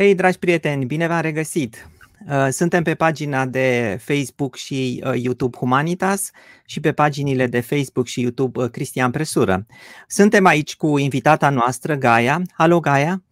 Hei, 0.00 0.14
dragi 0.14 0.38
prieteni, 0.38 0.84
bine 0.84 1.06
v-am 1.06 1.20
regăsit! 1.20 1.88
Uh, 2.28 2.48
suntem 2.50 2.82
pe 2.82 2.94
pagina 2.94 3.46
de 3.46 3.98
Facebook 4.00 4.56
și 4.56 5.02
uh, 5.06 5.12
YouTube 5.22 5.56
Humanitas 5.56 6.30
și 6.64 6.80
pe 6.80 6.92
paginile 6.92 7.46
de 7.46 7.60
Facebook 7.60 8.06
și 8.06 8.20
YouTube 8.20 8.62
uh, 8.62 8.70
Cristian 8.70 9.10
Presură. 9.10 9.66
Suntem 10.06 10.46
aici 10.46 10.76
cu 10.76 10.98
invitata 10.98 11.50
noastră, 11.50 11.94
Gaia. 11.94 12.42
Hello, 12.56 12.80
Gaia! 12.80 13.22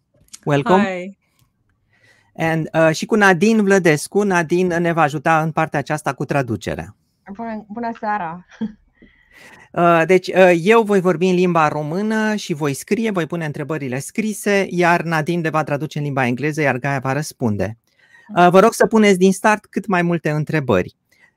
Welcome! 0.45 0.83
Hi. 0.83 1.19
And, 2.37 2.69
uh, 2.73 2.95
și 2.95 3.07
cu 3.07 3.15
Nadine 3.15 3.63
Vlădescu. 3.63 4.23
Nadine 4.23 4.79
ne 4.79 4.93
va 4.93 5.03
ajuta 5.03 5.43
în 5.43 5.53
partea 5.53 5.79
aceasta 5.79 6.13
cu 6.13 6.25
traducerea. 6.25 6.97
Bună, 7.33 7.65
bună 7.69 7.91
seara! 7.99 8.47
Uh, 9.73 10.03
deci, 10.07 10.29
uh, 10.29 10.53
eu 10.63 10.83
voi 10.83 11.01
vorbi 11.01 11.29
în 11.29 11.35
limba 11.35 11.69
română 11.69 12.35
și 12.35 12.53
voi 12.53 12.75
scrie, 12.75 13.11
voi 13.11 13.27
pune 13.27 13.45
întrebările 13.45 13.99
scrise, 13.99 14.67
iar 14.71 15.03
Nadine 15.03 15.41
le 15.41 15.49
va 15.49 15.65
traduce 15.65 15.99
în 15.99 16.05
limba 16.05 16.27
engleză, 16.27 16.61
iar 16.61 16.79
Gaia 16.79 16.99
va 16.99 17.13
răspunde. 17.13 17.79
Uh, 18.37 18.49
vă 18.51 18.61
rog 18.61 18.73
să 18.73 18.87
puneți 18.87 19.19
din 19.19 19.33
start 19.33 19.67
cât 19.67 19.87
mai 19.87 20.03
multe 20.03 20.31
întrebări. 20.31 20.97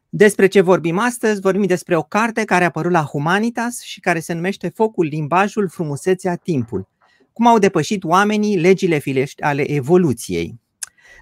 Despre 0.09 0.47
ce 0.47 0.61
vorbim 0.61 0.99
astăzi? 0.99 1.41
Vorbim 1.41 1.63
despre 1.63 1.95
o 1.95 2.01
carte 2.01 2.43
care 2.43 2.63
a 2.63 2.67
apărut 2.67 2.91
la 2.91 3.03
Humanitas 3.03 3.81
și 3.81 3.99
care 3.99 4.19
se 4.19 4.33
numește 4.33 4.69
Focul, 4.69 5.05
limbajul, 5.05 5.69
frumusețea, 5.69 6.35
timpul. 6.35 6.87
Cum 7.33 7.47
au 7.47 7.57
depășit 7.57 8.03
oamenii 8.03 8.57
legile 8.57 8.97
filești 8.97 9.41
ale 9.41 9.71
evoluției. 9.71 10.59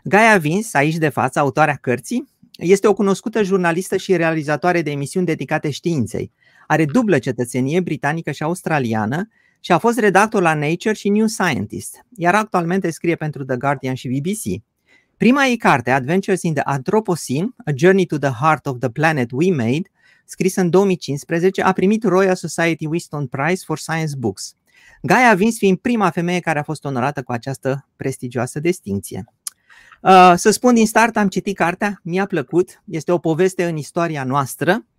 Gaia 0.04 0.38
Vins, 0.38 0.74
aici 0.74 0.96
de 0.96 1.10
față, 1.10 1.40
autoarea 1.40 1.76
cărții, 1.82 2.30
este 2.52 2.88
o 2.88 2.94
cunoscută 2.94 3.44
jurnalistă 3.44 3.98
și 3.98 4.16
realizatoare 4.16 4.82
de 4.82 4.92
emisiuni 4.92 5.26
dedicate 5.26 5.70
științei. 5.70 6.32
Are 6.72 6.86
dublă 6.86 7.20
cetățenie 7.20 7.80
britanică 7.80 8.32
și 8.32 8.44
australiană 8.44 9.30
și 9.60 9.72
a 9.72 9.78
fost 9.78 10.00
redactor 10.00 10.42
la 10.42 10.54
Nature 10.54 10.94
și 10.94 11.10
New 11.10 11.28
Scientist, 11.28 12.06
iar 12.16 12.36
actualmente 12.36 12.90
scrie 12.90 13.16
pentru 13.16 13.44
The 13.44 13.58
Guardian 13.58 13.94
și 13.94 14.08
BBC. 14.08 14.64
Prima 15.18 15.46
ei 15.46 15.58
carte, 15.58 15.92
Adventures 15.92 16.42
in 16.42 16.54
the 16.54 16.64
Anthropocene, 16.66 17.50
A 17.66 17.72
Journey 17.76 18.06
to 18.06 18.18
the 18.18 18.30
Heart 18.30 18.66
of 18.66 18.80
the 18.80 18.90
Planet 18.90 19.32
We 19.32 19.52
Made, 19.52 19.92
scrisă 20.26 20.62
în 20.62 20.70
2015, 20.70 21.62
a 21.62 21.72
primit 21.72 22.04
Royal 22.04 22.36
Society 22.36 22.86
Winston 22.86 23.28
Prize 23.28 23.64
for 23.66 23.78
Science 23.78 24.16
Books. 24.18 24.56
Gaia 25.02 25.34
Vins 25.34 25.58
fiind 25.58 25.78
prima 25.78 26.10
femeie 26.10 26.40
care 26.40 26.60
a 26.60 26.64
fost 26.64 26.86
onorată 26.86 27.22
cu 27.22 27.32
această 27.32 27.88
prestigioasă 27.96 28.60
distinție. 28.60 29.26
Uh, 30.02 30.34
să 30.36 30.50
spun 30.50 30.74
din 30.74 30.88
start, 30.88 31.18
am 31.18 31.28
citit 31.28 31.56
cartea, 31.56 32.00
mi-a 32.04 32.26
plăcut, 32.26 32.82
este 32.86 33.12
o 33.12 33.18
poveste 33.18 33.66
în 33.66 33.78
istoria 33.78 34.24
noastră, 34.24 34.72
uh, 34.72 34.99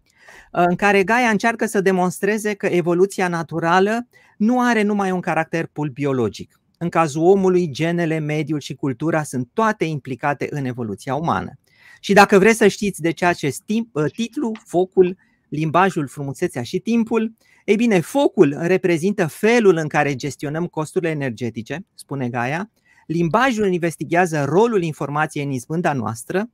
în 0.50 0.76
care 0.76 1.04
Gaia 1.04 1.28
încearcă 1.28 1.66
să 1.66 1.80
demonstreze 1.80 2.54
că 2.54 2.66
evoluția 2.66 3.28
naturală 3.28 4.08
nu 4.36 4.60
are 4.60 4.82
numai 4.82 5.10
un 5.10 5.20
caracter 5.20 5.66
pur 5.66 5.90
biologic. 5.90 6.60
În 6.78 6.88
cazul 6.88 7.22
omului, 7.22 7.70
genele, 7.70 8.18
mediul 8.18 8.60
și 8.60 8.74
cultura 8.74 9.22
sunt 9.22 9.48
toate 9.52 9.84
implicate 9.84 10.46
în 10.50 10.64
evoluția 10.64 11.14
umană. 11.14 11.52
Și 12.00 12.12
dacă 12.12 12.38
vreți 12.38 12.58
să 12.58 12.68
știți 12.68 13.00
de 13.00 13.10
ce 13.10 13.24
acest 13.24 13.62
timp, 13.62 13.88
uh, 13.92 14.04
titlu, 14.12 14.52
focul, 14.66 15.16
limbajul, 15.48 16.08
frumusețea 16.08 16.62
și 16.62 16.78
timpul, 16.78 17.32
ei 17.64 17.76
bine, 17.76 18.00
focul 18.00 18.56
reprezintă 18.60 19.26
felul 19.26 19.76
în 19.76 19.88
care 19.88 20.14
gestionăm 20.14 20.66
costurile 20.66 21.10
energetice, 21.10 21.86
spune 21.94 22.28
Gaia, 22.28 22.70
limbajul 23.06 23.72
investigează 23.72 24.44
rolul 24.44 24.82
informației 24.82 25.44
în 25.44 25.50
izbânda 25.50 25.92
noastră, 25.92 26.48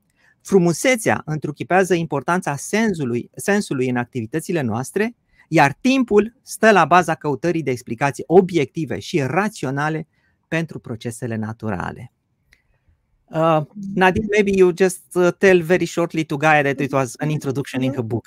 frumusețea 0.46 1.22
întruchipează 1.24 1.94
importanța 1.94 2.56
sensului, 2.56 3.30
sensului 3.36 3.88
în 3.88 3.96
activitățile 3.96 4.60
noastre, 4.60 5.14
iar 5.48 5.76
timpul 5.80 6.36
stă 6.42 6.70
la 6.70 6.84
baza 6.84 7.14
căutării 7.14 7.62
de 7.62 7.70
explicații 7.70 8.24
obiective 8.26 8.98
și 8.98 9.20
raționale 9.20 10.06
pentru 10.48 10.78
procesele 10.78 11.36
naturale. 11.36 12.12
Uh, 13.28 13.60
Nadine, 13.94 14.26
maybe 14.30 14.52
you 14.54 14.72
just 14.78 15.00
uh, 15.14 15.32
tell 15.38 15.62
very 15.62 15.86
shortly 15.86 16.24
to 16.24 16.36
Gaia 16.36 16.62
that 16.62 16.80
it 16.80 16.92
was 16.92 17.16
an 17.18 17.30
introduction 17.30 17.82
in 17.82 17.92
her 17.92 18.02
book. 18.02 18.24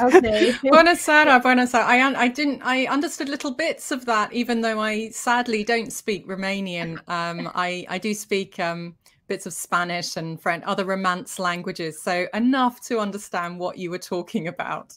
Okay. 0.00 0.52
Buona 0.62 0.94
sera, 0.94 1.38
buona 1.38 1.66
sera. 1.66 1.84
I, 1.96 2.00
un- 2.06 2.16
I 2.16 2.28
didn't. 2.28 2.62
I 2.62 2.86
understood 2.86 3.28
little 3.28 3.50
bits 3.50 3.90
of 3.90 4.04
that, 4.04 4.32
even 4.32 4.60
though 4.60 4.78
I 4.78 5.10
sadly 5.10 5.64
don't 5.64 5.90
speak 5.90 6.28
Romanian. 6.28 7.00
Um, 7.08 7.50
I 7.54 7.84
I 7.88 7.98
do 7.98 8.14
speak 8.14 8.58
um, 8.60 8.94
bits 9.28 9.46
of 9.46 9.52
Spanish 9.52 10.16
and 10.16 10.40
French, 10.40 10.64
other 10.66 10.84
Romance 10.84 11.38
languages, 11.38 12.02
so 12.02 12.26
enough 12.34 12.80
to 12.88 12.98
understand 12.98 13.58
what 13.58 13.78
you 13.78 13.90
were 13.90 13.98
talking 13.98 14.48
about. 14.48 14.94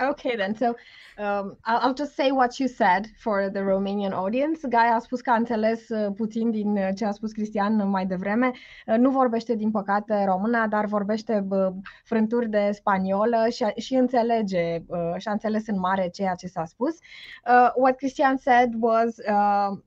Okay, 0.00 0.36
then. 0.36 0.54
So 0.54 0.76
um, 1.18 1.56
I'll, 1.64 1.94
just 1.94 2.14
say 2.14 2.30
what 2.30 2.58
you 2.60 2.68
said 2.68 3.10
for 3.18 3.50
the 3.50 3.60
Romanian 3.60 4.12
audience. 4.12 4.60
Gaia 4.68 4.94
a 4.94 4.98
spus 4.98 5.20
că 5.20 5.30
a 5.30 5.34
înțeles 5.34 5.88
uh, 5.88 6.12
puțin 6.16 6.50
din 6.50 6.76
uh, 6.76 6.88
ce 6.96 7.04
a 7.04 7.10
spus 7.10 7.32
Cristian 7.32 7.88
mai 7.88 8.06
devreme. 8.06 8.50
Uh, 8.86 8.96
Nu 8.96 9.10
vorbește, 9.10 9.54
din 9.54 9.70
păcate, 9.70 10.24
româna, 10.24 10.66
dar 10.66 10.86
vorbește 10.86 11.46
frânturi 12.04 12.48
de 12.48 12.70
spaniolă 12.72 13.46
și, 13.50 13.64
și 13.76 13.94
înțelege, 13.94 14.78
și 15.18 15.28
a 15.28 15.32
înțeles 15.32 15.66
în 15.66 15.78
mare 15.78 16.08
ceea 16.08 16.34
ce 16.34 16.46
s-a 16.46 16.64
spus. 16.64 16.94
Uh, 17.46 17.70
what 17.74 17.96
Cristian 17.96 18.36
said 18.36 18.72
was 18.78 19.16
uh, 19.16 19.78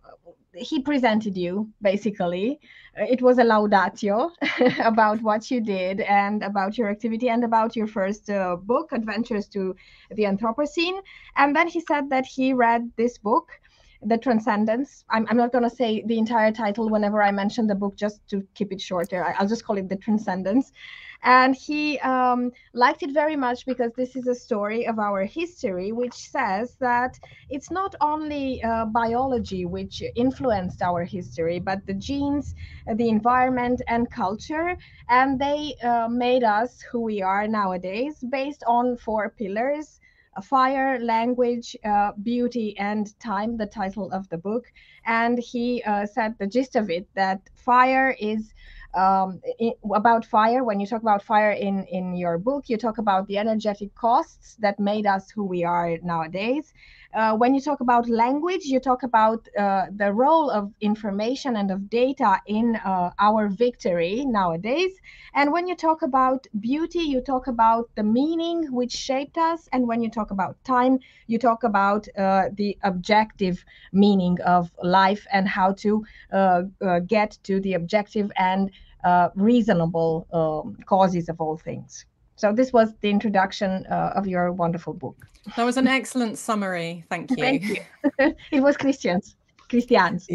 he 0.58 0.82
presented 0.82 1.36
you, 1.38 1.70
basically. 1.82 2.60
Uh, 3.00 3.06
It 3.10 3.22
was 3.22 3.38
a 3.38 3.44
laudatio 3.44 4.32
about 4.92 5.22
what 5.22 5.52
you 5.52 5.62
did 5.62 6.02
and 6.02 6.44
about 6.44 6.78
your 6.78 6.90
activity 6.90 7.30
and 7.30 7.44
about 7.44 7.76
your 7.76 7.88
first 7.88 8.30
uh, 8.30 8.56
book, 8.56 8.92
Adventures 8.92 9.48
to 9.50 9.76
the 10.12 10.24
Anthropocene. 10.24 11.02
And 11.36 11.56
then 11.56 11.68
he 11.68 11.82
said 11.82 12.10
that 12.10 12.26
he 12.26 12.54
read 12.54 12.92
this 12.96 13.18
book, 13.18 13.50
The 14.02 14.18
Transcendence. 14.18 15.04
I'm, 15.10 15.26
I'm 15.30 15.38
not 15.38 15.52
going 15.52 15.64
to 15.70 15.76
say 15.76 16.04
the 16.06 16.18
entire 16.18 16.52
title 16.52 16.90
whenever 16.90 17.22
I 17.22 17.32
mention 17.32 17.68
the 17.68 17.76
book, 17.76 17.96
just 17.96 18.28
to 18.30 18.44
keep 18.54 18.72
it 18.72 18.82
shorter. 18.82 19.24
I, 19.26 19.34
I'll 19.38 19.48
just 19.48 19.66
call 19.66 19.78
it 19.78 19.90
The 19.90 19.98
Transcendence. 19.98 20.72
And 21.24 21.56
he 21.56 22.00
um, 22.00 22.52
liked 22.74 23.04
it 23.04 23.12
very 23.14 23.36
much 23.36 23.66
because 23.66 23.94
this 23.96 24.16
is 24.16 24.28
a 24.28 24.36
story 24.36 24.86
of 24.88 25.00
our 25.00 25.26
history, 25.26 25.92
which 25.92 26.14
says 26.14 26.76
that 26.80 27.20
it's 27.50 27.72
not 27.72 27.96
only 28.02 28.62
uh, 28.64 28.86
biology 28.86 29.66
which 29.66 30.04
influenced 30.16 30.82
our 30.82 31.04
history, 31.04 31.60
but 31.60 31.86
the 31.86 31.94
genes, 31.94 32.54
the 32.96 33.10
environment, 33.10 33.82
and 33.88 34.10
culture. 34.12 34.76
And 35.10 35.40
they 35.40 35.76
uh, 35.84 36.08
made 36.10 36.44
us 36.44 36.82
who 36.82 37.02
we 37.02 37.22
are 37.22 37.48
nowadays 37.48 38.24
based 38.30 38.64
on 38.68 38.98
four 38.98 39.30
pillars 39.30 40.00
uh, 40.38 40.42
fire, 40.42 41.00
language, 41.00 41.76
uh, 41.86 42.12
beauty, 42.22 42.78
and 42.78 43.18
time, 43.20 43.58
the 43.58 43.66
title 43.66 44.12
of 44.12 44.28
the 44.30 44.38
book. 44.38 44.66
And 45.06 45.40
he 45.40 45.82
uh, 45.84 46.06
said 46.06 46.36
the 46.38 46.48
gist 46.48 46.76
of 46.76 46.90
it 46.90 47.08
that 47.16 47.42
fire 47.56 48.16
is 48.20 48.54
um, 48.96 49.42
i 49.62 49.74
about 49.96 50.26
fire. 50.26 50.64
When 50.64 50.80
you 50.80 50.88
talk 50.88 51.02
about 51.02 51.24
fire 51.24 51.52
in, 51.52 51.86
in 51.86 52.16
your 52.16 52.38
book, 52.38 52.70
you 52.70 52.78
talk 52.78 52.98
about 52.98 53.28
the 53.28 53.38
energetic 53.38 53.94
costs 53.96 54.56
that 54.60 54.80
made 54.80 55.06
us 55.06 55.30
who 55.32 55.44
we 55.46 55.64
are 55.64 55.98
nowadays. 56.04 56.74
Uh, 57.14 57.36
when 57.36 57.56
you 57.56 57.62
talk 57.62 57.80
about 57.82 58.10
language, 58.10 58.66
you 58.66 58.80
talk 58.80 59.04
about 59.04 59.48
uh, 59.58 59.86
the 59.96 60.12
role 60.14 60.50
of 60.50 60.74
information 60.82 61.56
and 61.56 61.72
of 61.72 61.90
data 61.90 62.42
in 62.48 62.76
uh, 62.78 63.12
our 63.20 63.48
victory 63.48 64.26
nowadays. 64.26 64.92
And 65.34 65.52
when 65.54 65.68
you 65.68 65.76
talk 65.76 66.02
about 66.02 66.48
beauty, 66.60 67.00
you 67.00 67.22
talk 67.22 67.48
about 67.48 67.90
the 67.96 68.04
meaning 68.04 68.72
which 68.74 68.92
shaped 68.92 69.38
us. 69.38 69.70
And 69.72 69.88
when 69.88 70.02
you 70.02 70.10
talk 70.10 70.32
about 70.32 70.62
time, 70.64 71.00
you 71.28 71.40
talk 71.40 71.64
about 71.64 72.08
uh, 72.18 72.50
the 72.54 72.78
objective 72.84 73.64
meaning 73.94 74.40
of 74.42 74.72
life 74.84 75.26
and 75.32 75.48
how 75.48 75.74
to 75.74 76.06
uh, 76.32 76.64
uh, 76.82 77.00
get 77.00 77.38
to 77.44 77.60
the 77.62 77.74
objective 77.74 78.32
and 78.38 78.72
uh, 79.06 79.30
reasonable 79.36 80.28
um, 80.34 80.78
causes 80.86 81.30
of 81.30 81.40
all 81.40 81.58
things. 81.58 82.06
So 82.36 82.52
this 82.52 82.74
was 82.74 82.94
the 83.02 83.10
introduction 83.10 83.86
uh, 83.90 84.12
of 84.16 84.28
your 84.28 84.52
wonderful 84.52 84.94
book. 84.94 85.16
That 85.56 85.64
was 85.64 85.78
an 85.78 85.88
excellent 85.88 86.38
summary. 86.38 87.06
Thank 87.10 87.32
you. 87.32 87.38
Thank 87.38 87.64
you. 87.70 87.82
it 88.52 88.62
was 88.62 88.76
Christians. 88.76 89.36
Christians. 89.70 90.28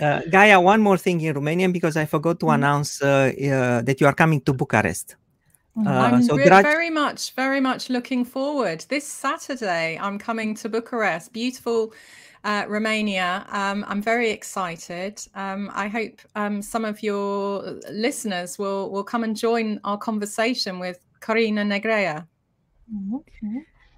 Uh, 0.00 0.20
Gaia, 0.30 0.60
one 0.60 0.80
more 0.80 0.98
thing 0.98 1.20
in 1.20 1.34
Romanian 1.34 1.72
because 1.72 1.96
I 1.96 2.04
forgot 2.04 2.38
to 2.40 2.50
announce 2.50 3.02
uh, 3.02 3.06
uh, 3.06 3.82
that 3.82 4.00
you 4.00 4.06
are 4.06 4.12
coming 4.12 4.40
to 4.42 4.52
Bucharest. 4.52 5.16
Uh, 5.78 5.90
I'm 5.90 6.22
so, 6.22 6.36
re- 6.36 6.46
dragi, 6.46 6.62
very 6.62 6.90
much, 6.90 7.32
very 7.32 7.60
much 7.60 7.90
looking 7.90 8.24
forward. 8.24 8.84
This 8.88 9.06
Saturday, 9.06 9.98
I'm 10.00 10.18
coming 10.18 10.54
to 10.56 10.68
Bucharest, 10.68 11.32
beautiful 11.32 11.92
uh, 12.46 12.64
Romania. 12.68 13.44
Um, 13.52 13.84
I'm 13.88 14.02
very 14.02 14.30
excited. 14.30 15.12
Um, 15.34 15.70
I 15.74 15.88
hope 15.88 16.20
um, 16.34 16.62
some 16.62 16.84
of 16.84 17.02
your 17.02 17.62
listeners 17.90 18.58
will 18.58 18.90
will 18.90 19.04
come 19.04 19.24
and 19.24 19.36
join 19.36 19.80
our 19.84 19.98
conversation 19.98 20.78
with 20.78 20.98
Corina 21.20 21.64
Negrea. 21.64 22.28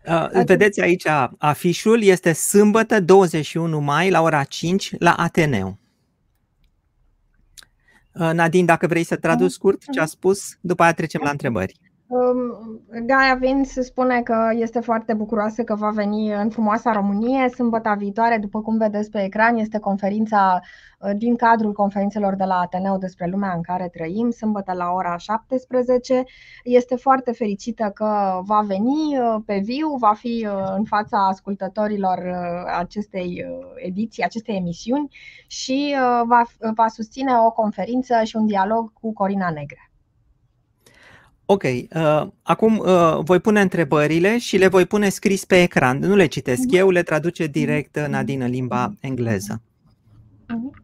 uh, 0.07 0.27
îl 0.31 0.45
vedeți 0.45 0.81
aici, 0.81 1.07
afișul 1.39 2.03
este 2.03 2.33
sâmbătă 2.33 3.01
21 3.01 3.81
mai 3.81 4.11
la 4.11 4.23
ora 4.23 4.45
5 4.45 4.93
la 4.99 5.13
Ateneu. 5.15 5.79
Uh, 8.13 8.31
Nadine, 8.33 8.65
dacă 8.65 8.87
vrei 8.87 9.05
să 9.05 9.17
traduci 9.17 9.51
scurt 9.51 9.83
ce 9.93 10.01
a 10.01 10.07
spus, 10.07 10.57
după 10.61 10.83
aia 10.83 10.93
trecem 10.93 11.21
la 11.25 11.31
întrebări. 11.31 11.75
Um, 12.11 12.81
Gaia 13.07 13.35
Vince 13.35 13.81
spune 13.81 14.23
că 14.23 14.51
este 14.53 14.81
foarte 14.81 15.15
bucuroasă 15.15 15.63
că 15.63 15.75
va 15.75 15.91
veni 15.91 16.33
în 16.33 16.51
frumoasa 16.51 16.93
Românie 16.93 17.49
sâmbătă 17.49 17.95
viitoare. 17.99 18.39
După 18.39 18.61
cum 18.63 18.79
vedeți 18.79 19.11
pe 19.11 19.25
ecran, 19.25 19.57
este 19.57 19.79
conferința 19.79 20.61
uh, 20.99 21.11
din 21.17 21.37
cadrul 21.37 21.73
conferințelor 21.73 22.35
de 22.35 22.45
la 22.45 22.59
Ateneu 22.59 22.99
despre 22.99 23.27
lumea 23.27 23.53
în 23.53 23.63
care 23.63 23.89
trăim, 23.89 24.31
sâmbătă 24.31 24.73
la 24.73 24.91
ora 24.91 25.17
17. 25.17 26.25
Este 26.65 26.97
foarte 26.97 27.33
fericită 27.33 27.91
că 27.95 28.41
va 28.43 28.61
veni 28.61 29.19
uh, 29.19 29.43
pe 29.47 29.59
viu, 29.65 29.89
va 29.99 30.13
fi 30.15 30.49
uh, 30.51 30.73
în 30.77 30.85
fața 30.85 31.27
ascultătorilor 31.27 32.19
acestei 32.79 33.45
ediții, 33.75 34.25
acestei 34.25 34.57
emisiuni 34.57 35.09
și 35.47 35.95
va, 36.27 36.43
va 36.75 36.87
susține 36.87 37.33
o 37.47 37.51
conferință 37.51 38.23
și 38.25 38.37
un 38.37 38.47
dialog 38.47 38.93
cu 38.93 39.13
Corina 39.13 39.51
Negre. 39.51 39.88
Ok, 41.51 41.63
uh, 41.63 42.27
acum 42.43 42.79
uh, 42.79 43.19
voi 43.21 43.41
pune 43.41 43.61
întrebările 43.61 44.39
și 44.39 44.57
le 44.57 44.69
voi 44.69 44.87
pune 44.87 45.09
scris 45.09 45.45
pe 45.45 45.63
ecran. 45.63 45.99
Nu 45.99 46.15
le 46.15 46.27
citesc 46.27 46.63
mhm. 46.67 46.77
eu, 46.77 46.91
le 46.91 47.03
traduce 47.03 47.47
direct 47.47 47.97
uh, 47.97 48.07
Nadine 48.09 48.45
în 48.45 48.51
limba 48.51 48.93
engleză. 49.01 49.63
Mhm. 50.49 50.83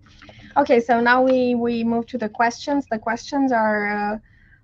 Okay, 0.55 0.81
so 0.81 1.01
now 1.01 1.25
we, 1.25 1.55
we 1.55 1.83
move 1.85 2.05
to 2.05 2.17
the 2.17 2.29
questions. 2.29 2.85
The 2.85 2.99
questions 2.99 3.51
are 3.51 4.13
uh, 4.13 4.19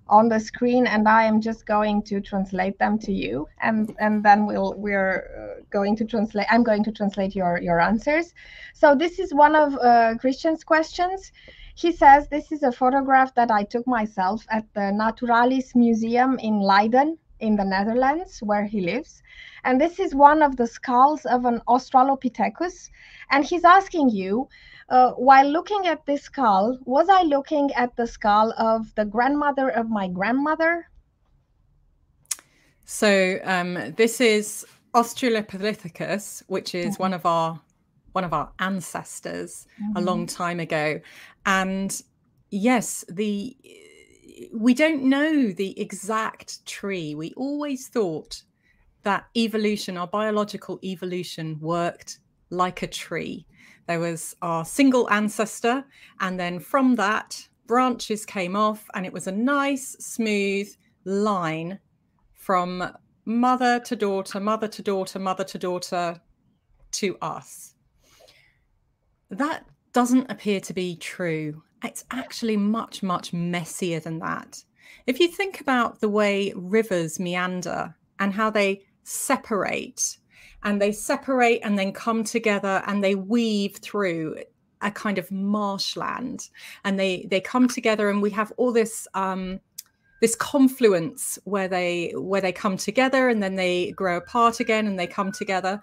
on 0.05 0.29
the 0.29 0.39
screen 0.39 0.85
and 0.85 1.07
I 1.07 1.27
am 1.27 1.39
just 1.41 1.65
going 1.65 2.01
to 2.03 2.19
translate 2.19 2.77
them 2.77 2.97
to 2.97 3.11
you 3.11 3.47
and, 3.59 3.89
and 3.97 4.23
then 4.23 4.45
we'll, 4.45 4.73
we're 4.77 5.17
uh, 5.17 5.63
going 5.69 5.95
to 5.97 6.05
translate, 6.05 6.47
I'm 6.49 6.63
going 6.63 6.83
to 6.83 6.91
translate 6.91 7.35
your, 7.35 7.59
your 7.61 7.79
answers. 7.79 8.33
So 8.73 8.95
this 8.95 9.19
is 9.19 9.33
one 9.33 9.55
of 9.55 9.75
uh, 9.75 10.15
Christian's 10.19 10.63
questions. 10.63 11.31
He 11.75 11.91
says 11.91 12.27
this 12.27 12.51
is 12.51 12.63
a 12.63 12.71
photograph 12.71 13.33
that 13.35 13.51
I 13.51 13.63
took 13.63 13.87
myself 13.87 14.45
at 14.49 14.65
the 14.73 14.91
Naturalis 14.91 15.75
Museum 15.75 16.37
in 16.39 16.59
Leiden 16.59 17.17
in 17.39 17.55
the 17.55 17.65
Netherlands, 17.65 18.39
where 18.41 18.65
he 18.65 18.81
lives. 18.81 19.21
And 19.63 19.79
this 19.79 19.99
is 19.99 20.15
one 20.15 20.41
of 20.41 20.55
the 20.55 20.67
skulls 20.67 21.25
of 21.25 21.45
an 21.45 21.61
Australopithecus. 21.67 22.89
And 23.29 23.43
he's 23.43 23.63
asking 23.63 24.09
you, 24.09 24.47
uh, 24.89 25.11
while 25.11 25.47
looking 25.47 25.87
at 25.87 26.05
this 26.05 26.23
skull, 26.23 26.77
was 26.85 27.07
I 27.09 27.23
looking 27.23 27.71
at 27.73 27.95
the 27.95 28.07
skull 28.07 28.53
of 28.57 28.93
the 28.95 29.05
grandmother 29.05 29.69
of 29.69 29.89
my 29.89 30.07
grandmother? 30.07 30.87
So 32.85 33.39
um, 33.43 33.93
this 33.95 34.19
is 34.19 34.65
Australopithecus, 34.93 36.43
which 36.47 36.75
is 36.75 36.93
mm-hmm. 36.93 37.03
one 37.03 37.13
of 37.13 37.25
our 37.25 37.59
one 38.13 38.23
of 38.23 38.33
our 38.33 38.51
ancestors 38.59 39.67
mm-hmm. 39.81 39.97
a 39.97 40.01
long 40.01 40.25
time 40.25 40.59
ago. 40.59 40.99
And 41.45 42.01
yes 42.51 43.05
the 43.09 43.55
we 44.53 44.73
don't 44.73 45.03
know 45.03 45.51
the 45.51 45.79
exact 45.79 46.65
tree. 46.65 47.15
We 47.15 47.33
always 47.37 47.87
thought 47.87 48.41
that 49.03 49.25
evolution 49.35 49.97
our 49.97 50.07
biological 50.07 50.79
evolution 50.83 51.57
worked 51.59 52.19
like 52.49 52.81
a 52.81 52.87
tree. 52.87 53.45
There 53.87 53.99
was 53.99 54.35
our 54.41 54.65
single 54.65 55.09
ancestor 55.09 55.83
and 56.19 56.39
then 56.39 56.59
from 56.59 56.95
that 56.95 57.47
branches 57.67 58.25
came 58.25 58.55
off 58.55 58.85
and 58.93 59.05
it 59.05 59.13
was 59.13 59.27
a 59.27 59.31
nice 59.31 59.95
smooth 59.99 60.69
line 61.05 61.79
from 62.33 62.91
mother 63.25 63.79
to 63.79 63.95
daughter 63.95 64.39
mother 64.39 64.67
to 64.67 64.81
daughter 64.81 65.19
mother 65.19 65.43
to 65.43 65.57
daughter 65.57 66.19
to 66.91 67.17
us 67.21 67.70
that 69.31 69.65
doesn't 69.93 70.29
appear 70.29 70.59
to 70.61 70.73
be 70.73 70.95
true. 70.97 71.63
It's 71.83 72.05
actually 72.11 72.57
much, 72.57 73.01
much 73.01 73.33
messier 73.33 73.99
than 73.99 74.19
that. 74.19 74.63
If 75.07 75.19
you 75.19 75.27
think 75.27 75.61
about 75.61 75.99
the 75.99 76.09
way 76.09 76.53
rivers 76.55 77.19
meander 77.19 77.95
and 78.19 78.33
how 78.33 78.49
they 78.49 78.83
separate, 79.03 80.17
and 80.63 80.79
they 80.79 80.91
separate 80.91 81.61
and 81.63 81.77
then 81.77 81.91
come 81.91 82.23
together 82.23 82.83
and 82.85 83.03
they 83.03 83.15
weave 83.15 83.77
through 83.77 84.37
a 84.81 84.91
kind 84.91 85.17
of 85.17 85.31
marshland, 85.31 86.49
and 86.83 86.99
they 86.99 87.25
they 87.29 87.41
come 87.41 87.67
together, 87.67 88.09
and 88.09 88.21
we 88.21 88.29
have 88.31 88.51
all 88.57 88.71
this 88.71 89.07
um, 89.13 89.59
this 90.21 90.35
confluence 90.35 91.39
where 91.45 91.67
they 91.67 92.13
where 92.15 92.41
they 92.41 92.51
come 92.51 92.77
together 92.77 93.27
and 93.27 93.41
then 93.41 93.55
they 93.55 93.91
grow 93.91 94.17
apart 94.17 94.59
again 94.59 94.87
and 94.87 94.97
they 94.97 95.07
come 95.07 95.31
together. 95.31 95.81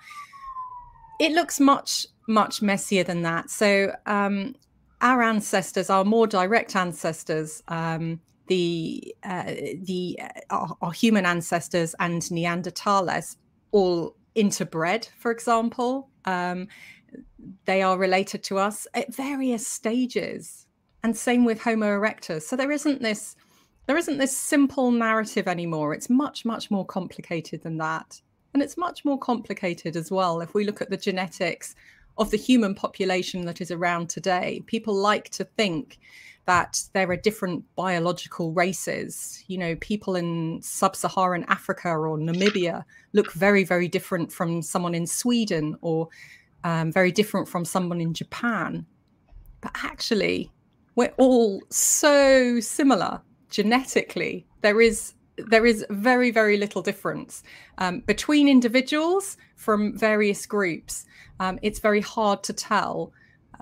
It 1.18 1.32
looks 1.32 1.58
much 1.58 2.06
much 2.28 2.62
messier 2.62 3.02
than 3.02 3.22
that. 3.22 3.50
So 3.50 3.94
um, 4.06 4.54
our 5.00 5.22
ancestors, 5.22 5.90
our 5.90 6.04
more 6.04 6.26
direct 6.26 6.76
ancestors, 6.76 7.62
um, 7.68 8.20
the 8.48 9.14
uh, 9.24 9.54
the 9.82 10.18
uh, 10.50 10.66
our, 10.80 10.92
human 10.92 11.26
ancestors 11.26 11.94
and 12.00 12.22
Neanderthals 12.22 13.36
all 13.72 14.16
interbred, 14.36 15.08
for 15.18 15.30
example. 15.30 16.08
Um, 16.24 16.68
they 17.64 17.82
are 17.82 17.96
related 17.96 18.42
to 18.44 18.58
us 18.58 18.86
at 18.94 19.14
various 19.14 19.66
stages, 19.66 20.66
and 21.02 21.16
same 21.16 21.44
with 21.44 21.60
Homo 21.60 21.86
erectus. 21.86 22.42
So 22.42 22.56
there 22.56 22.72
isn't 22.72 23.02
this 23.02 23.36
there 23.86 23.96
isn't 23.96 24.18
this 24.18 24.36
simple 24.36 24.90
narrative 24.90 25.48
anymore. 25.48 25.94
It's 25.94 26.10
much 26.10 26.44
much 26.44 26.70
more 26.70 26.84
complicated 26.84 27.62
than 27.62 27.78
that. 27.78 28.20
And 28.54 28.62
it's 28.62 28.78
much 28.78 29.04
more 29.04 29.18
complicated 29.18 29.94
as 29.94 30.10
well 30.10 30.40
if 30.40 30.54
we 30.54 30.64
look 30.64 30.80
at 30.80 30.90
the 30.90 30.96
genetics 30.96 31.74
of 32.18 32.30
the 32.30 32.36
human 32.36 32.74
population 32.74 33.44
that 33.46 33.60
is 33.60 33.70
around 33.70 34.08
today. 34.10 34.62
People 34.66 34.94
like 34.94 35.28
to 35.30 35.44
think 35.44 35.98
that 36.46 36.82
there 36.94 37.10
are 37.10 37.16
different 37.16 37.62
biological 37.76 38.52
races. 38.52 39.44
You 39.48 39.58
know, 39.58 39.76
people 39.76 40.16
in 40.16 40.60
sub 40.62 40.96
Saharan 40.96 41.44
Africa 41.48 41.90
or 41.90 42.16
Namibia 42.16 42.84
look 43.12 43.32
very, 43.32 43.64
very 43.64 43.86
different 43.86 44.32
from 44.32 44.62
someone 44.62 44.94
in 44.94 45.06
Sweden 45.06 45.76
or 45.82 46.08
um, 46.64 46.90
very 46.90 47.12
different 47.12 47.48
from 47.48 47.64
someone 47.64 48.00
in 48.00 48.14
Japan. 48.14 48.86
But 49.60 49.72
actually, 49.84 50.50
we're 50.94 51.12
all 51.18 51.62
so 51.70 52.60
similar 52.60 53.20
genetically. 53.50 54.46
There 54.62 54.80
is 54.80 55.12
there 55.46 55.66
is 55.66 55.84
very 55.90 56.30
very 56.30 56.56
little 56.56 56.82
difference 56.82 57.42
um, 57.78 58.00
between 58.00 58.48
individuals 58.48 59.36
from 59.56 59.96
various 59.96 60.46
groups 60.46 61.04
um, 61.40 61.58
it's 61.62 61.78
very 61.78 62.00
hard 62.00 62.42
to 62.42 62.52
tell 62.52 63.12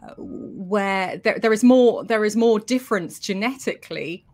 uh, 0.02 0.14
where 0.19 1.19
there, 1.19 1.38
there 1.38 1.52
is 1.52 1.64
more 1.64 2.05
there 2.05 2.25
is 2.25 2.37
more 2.37 2.58
difference 2.58 3.19
genetically 3.19 4.25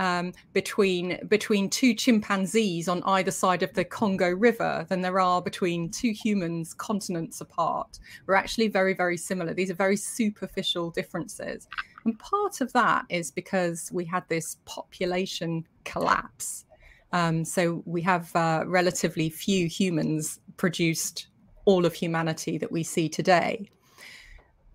um, 0.00 0.32
between 0.54 1.18
between 1.28 1.68
two 1.68 1.94
chimpanzees 1.94 2.88
on 2.88 3.02
either 3.04 3.30
side 3.30 3.62
of 3.62 3.74
the 3.74 3.84
Congo 3.84 4.30
River 4.30 4.86
than 4.88 5.02
there 5.02 5.20
are 5.20 5.42
between 5.42 5.90
two 5.90 6.12
humans 6.12 6.72
continents 6.74 7.40
apart. 7.40 7.98
We're 8.26 8.34
actually 8.34 8.68
very 8.68 8.94
very 8.94 9.18
similar. 9.18 9.52
These 9.52 9.70
are 9.70 9.74
very 9.74 9.96
superficial 9.96 10.90
differences, 10.90 11.68
and 12.04 12.18
part 12.18 12.60
of 12.62 12.72
that 12.72 13.04
is 13.10 13.30
because 13.30 13.90
we 13.92 14.06
had 14.06 14.24
this 14.28 14.56
population 14.64 15.66
collapse. 15.84 16.64
Um, 17.12 17.44
so 17.44 17.82
we 17.86 18.02
have 18.02 18.34
uh, 18.36 18.64
relatively 18.66 19.30
few 19.30 19.66
humans 19.66 20.40
produced 20.56 21.26
all 21.64 21.84
of 21.84 21.94
humanity 21.94 22.58
that 22.58 22.72
we 22.72 22.82
see 22.82 23.08
today. 23.08 23.70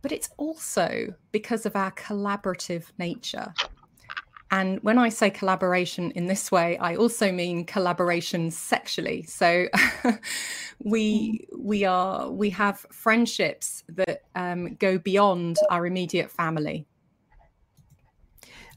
But 0.01 0.11
it's 0.11 0.29
also 0.37 1.15
because 1.31 1.65
of 1.65 1.75
our 1.75 1.91
collaborative 1.91 2.85
nature. 2.97 3.53
And 4.51 4.79
when 4.83 4.99
I 4.99 5.09
say 5.09 5.31
collaboration 5.31 6.11
in 6.11 6.27
this 6.27 6.51
way, 6.51 6.77
I 6.77 6.95
also 6.95 7.31
mean 7.31 7.65
collaboration 7.65 8.51
sexually. 8.51 9.23
So 9.23 9.67
we 10.83 11.47
we 11.57 11.83
are 11.83 12.29
we 12.29 12.51
have 12.51 12.85
friendships 12.91 13.83
that 13.89 14.21
um, 14.35 14.75
go 14.75 14.99
beyond 14.99 15.57
our 15.71 15.87
immediate 15.87 16.29
family. 16.29 16.85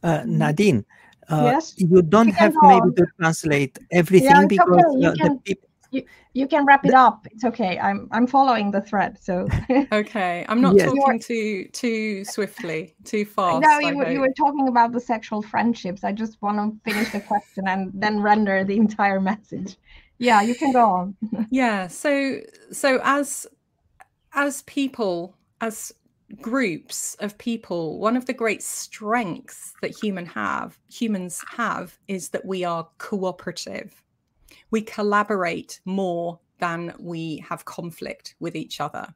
Uh, 0.03 0.23
Nadine, 0.25 0.87
uh, 1.31 1.43
yes? 1.45 1.75
you 1.77 2.03
don't 2.03 2.29
you 2.29 2.35
have 2.35 2.55
maybe 2.63 2.95
to 2.97 3.07
translate 3.19 3.79
everything 3.93 4.31
yeah, 4.31 4.47
because 4.47 4.85
okay. 4.85 5.07
uh, 5.07 5.13
the 5.13 5.41
people 5.45 5.69
you, 5.91 6.05
you 6.35 6.47
can 6.47 6.67
wrap 6.67 6.85
it 6.85 6.95
up. 6.95 7.27
It's 7.31 7.45
okay. 7.45 7.79
I'm 7.79 8.09
I'm 8.11 8.27
following 8.27 8.71
the 8.71 8.81
thread. 8.81 9.19
So 9.21 9.49
okay, 9.93 10.45
I'm 10.49 10.61
not 10.61 10.77
yes. 10.77 10.87
talking 10.87 11.19
too 11.19 11.69
too 11.73 12.25
swiftly, 12.25 12.95
too 13.05 13.25
fast. 13.25 13.63
No, 13.63 13.79
you 13.79 13.97
were, 13.97 14.11
you 14.11 14.21
were 14.21 14.33
talking 14.37 14.69
about 14.69 14.93
the 14.93 15.01
sexual 15.01 15.43
friendships. 15.43 16.05
I 16.05 16.13
just 16.13 16.41
want 16.43 16.59
to 16.59 16.91
finish 16.91 17.11
the 17.13 17.21
question 17.21 17.69
and 17.69 17.91
then 17.95 18.21
render 18.21 18.65
the 18.65 18.77
entire 18.77 19.21
message. 19.21 19.77
Yeah, 20.19 20.43
you 20.43 20.55
can 20.55 20.73
go 20.73 20.85
on. 20.85 21.17
yeah. 21.51 21.87
So 21.87 22.41
so 22.71 23.01
as 23.03 23.47
as 24.35 24.63
people 24.63 25.35
as 25.61 25.93
groups 26.43 27.17
of 27.21 27.39
people 27.39 27.99
one 27.99 28.17
of 28.17 28.27
the 28.27 28.35
great 28.35 28.63
strengths 28.63 29.73
that 29.81 29.97
human 29.97 30.27
have 30.27 30.79
humans 30.91 31.43
have 31.57 31.99
is 32.07 32.29
that 32.29 32.45
we 32.45 32.65
are 32.65 32.87
cooperative 32.99 34.03
we 34.71 34.83
collaborate 34.83 35.81
more 35.85 36.39
than 36.59 36.95
we 36.99 37.39
have 37.49 37.65
conflict 37.65 38.35
with 38.41 38.57
each 38.57 38.81
other. 38.81 39.07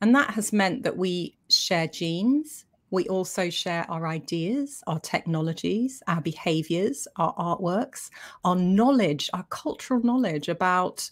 And 0.00 0.14
that 0.14 0.30
has 0.30 0.52
meant 0.52 0.82
that 0.84 0.96
we 0.96 1.36
share 1.48 1.88
genes, 1.88 2.64
We 2.90 3.06
also 3.08 3.50
share 3.50 3.84
our 3.90 4.06
ideas, 4.06 4.82
our 4.86 4.98
technologies, 5.00 6.02
our 6.06 6.22
behaviors, 6.22 7.06
our 7.16 7.34
artworks, 7.34 8.08
our 8.44 8.56
knowledge, 8.56 9.28
our 9.34 9.44
cultural 9.50 10.02
knowledge 10.02 10.48
about 10.48 11.10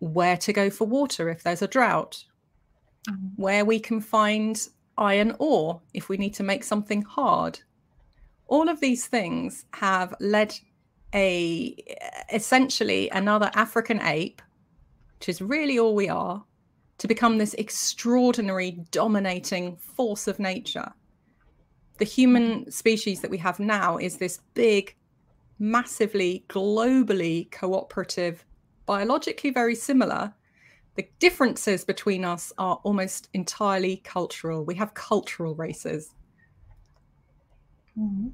where 0.00 0.36
to 0.36 0.52
go 0.52 0.70
for 0.70 0.86
water 0.86 1.28
if 1.28 1.42
there's 1.42 1.62
a 1.62 1.66
drought. 1.66 2.24
Mm. 3.08 3.30
where 3.36 3.64
we 3.64 3.80
can 3.80 4.00
find 4.00 4.68
iron 4.96 5.34
ore 5.38 5.80
if 5.94 6.08
we 6.08 6.16
need 6.16 6.34
to 6.34 6.42
make 6.42 6.64
something 6.64 7.02
hard. 7.02 7.60
All 8.46 8.68
of 8.68 8.80
these 8.80 9.06
things 9.06 9.64
have 9.74 10.14
led 10.20 10.58
a 11.14 11.74
essentially 12.32 13.08
another 13.10 13.50
African 13.54 14.00
ape, 14.02 14.42
which 15.18 15.28
is 15.28 15.40
really 15.40 15.78
all 15.78 15.94
we 15.94 16.08
are, 16.08 16.44
to 16.98 17.08
become 17.08 17.38
this 17.38 17.54
extraordinary 17.54 18.72
dominating 18.90 19.76
force 19.76 20.26
of 20.26 20.38
nature 20.38 20.92
the 21.98 22.04
human 22.04 22.70
species 22.70 23.20
that 23.20 23.30
we 23.30 23.38
have 23.38 23.60
now 23.60 23.98
is 23.98 24.16
this 24.16 24.40
big, 24.54 24.94
massively, 25.58 26.44
globally 26.48 27.50
cooperative, 27.50 28.44
biologically 28.86 29.50
very 29.50 29.74
similar. 29.74 30.32
The 30.98 31.06
differences 31.20 31.84
between 31.84 32.24
us 32.24 32.52
are 32.58 32.80
almost 32.82 33.28
entirely 33.32 33.98
cultural. 33.98 34.64
We 34.64 34.74
have 34.74 34.94
cultural 34.94 35.54
races. 35.54 36.12
Mm-hmm. 37.96 38.30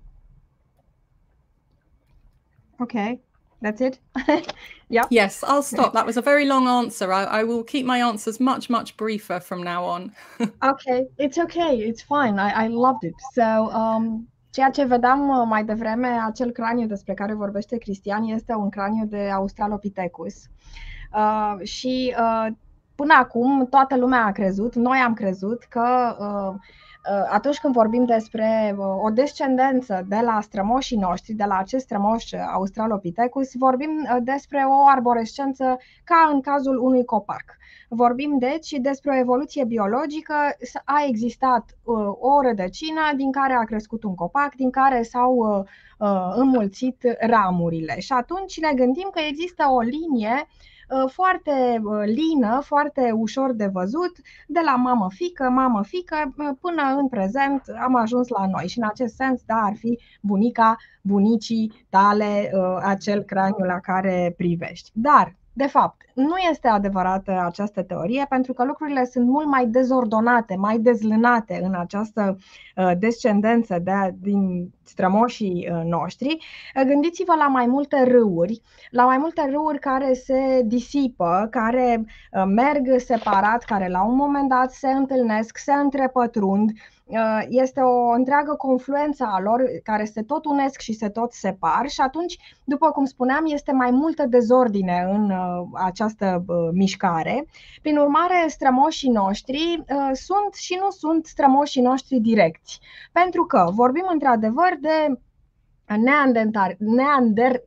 Okay. 2.81 3.21
That's 3.61 3.83
it? 3.83 3.99
yeah. 4.89 5.05
Yes, 5.11 5.45
I'll 5.45 5.63
stop. 5.63 5.93
That 5.93 6.07
was 6.07 6.17
a 6.17 6.23
very 6.23 6.47
long 6.47 6.67
answer. 6.67 7.13
I, 7.13 7.25
I 7.25 7.43
will 7.45 7.63
keep 7.63 7.85
my 7.85 7.99
answers 7.99 8.41
much, 8.41 8.71
much 8.71 8.97
briefer 8.97 9.41
from 9.41 9.63
now 9.63 9.85
on. 9.85 10.13
okay, 10.65 11.07
it's 11.19 11.37
okay. 11.37 11.77
It's 11.77 12.01
fine. 12.01 12.39
I, 12.39 12.65
I 12.65 12.69
loved 12.69 13.05
it. 13.05 13.15
So, 13.35 13.71
um, 13.73 14.27
Ceea 14.53 14.71
ce 14.73 14.85
vedeam 14.85 15.29
uh, 15.29 15.45
mai 15.47 15.65
devreme, 15.65 16.07
acel 16.07 16.53
craniu 16.53 16.87
despre 16.87 17.15
care 17.15 17.35
vorbește 17.35 17.77
Cristian, 17.77 18.25
este 18.25 18.53
un 18.53 18.71
craniu 18.71 19.07
de 19.07 19.31
Australopithecus. 19.31 20.35
Uh, 20.35 20.94
și 21.63 22.15
uh, 22.19 22.53
până 22.95 23.15
acum 23.19 23.67
toată 23.71 23.97
lumea 23.97 24.25
a 24.25 24.33
crezut, 24.33 24.75
noi 24.75 24.99
am 24.99 25.15
crezut 25.15 25.65
că 25.65 26.17
uh, 26.19 26.61
Uh, 27.11 27.29
atunci 27.31 27.59
când 27.59 27.75
vorbim 27.75 28.05
despre 28.05 28.75
uh, 28.79 28.85
o 29.03 29.11
descendență 29.11 30.05
de 30.09 30.21
la 30.23 30.41
strămoșii 30.41 30.97
noștri, 30.97 31.33
de 31.33 31.45
la 31.45 31.59
acest 31.59 31.85
strămoș 31.85 32.33
Australopithecus, 32.53 33.51
vorbim 33.55 33.91
uh, 33.91 34.17
despre 34.23 34.65
o 34.69 34.87
arborescență 34.87 35.79
ca 36.05 36.31
în 36.33 36.41
cazul 36.41 36.79
unui 36.79 37.05
copac. 37.05 37.45
Vorbim 37.89 38.39
deci 38.39 38.71
despre 38.71 39.11
o 39.11 39.19
evoluție 39.19 39.65
biologică, 39.65 40.35
a 40.85 41.05
existat 41.07 41.79
o 42.19 42.41
rădăcină 42.41 43.01
din 43.17 43.33
care 43.33 43.53
a 43.53 43.65
crescut 43.65 44.05
un 44.05 44.15
copac, 44.15 44.55
din 44.55 44.71
care 44.71 45.03
s-au 45.03 45.67
înmulțit 46.35 47.17
ramurile. 47.21 48.01
Și 48.01 48.13
atunci 48.13 48.61
ne 48.61 48.73
gândim 48.75 49.09
că 49.13 49.21
există 49.29 49.65
o 49.71 49.81
linie 49.81 50.33
Uh, 50.35 50.74
foarte 51.07 51.81
uh, 51.85 52.03
lină, 52.05 52.61
foarte 52.65 53.11
ușor 53.11 53.53
de 53.53 53.67
văzut, 53.73 54.17
de 54.47 54.61
la 54.65 54.77
mamă-fică, 54.77 55.49
mamă-fică, 55.51 56.35
uh, 56.39 56.49
până 56.61 56.83
în 56.99 57.09
prezent 57.09 57.63
am 57.83 57.95
ajuns 57.95 58.29
la 58.29 58.47
noi. 58.47 58.69
Și 58.69 58.79
în 58.79 58.85
acest 58.85 59.15
sens, 59.15 59.43
da, 59.47 59.55
ar 59.55 59.75
fi 59.77 59.99
bunica, 60.21 60.77
bunicii 61.03 61.87
tale, 61.91 62.51
acel 62.83 63.23
craniu 63.23 63.65
la 63.65 63.81
care 63.81 64.35
privești. 64.37 64.91
Dar 64.93 65.35
de 65.57 65.67
fapt, 65.67 66.03
nu 66.15 66.37
este 66.51 66.69
adevărată 66.69 67.43
această 67.47 67.83
teorie 67.83 68.27
pentru 68.29 68.53
că 68.53 68.65
lucrurile 68.65 69.05
sunt 69.05 69.27
mult 69.27 69.47
mai 69.47 69.67
dezordonate, 69.67 70.57
mai 70.57 70.79
dezlânate 70.79 71.61
în 71.63 71.75
această 71.75 72.37
uh, 72.77 72.91
descendență 72.99 73.79
de, 73.83 74.15
din 74.21 74.71
strămoșii 74.83 75.69
uh, 75.71 75.83
noștri. 75.85 76.39
Uh, 76.77 76.83
gândiți-vă 76.87 77.35
la 77.35 77.47
mai 77.47 77.67
multe 77.67 78.03
râuri, 78.03 78.61
la 78.91 79.05
mai 79.05 79.19
multe 79.19 79.49
râuri 79.51 79.79
care 79.79 80.13
se 80.13 80.63
disipă, 80.65 81.49
care 81.51 82.05
merg 82.47 82.99
separat, 82.99 83.65
care 83.65 83.89
la 83.89 84.05
un 84.05 84.15
moment 84.15 84.49
dat 84.49 84.73
se 84.73 84.89
întâlnesc, 84.91 85.57
se 85.57 85.73
întrepătrund, 85.73 86.71
Uh, 86.71 86.94
este 87.49 87.81
o 87.81 88.09
întreagă 88.09 88.55
confluență 88.55 89.25
a 89.25 89.41
lor 89.41 89.63
care 89.83 90.05
se 90.05 90.23
tot 90.23 90.45
unesc 90.45 90.81
și 90.81 90.93
se 90.93 91.09
tot 91.09 91.33
separ 91.33 91.89
și 91.89 92.01
atunci, 92.01 92.37
după 92.65 92.91
cum 92.91 93.05
spuneam, 93.05 93.45
este 93.47 93.73
mai 93.73 93.91
multă 93.91 94.27
dezordine 94.27 95.07
în 95.11 95.31
uh, 95.31 95.67
această 95.75 96.45
uh, 96.47 96.69
mișcare. 96.73 97.47
Prin 97.83 97.97
urmare, 97.97 98.45
strămoșii 98.49 99.11
noștri 99.11 99.85
sunt 100.13 100.55
și 100.55 100.79
nu 100.81 100.91
sunt 100.91 101.27
strămoșii 101.27 101.83
noștri 101.83 102.19
direcți, 102.19 102.81
pentru 103.13 103.45
că 103.45 103.71
vorbim 103.73 104.07
într-adevăr 104.13 104.79
de 104.81 105.19
neandertar, 105.97 106.77
neander, 106.79 107.63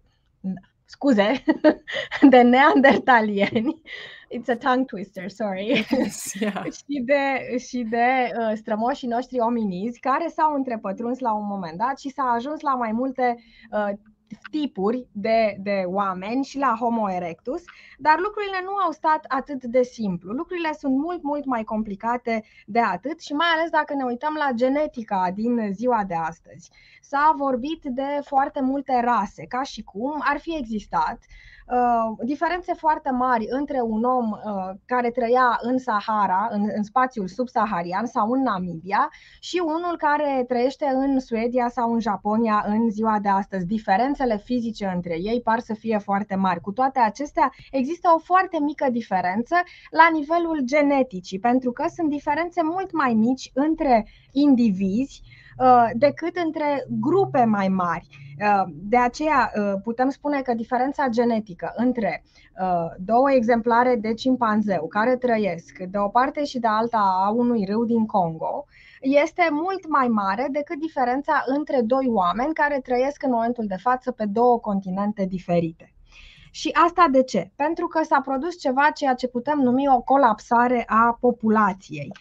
scuze, 0.86 1.44
de 2.30 2.42
neandertalieni 2.42 3.82
It's 4.30 4.50
a 4.50 4.56
tongue 4.56 4.86
twister, 4.86 5.30
sorry. 5.30 5.68
Yes, 5.68 6.34
yeah. 6.40 6.64
și 6.72 7.02
de, 7.06 7.58
și 7.58 7.86
de 7.90 8.32
uh, 8.40 8.52
strămoșii 8.56 9.08
noștri 9.08 9.40
ominizi 9.40 10.00
care 10.00 10.28
s-au 10.28 10.54
întrepătruns 10.54 11.20
la 11.20 11.34
un 11.34 11.46
moment 11.46 11.78
dat 11.78 12.00
și 12.00 12.10
s-a 12.10 12.24
ajuns 12.24 12.62
la 12.62 12.76
mai 12.76 12.92
multe 12.92 13.36
uh, 13.72 13.90
tipuri 14.52 15.08
de, 15.12 15.58
de 15.60 15.84
oameni 15.86 16.44
și 16.44 16.58
la 16.58 16.76
Homo 16.80 17.12
erectus, 17.12 17.64
dar 17.98 18.20
lucrurile 18.20 18.62
nu 18.64 18.76
au 18.76 18.92
stat 18.92 19.26
atât 19.28 19.64
de 19.64 19.82
simplu. 19.84 20.32
Lucrurile 20.32 20.74
sunt 20.74 20.98
mult, 20.98 21.24
mult 21.24 21.46
mai 21.46 21.64
complicate 21.64 22.44
de 22.66 22.80
atât 22.80 23.22
și 23.22 23.34
mai 23.34 23.48
ales 23.56 23.70
dacă 23.70 23.94
ne 23.94 24.04
uităm 24.04 24.36
la 24.38 24.52
genetica 24.56 25.32
din 25.34 25.70
ziua 25.74 26.04
de 26.08 26.16
astăzi. 26.16 26.72
S-a 27.02 27.34
vorbit 27.38 27.84
de 27.84 28.20
foarte 28.24 28.62
multe 28.62 29.02
rase, 29.04 29.46
ca 29.46 29.64
și 29.64 29.84
cum 29.84 30.16
ar 30.20 30.40
fi 30.40 30.58
existat 30.58 31.20
Uh, 31.20 31.57
diferențe 32.24 32.74
foarte 32.74 33.10
mari 33.12 33.46
între 33.50 33.82
un 33.82 34.04
om 34.04 34.32
uh, 34.32 34.40
care 34.86 35.10
trăia 35.10 35.58
în 35.62 35.78
Sahara, 35.78 36.48
în, 36.52 36.70
în 36.76 36.84
spațiul 36.84 37.28
subsaharian 37.28 38.06
sau 38.06 38.32
în 38.32 38.42
Namibia 38.42 39.10
și 39.40 39.62
unul 39.66 39.98
care 39.98 40.44
trăiește 40.48 40.86
în 40.94 41.20
Suedia 41.20 41.70
sau 41.70 41.94
în 41.94 42.00
Japonia 42.00 42.64
în 42.68 42.90
ziua 42.90 43.20
de 43.22 43.30
astăzi. 43.30 43.66
Diferențele 43.66 44.38
fizice 44.38 44.92
între 44.96 45.16
ei 45.20 45.42
par 45.42 45.60
să 45.60 45.74
fie 45.74 45.98
foarte 45.98 46.36
mari. 46.36 46.62
Cu 46.62 46.72
toate 46.72 47.00
acestea, 47.00 47.54
există 47.72 48.10
o 48.16 48.20
foarte 48.20 48.58
mică 48.62 48.88
diferență 48.92 49.56
la 49.90 50.10
nivelul 50.12 50.62
geneticii, 50.64 51.40
pentru 51.40 51.72
că 51.72 51.86
sunt 51.96 52.10
diferențe 52.10 52.62
mult 52.64 52.92
mai 52.92 53.14
mici 53.14 53.52
între 53.54 54.08
indivizi 54.32 55.22
uh, 55.24 55.37
decât 55.94 56.36
între 56.36 56.86
grupe 56.90 57.44
mai 57.44 57.68
mari. 57.68 58.08
Uh, 58.40 58.64
de 58.74 58.98
aceea 58.98 59.52
uh, 59.56 59.74
putem 59.84 60.10
spune 60.10 60.42
că 60.42 60.54
diferența 60.54 61.08
genetică 61.08 61.74
între 61.76 62.24
uh, 62.62 62.86
două 62.98 63.32
exemplare 63.32 63.96
de 63.96 64.14
cimpanzeu 64.14 64.88
care 64.88 65.16
trăiesc 65.16 65.78
de 65.78 65.98
o 65.98 66.08
parte 66.08 66.44
și 66.44 66.60
de 66.60 66.68
alta 66.68 67.24
a 67.26 67.30
unui 67.30 67.66
râu 67.66 67.86
din 67.86 68.06
Congo 68.06 68.66
este 69.02 69.48
mult 69.52 69.88
mai 69.88 70.08
mare 70.08 70.48
decât 70.52 70.80
diferența 70.80 71.44
între 71.46 71.82
doi 71.82 72.06
oameni 72.10 72.54
care 72.54 72.80
trăiesc 72.80 73.24
în 73.24 73.32
momentul 73.32 73.66
de 73.68 73.78
față 73.78 74.12
pe 74.12 74.26
două 74.26 74.60
continente 74.60 75.26
diferite. 75.26 75.97
Și 76.58 76.70
asta 76.88 77.08
de 77.12 77.24
ce? 77.24 77.52
Pentru 77.56 77.88
că 77.88 78.04
s-a 78.04 78.22
produs 78.22 78.60
ceva 78.60 78.90
ceea 78.96 79.14
ce 79.14 79.28
putem 79.28 79.60
numi 79.60 79.88
o 79.88 80.02
colapsare 80.02 80.84
a 80.88 81.18
populației. 81.20 82.12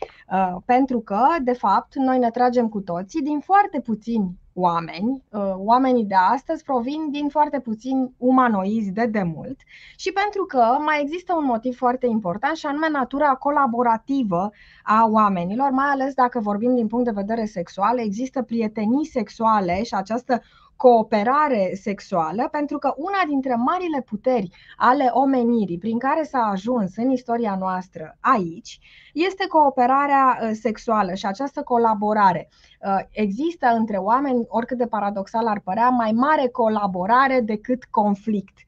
Pentru 0.65 1.01
că, 1.01 1.27
de 1.43 1.53
fapt, 1.53 1.95
noi 1.95 2.19
ne 2.19 2.31
tragem 2.31 2.69
cu 2.69 2.81
toții 2.81 3.23
din 3.23 3.41
foarte 3.41 3.81
puțini 3.81 4.39
oameni. 4.59 5.23
Uh, 5.31 5.55
oamenii 5.57 6.05
de 6.05 6.15
astăzi 6.15 6.63
provin 6.63 7.11
din 7.11 7.29
foarte 7.29 7.61
puțini 7.61 8.15
umanoizi 8.19 8.91
de 8.91 9.07
demult 9.07 9.61
și 9.97 10.13
pentru 10.13 10.45
că 10.45 10.77
mai 10.85 11.01
există 11.03 11.35
un 11.35 11.45
motiv 11.45 11.77
foarte 11.77 12.07
important 12.07 12.57
și 12.57 12.67
anume 12.67 12.89
natura 12.91 13.35
colaborativă 13.35 14.51
a 14.83 15.07
oamenilor, 15.11 15.71
mai 15.71 15.87
ales 15.87 16.15
dacă 16.15 16.41
vorbim 16.41 16.75
din 16.75 16.87
punct 16.87 17.05
de 17.05 17.11
vedere 17.11 17.45
sexual, 17.45 17.99
există 17.99 18.43
prietenii 18.43 19.07
sexuale 19.07 19.83
și 19.83 19.95
această 19.95 20.43
cooperare 20.77 21.73
sexuală, 21.81 22.49
pentru 22.51 22.79
că 22.79 22.95
una 22.97 23.23
dintre 23.29 23.55
marile 23.55 24.01
puteri 24.01 24.51
ale 24.77 25.09
omenirii 25.13 25.79
prin 25.79 25.99
care 25.99 26.23
s-a 26.23 26.39
ajuns 26.39 26.97
în 26.97 27.11
istoria 27.11 27.57
noastră 27.59 28.17
aici 28.21 28.79
este 29.13 29.47
cooperarea 29.47 30.39
uh, 30.41 30.51
sexuală 30.53 31.15
și 31.15 31.27
această 31.27 31.63
colaborare. 31.63 32.49
Uh, 32.81 32.99
există 33.11 33.67
între 33.67 33.97
oameni, 33.97 34.45
oricât 34.49 34.79
de 34.79 34.87
paradoxal 34.87 35.47
ar 35.47 35.61
părea, 35.61 35.89
mai 35.89 36.13
mare 36.13 36.49
colaborare 36.49 37.41
decât 37.41 37.85
conflict. 37.85 38.59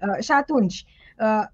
Uh, 0.00 0.22
și 0.22 0.32
atunci 0.32 0.84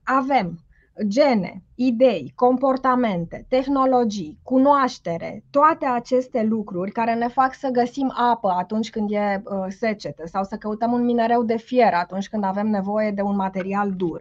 avem 0.03 0.59
gene, 1.07 1.63
idei, 1.75 2.33
comportamente, 2.35 3.47
tehnologii, 3.49 4.39
cunoaștere, 4.43 5.45
toate 5.51 5.87
aceste 5.87 6.43
lucruri 6.43 6.91
care 6.91 7.15
ne 7.15 7.29
fac 7.29 7.55
să 7.55 7.69
găsim 7.69 8.13
apă 8.17 8.55
atunci 8.59 8.91
când 8.91 9.11
e 9.11 9.43
uh, 9.45 9.67
secetă 9.69 10.23
sau 10.27 10.45
să 10.45 10.57
căutăm 10.57 10.93
un 10.93 11.05
minereu 11.05 11.43
de 11.43 11.57
fier 11.57 11.93
atunci 11.95 12.29
când 12.29 12.45
avem 12.45 12.67
nevoie 12.67 13.11
de 13.11 13.23
un 13.23 13.37
material 13.37 13.93
dur. 13.93 14.21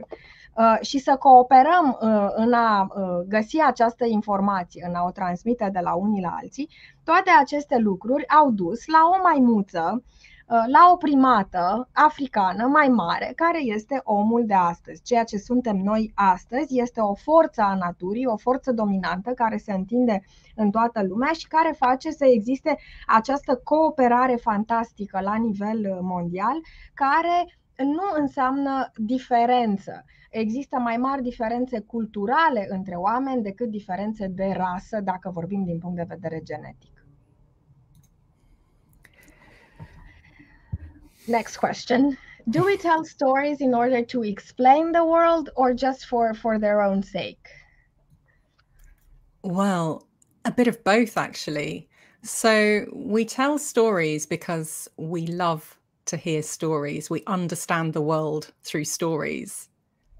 uh, 0.55 0.77
și 0.81 0.99
să 0.99 1.15
cooperăm 1.19 1.97
uh, 2.01 2.27
în 2.35 2.53
a 2.53 2.87
uh, 2.95 3.25
găsi 3.27 3.57
această 3.61 4.05
informație, 4.05 4.85
în 4.89 4.95
a 4.95 5.03
o 5.03 5.11
transmite 5.11 5.69
de 5.73 5.79
la 5.79 5.93
unii 5.93 6.21
la 6.21 6.35
alții, 6.41 6.69
toate 7.03 7.29
aceste 7.39 7.77
lucruri 7.77 8.27
au 8.27 8.51
dus 8.51 8.87
la 8.87 8.99
o 9.13 9.21
maimuță 9.23 10.03
la 10.49 10.89
o 10.93 10.95
primată 10.95 11.89
africană 11.93 12.65
mai 12.67 12.87
mare, 12.87 13.33
care 13.35 13.63
este 13.63 14.01
omul 14.03 14.45
de 14.45 14.53
astăzi. 14.53 15.01
Ceea 15.01 15.23
ce 15.23 15.37
suntem 15.37 15.77
noi 15.77 16.11
astăzi 16.15 16.79
este 16.79 16.99
o 16.99 17.13
forță 17.13 17.61
a 17.61 17.75
naturii, 17.75 18.25
o 18.25 18.37
forță 18.37 18.71
dominantă 18.71 19.31
care 19.31 19.57
se 19.57 19.73
întinde 19.73 20.23
în 20.55 20.71
toată 20.71 21.03
lumea 21.03 21.31
și 21.31 21.47
care 21.47 21.75
face 21.77 22.11
să 22.11 22.25
existe 22.25 22.77
această 23.07 23.61
cooperare 23.63 24.35
fantastică 24.35 25.19
la 25.21 25.35
nivel 25.35 25.97
mondial, 26.01 26.59
care 26.93 27.57
nu 27.83 28.19
înseamnă 28.19 28.91
diferență. 28.95 30.05
Există 30.29 30.77
mai 30.77 30.97
mari 30.97 31.21
diferențe 31.21 31.79
culturale 31.79 32.65
între 32.69 32.95
oameni 32.95 33.41
decât 33.41 33.69
diferențe 33.69 34.27
de 34.27 34.53
rasă, 34.57 34.99
dacă 35.01 35.29
vorbim 35.33 35.63
din 35.63 35.79
punct 35.79 35.95
de 35.95 36.05
vedere 36.07 36.41
genetic. 36.43 36.98
Next 41.27 41.57
question. 41.57 42.17
Do 42.49 42.65
we 42.65 42.77
tell 42.77 43.03
stories 43.03 43.61
in 43.61 43.73
order 43.75 44.03
to 44.05 44.23
explain 44.23 44.91
the 44.91 45.05
world 45.05 45.49
or 45.55 45.73
just 45.73 46.05
for, 46.05 46.33
for 46.33 46.57
their 46.57 46.81
own 46.81 47.03
sake? 47.03 47.47
Well, 49.43 50.07
a 50.45 50.51
bit 50.51 50.67
of 50.67 50.83
both, 50.83 51.17
actually. 51.17 51.87
So 52.23 52.85
we 52.91 53.23
tell 53.25 53.57
stories 53.57 54.25
because 54.25 54.87
we 54.97 55.27
love 55.27 55.77
to 56.05 56.17
hear 56.17 56.41
stories. 56.41 57.09
We 57.09 57.23
understand 57.27 57.93
the 57.93 58.01
world 58.01 58.51
through 58.63 58.85
stories. 58.85 59.69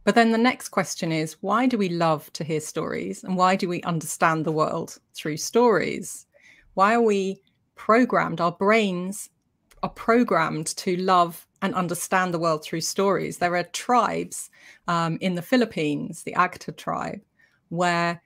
But 0.03 0.15
then 0.15 0.31
the 0.31 0.37
next 0.37 0.69
question 0.69 1.11
is 1.11 1.37
why 1.41 1.65
do 1.65 1.77
we 1.77 1.89
love 1.89 2.31
to 2.33 2.43
hear 2.43 2.59
stories? 2.59 3.23
And 3.23 3.35
why 3.35 3.55
do 3.55 3.67
we 3.67 3.81
understand 3.83 4.45
the 4.45 4.51
world 4.51 4.99
through 5.13 5.37
stories? 5.37 6.25
Why 6.75 6.93
are 6.93 7.01
we 7.01 7.41
programmed? 7.75 8.39
Our 8.39 8.51
brains 8.51 9.29
are 9.83 9.89
programmed 9.89 10.67
to 10.77 10.95
love 10.97 11.45
and 11.61 11.73
understand 11.75 12.33
the 12.33 12.39
world 12.39 12.63
through 12.63 12.81
stories. 12.81 13.37
There 13.37 13.55
are 13.55 13.63
tribes 13.63 14.49
um, 14.87 15.17
in 15.21 15.35
the 15.35 15.41
Philippines, 15.41 16.23
the 16.23 16.33
Agta 16.33 16.75
tribe, 16.75 17.21
where 17.69 18.21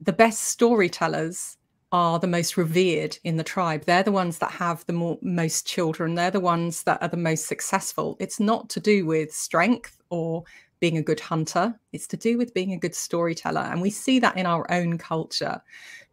the 0.00 0.12
best 0.12 0.44
storytellers 0.44 1.56
are 1.90 2.18
the 2.18 2.26
most 2.26 2.56
revered 2.56 3.18
in 3.24 3.36
the 3.36 3.44
tribe. 3.44 3.84
They're 3.84 4.02
the 4.02 4.12
ones 4.12 4.38
that 4.38 4.50
have 4.50 4.84
the 4.86 4.92
more, 4.92 5.18
most 5.22 5.66
children. 5.66 6.14
They're 6.14 6.30
the 6.30 6.40
ones 6.40 6.82
that 6.82 7.02
are 7.02 7.08
the 7.08 7.16
most 7.16 7.46
successful. 7.46 8.16
It's 8.20 8.38
not 8.38 8.68
to 8.70 8.80
do 8.80 9.06
with 9.06 9.34
strength 9.34 9.98
or 10.10 10.44
being 10.80 10.98
a 10.98 11.02
good 11.02 11.20
hunter. 11.20 11.74
It's 11.92 12.06
to 12.08 12.16
do 12.16 12.36
with 12.36 12.54
being 12.54 12.72
a 12.72 12.78
good 12.78 12.94
storyteller. 12.94 13.62
And 13.62 13.80
we 13.80 13.90
see 13.90 14.18
that 14.20 14.36
in 14.36 14.46
our 14.46 14.70
own 14.70 14.98
culture. 14.98 15.60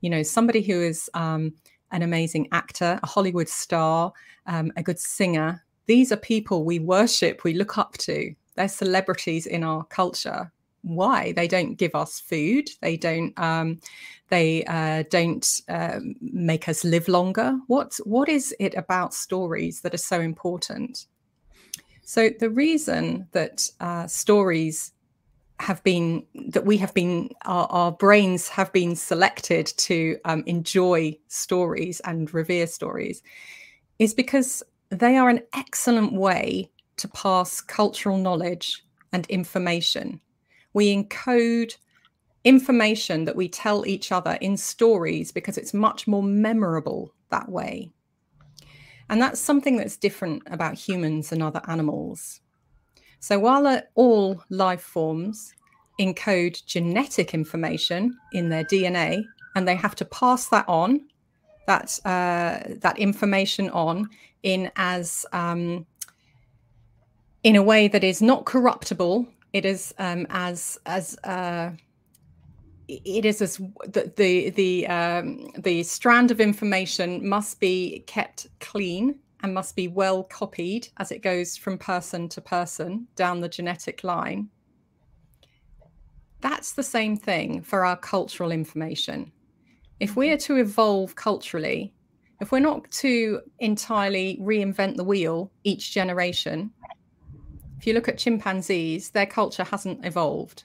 You 0.02 0.10
know, 0.10 0.24
somebody 0.24 0.62
who 0.62 0.82
is 0.82 1.10
um, 1.14 1.54
an 1.96 2.04
amazing 2.04 2.48
actor, 2.52 3.00
a 3.02 3.08
Hollywood 3.08 3.48
star, 3.48 4.12
um, 4.48 4.72
a 4.76 4.84
good 4.84 5.00
singer. 5.00 5.64
These 5.86 6.12
are 6.12 6.18
people 6.18 6.66
we 6.66 6.78
worship, 6.78 7.44
we 7.44 7.54
look 7.54 7.78
up 7.78 7.98
to. 8.00 8.36
They're 8.56 8.68
celebrities 8.68 9.46
in 9.46 9.64
our 9.64 9.86
culture. 9.86 10.52
Why? 10.82 11.32
They 11.32 11.48
don't 11.48 11.76
give 11.76 11.96
us 11.96 12.20
food. 12.20 12.70
They 12.82 12.98
don't 12.98 13.34
um, 13.40 13.80
they 14.30 14.64
uh, 14.66 15.04
don't 15.10 15.62
uh, 15.68 16.00
make 16.22 16.68
us 16.70 16.84
live 16.84 17.08
longer. 17.08 17.58
What 17.68 17.98
what 18.04 18.30
is 18.30 18.54
it 18.60 18.76
about 18.76 19.14
stories 19.14 19.82
that 19.82 19.94
are 19.94 20.10
so 20.14 20.20
important? 20.20 21.08
So 22.04 22.30
the 22.40 22.52
reason 22.52 23.28
that 23.32 23.68
uh, 23.80 24.06
stories 24.06 24.92
have 25.60 25.84
been 25.84 26.26
that 26.50 26.66
we 26.66 26.78
have 26.78 26.94
been 26.94 27.30
our, 27.46 27.68
our 27.68 27.92
brains 27.92 28.50
have 28.50 28.72
been 28.74 28.96
selected 28.96 29.66
to 29.78 30.18
um, 30.26 30.44
enjoy 30.46 31.18
stories 31.28 32.02
and 32.02 32.34
revere 32.34 32.68
stories 32.68 33.24
is 34.00 34.14
because 34.14 34.62
they 34.90 35.16
are 35.16 35.30
an 35.30 35.42
excellent 35.54 36.14
way 36.14 36.70
to 36.98 37.08
pass 37.08 37.62
cultural 37.62 38.18
knowledge 38.18 38.84
and 39.14 39.26
information 39.28 40.20
we 40.74 40.94
encode 40.94 41.76
information 42.46 43.26
that 43.26 43.36
we 43.36 43.50
tell 43.50 43.86
each 43.88 44.12
other 44.12 44.38
in 44.40 44.56
stories 44.56 45.32
because 45.32 45.58
it's 45.58 45.74
much 45.74 46.08
more 46.08 46.24
memorable 46.24 47.12
that 47.32 47.50
way. 47.50 47.92
And 49.10 49.22
that's 49.22 49.40
something 49.40 49.78
that's 49.78 49.98
different 49.98 50.44
about 50.46 50.76
humans 50.76 51.32
and 51.32 51.42
other 51.44 51.62
animals. 51.68 52.40
So 53.26 53.40
while 53.40 53.82
all 53.96 54.40
life 54.52 54.84
forms 54.84 55.56
encode 56.00 56.64
genetic 56.68 57.34
information 57.34 58.16
in 58.34 58.50
their 58.50 58.64
DNA 58.64 59.26
and 59.56 59.68
they 59.68 59.74
have 59.74 59.96
to 59.96 60.06
pass 60.06 60.50
that 60.50 60.70
on, 60.70 61.02
that, 61.66 62.00
uh, 62.06 62.60
that 62.82 63.00
information 63.00 63.72
on 63.72 64.08
in 64.44 64.72
as 64.76 65.26
um, 65.34 65.88
in 67.42 67.56
a 67.56 67.64
way 67.64 67.88
that 67.88 68.04
is 68.04 68.22
not 68.22 68.46
corruptible 68.46 69.28
it 69.54 69.66
is 69.66 69.92
um, 69.98 70.28
as 70.30 70.78
as 70.86 71.18
uh, 71.24 71.72
it 72.88 73.26
is 73.26 73.42
as 73.42 73.58
the 73.88 74.12
the 74.18 74.52
the, 74.52 74.88
um, 74.88 75.50
the 75.58 75.82
strand 75.82 76.30
of 76.30 76.40
information 76.40 77.28
must 77.28 77.60
be 77.60 78.04
kept 78.06 78.46
clean 78.60 79.16
and 79.46 79.54
must 79.54 79.76
be 79.76 79.88
well 79.88 80.24
copied 80.24 80.88
as 80.98 81.12
it 81.12 81.22
goes 81.22 81.56
from 81.56 81.78
person 81.78 82.28
to 82.28 82.42
person 82.42 83.08
down 83.16 83.42
the 83.42 83.48
genetic 83.48 84.04
line. 84.04 84.50
That's 86.42 86.74
the 86.74 86.82
same 86.82 87.16
thing 87.16 87.62
for 87.62 87.86
our 87.86 87.96
cultural 87.96 88.52
information. 88.52 89.32
If 90.00 90.16
we 90.16 90.32
are 90.32 90.38
to 90.38 90.56
evolve 90.58 91.16
culturally, 91.16 91.94
if 92.42 92.52
we're 92.52 92.60
not 92.60 92.90
to 93.04 93.42
entirely 93.60 94.40
reinvent 94.42 94.96
the 94.96 95.04
wheel 95.04 95.52
each 95.64 95.92
generation, 95.92 96.72
if 97.78 97.86
you 97.86 97.94
look 97.94 98.10
at 98.10 98.18
chimpanzees, 98.18 99.12
their 99.12 99.28
culture 99.28 99.64
hasn't 99.64 100.04
evolved. 100.04 100.64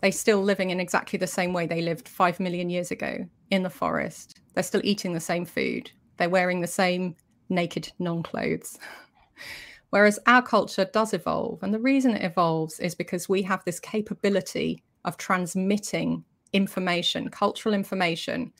They're 0.00 0.10
still 0.10 0.42
living 0.42 0.70
in 0.70 0.80
exactly 0.80 1.16
the 1.16 1.28
same 1.28 1.52
way 1.52 1.68
they 1.68 1.80
lived 1.80 2.08
five 2.08 2.40
million 2.40 2.70
years 2.70 2.90
ago 2.90 3.24
in 3.50 3.62
the 3.62 3.70
forest. 3.70 4.40
They're 4.54 4.64
still 4.64 4.80
eating 4.82 5.12
the 5.12 5.20
same 5.20 5.44
food. 5.44 5.92
They're 6.16 6.28
wearing 6.28 6.60
the 6.60 6.66
same 6.66 7.14
naked 7.50 7.92
non 7.98 8.22
clothes. 8.22 8.78
Whereas 9.90 10.20
our 10.26 10.42
culture 10.42 10.88
does 10.92 11.12
evolve. 11.12 11.62
And 11.62 11.74
the 11.74 11.80
reason 11.80 12.14
it 12.14 12.24
evolves 12.24 12.78
is 12.78 12.94
because 12.94 13.28
we 13.28 13.42
have 13.42 13.64
this 13.64 13.80
capability 13.80 14.84
of 15.04 15.16
transmitting 15.16 16.24
information, 16.52 17.28
cultural 17.28 17.74
information, 17.74 18.52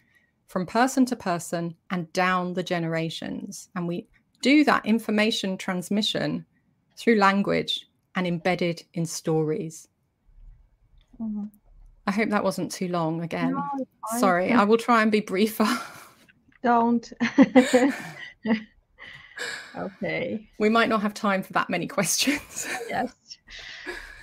from 0.48 0.66
person 0.66 1.06
to 1.06 1.14
person 1.14 1.76
and 1.90 2.12
down 2.12 2.54
the 2.54 2.62
generations. 2.62 3.68
And 3.76 3.86
we 3.86 4.08
do 4.42 4.64
that 4.64 4.84
information 4.84 5.56
transmission 5.56 6.44
through 6.96 7.16
language 7.16 7.86
and 8.16 8.26
embedded 8.26 8.82
in 8.94 9.06
stories. 9.06 9.86
Mm-hmm. 11.20 11.44
I 12.06 12.12
hope 12.12 12.30
that 12.30 12.42
wasn't 12.42 12.72
too 12.72 12.88
long 12.88 13.22
again. 13.22 13.52
No, 13.52 13.62
Sorry, 14.18 14.52
I 14.52 14.64
will 14.64 14.78
try 14.78 15.02
and 15.02 15.12
be 15.12 15.20
briefer. 15.20 15.68
Don't. 16.64 17.12
okay. 19.84 20.50
We 20.58 20.68
might 20.68 20.88
not 20.88 21.00
have 21.00 21.12
time 21.12 21.42
for 21.42 21.52
that 21.52 21.68
many 21.68 21.86
questions. 21.86 22.66
yes. 22.90 23.12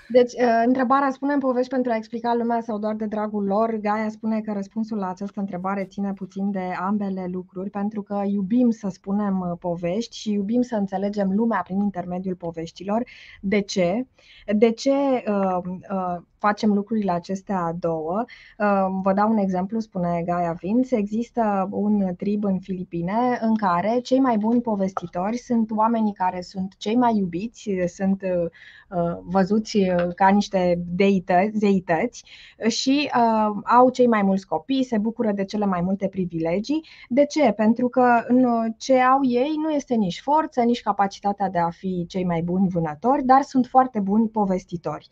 Deci, 0.09 0.33
uh, 0.33 0.63
întrebarea 0.65 1.11
spune 1.11 1.33
în 1.33 1.39
povești 1.39 1.69
pentru 1.69 1.91
a 1.91 1.95
explica 1.95 2.35
lumea 2.35 2.61
sau 2.61 2.79
doar 2.79 2.95
de 2.95 3.05
dragul 3.05 3.45
lor? 3.45 3.75
Gaia 3.81 4.09
spune 4.09 4.41
că 4.41 4.53
răspunsul 4.53 4.97
la 4.97 5.09
această 5.09 5.39
întrebare 5.39 5.83
ține 5.83 6.13
puțin 6.13 6.51
de 6.51 6.73
ambele 6.79 7.27
lucruri, 7.31 7.69
pentru 7.69 8.01
că 8.01 8.21
iubim 8.25 8.69
să 8.69 8.87
spunem 8.91 9.39
uh, 9.39 9.57
povești 9.59 10.17
și 10.17 10.31
iubim 10.31 10.61
să 10.61 10.75
înțelegem 10.75 11.31
lumea 11.31 11.61
prin 11.63 11.79
intermediul 11.79 12.35
poveștilor. 12.35 13.03
De 13.41 13.61
ce? 13.61 14.07
De 14.55 14.71
ce 14.71 14.91
uh, 14.91 15.57
uh, 15.91 16.17
facem 16.37 16.73
lucrurile 16.73 17.11
acestea 17.11 17.75
două. 17.79 18.23
Vă 19.01 19.13
dau 19.13 19.31
un 19.31 19.37
exemplu, 19.37 19.79
spune 19.79 20.21
Gaia 20.25 20.55
Vince. 20.59 20.95
Există 20.95 21.67
un 21.71 22.15
trib 22.17 22.43
în 22.43 22.59
Filipine 22.59 23.39
în 23.41 23.55
care 23.55 23.99
cei 23.99 24.19
mai 24.19 24.37
buni 24.37 24.61
povestitori 24.61 25.37
sunt 25.37 25.71
oamenii 25.71 26.13
care 26.13 26.41
sunt 26.41 26.75
cei 26.77 26.95
mai 26.95 27.15
iubiți, 27.15 27.69
sunt 27.87 28.21
uh, 28.21 29.17
văzuți 29.23 29.77
ca 30.15 30.27
niște 30.27 30.83
deități, 30.85 31.57
zeități 31.57 32.23
și 32.67 33.11
uh, 33.15 33.61
au 33.63 33.89
cei 33.89 34.07
mai 34.07 34.21
mulți 34.21 34.47
copii, 34.47 34.83
se 34.83 34.97
bucură 34.97 35.31
de 35.31 35.45
cele 35.45 35.65
mai 35.65 35.81
multe 35.81 36.07
privilegii. 36.07 36.85
De 37.09 37.25
ce? 37.25 37.51
Pentru 37.51 37.87
că 37.87 38.25
ce 38.77 38.99
au 38.99 39.19
ei 39.23 39.55
nu 39.63 39.69
este 39.69 39.95
nici 39.95 40.21
forță, 40.21 40.61
nici 40.61 40.81
capacitatea 40.81 41.49
de 41.49 41.59
a 41.59 41.69
fi 41.69 42.05
cei 42.07 42.25
mai 42.25 42.41
buni 42.41 42.69
vânători, 42.69 43.23
dar 43.23 43.41
sunt 43.41 43.65
foarte 43.65 43.99
buni 43.99 44.29
povestitori. 44.29 45.07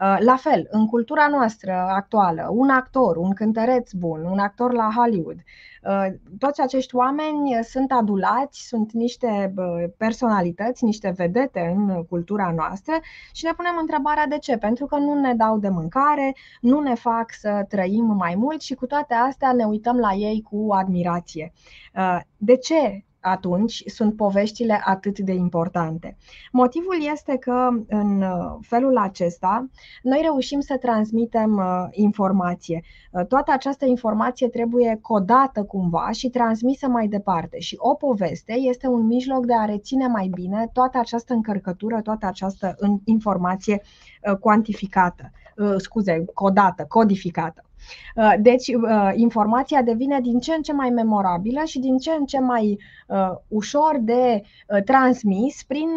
Uh, 0.00 0.16
la 0.20 0.36
fel, 0.36 0.67
în 0.70 0.86
cultura 0.86 1.26
noastră 1.28 1.72
actuală, 1.72 2.48
un 2.50 2.68
actor, 2.68 3.16
un 3.16 3.32
cântăreț 3.32 3.92
bun, 3.92 4.24
un 4.24 4.38
actor 4.38 4.72
la 4.72 4.90
Hollywood, 4.96 5.36
uh, 5.36 6.06
toți 6.38 6.60
acești 6.60 6.96
oameni 6.96 7.58
sunt 7.62 7.92
adulați, 7.92 8.66
sunt 8.66 8.92
niște 8.92 9.54
personalități, 9.96 10.84
niște 10.84 11.12
vedete 11.16 11.74
în 11.76 12.04
cultura 12.04 12.52
noastră 12.56 12.94
și 13.32 13.44
ne 13.44 13.52
punem 13.56 13.76
întrebarea 13.80 14.26
de 14.26 14.38
ce? 14.38 14.56
Pentru 14.56 14.86
că 14.86 14.96
nu 14.96 15.20
ne 15.20 15.34
dau 15.34 15.58
de 15.58 15.68
mâncare, 15.68 16.36
nu 16.60 16.80
ne 16.80 16.94
fac 16.94 17.32
să 17.32 17.64
trăim 17.68 18.04
mai 18.04 18.34
mult 18.34 18.60
și 18.60 18.74
cu 18.74 18.86
toate 18.86 19.14
astea 19.14 19.52
ne 19.52 19.64
uităm 19.64 19.96
la 19.96 20.12
ei 20.12 20.42
cu 20.50 20.72
admirație. 20.72 21.52
Uh, 21.94 22.20
de 22.36 22.56
ce 22.56 23.02
atunci 23.20 23.82
sunt 23.86 24.16
poveștile 24.16 24.80
atât 24.84 25.18
de 25.18 25.32
importante. 25.32 26.16
Motivul 26.52 26.96
este 27.12 27.36
că 27.36 27.68
în 27.88 28.22
uh, 28.22 28.56
felul 28.60 28.96
acesta 28.96 29.68
noi 30.02 30.20
reușim 30.22 30.60
să 30.60 30.76
transmitem 30.76 31.56
uh, 31.56 31.86
informație. 31.90 32.82
Uh, 33.12 33.26
toată 33.26 33.52
această 33.52 33.84
informație 33.84 34.48
trebuie 34.48 34.98
codată 35.02 35.64
cumva 35.64 36.10
și 36.10 36.28
transmisă 36.28 36.88
mai 36.88 37.08
departe 37.08 37.58
și 37.58 37.76
o 37.78 37.94
poveste 37.94 38.52
este 38.52 38.86
un 38.86 39.06
mijloc 39.06 39.46
de 39.46 39.54
a 39.54 39.64
reține 39.64 40.06
mai 40.06 40.30
bine 40.34 40.70
toată 40.72 40.98
această 40.98 41.32
încărcătură, 41.34 42.00
toată 42.00 42.26
această 42.26 42.76
informație 43.04 43.82
cuantificată, 44.40 45.30
scuze, 45.76 46.24
codată, 46.34 46.84
codificată. 46.88 47.67
Uh, 48.16 48.34
deci, 48.38 48.66
uh, 48.66 49.10
informația 49.14 49.82
devine 49.82 50.20
din 50.20 50.38
ce 50.38 50.54
în 50.54 50.62
ce 50.62 50.72
mai 50.72 50.90
memorabilă 50.90 51.60
și 51.64 51.78
din 51.78 51.98
ce 51.98 52.10
în 52.10 52.24
ce 52.24 52.38
mai 52.38 52.78
uh, 53.06 53.30
ușor 53.48 53.98
de 54.00 54.42
transmis 54.84 55.62
prin 55.62 55.88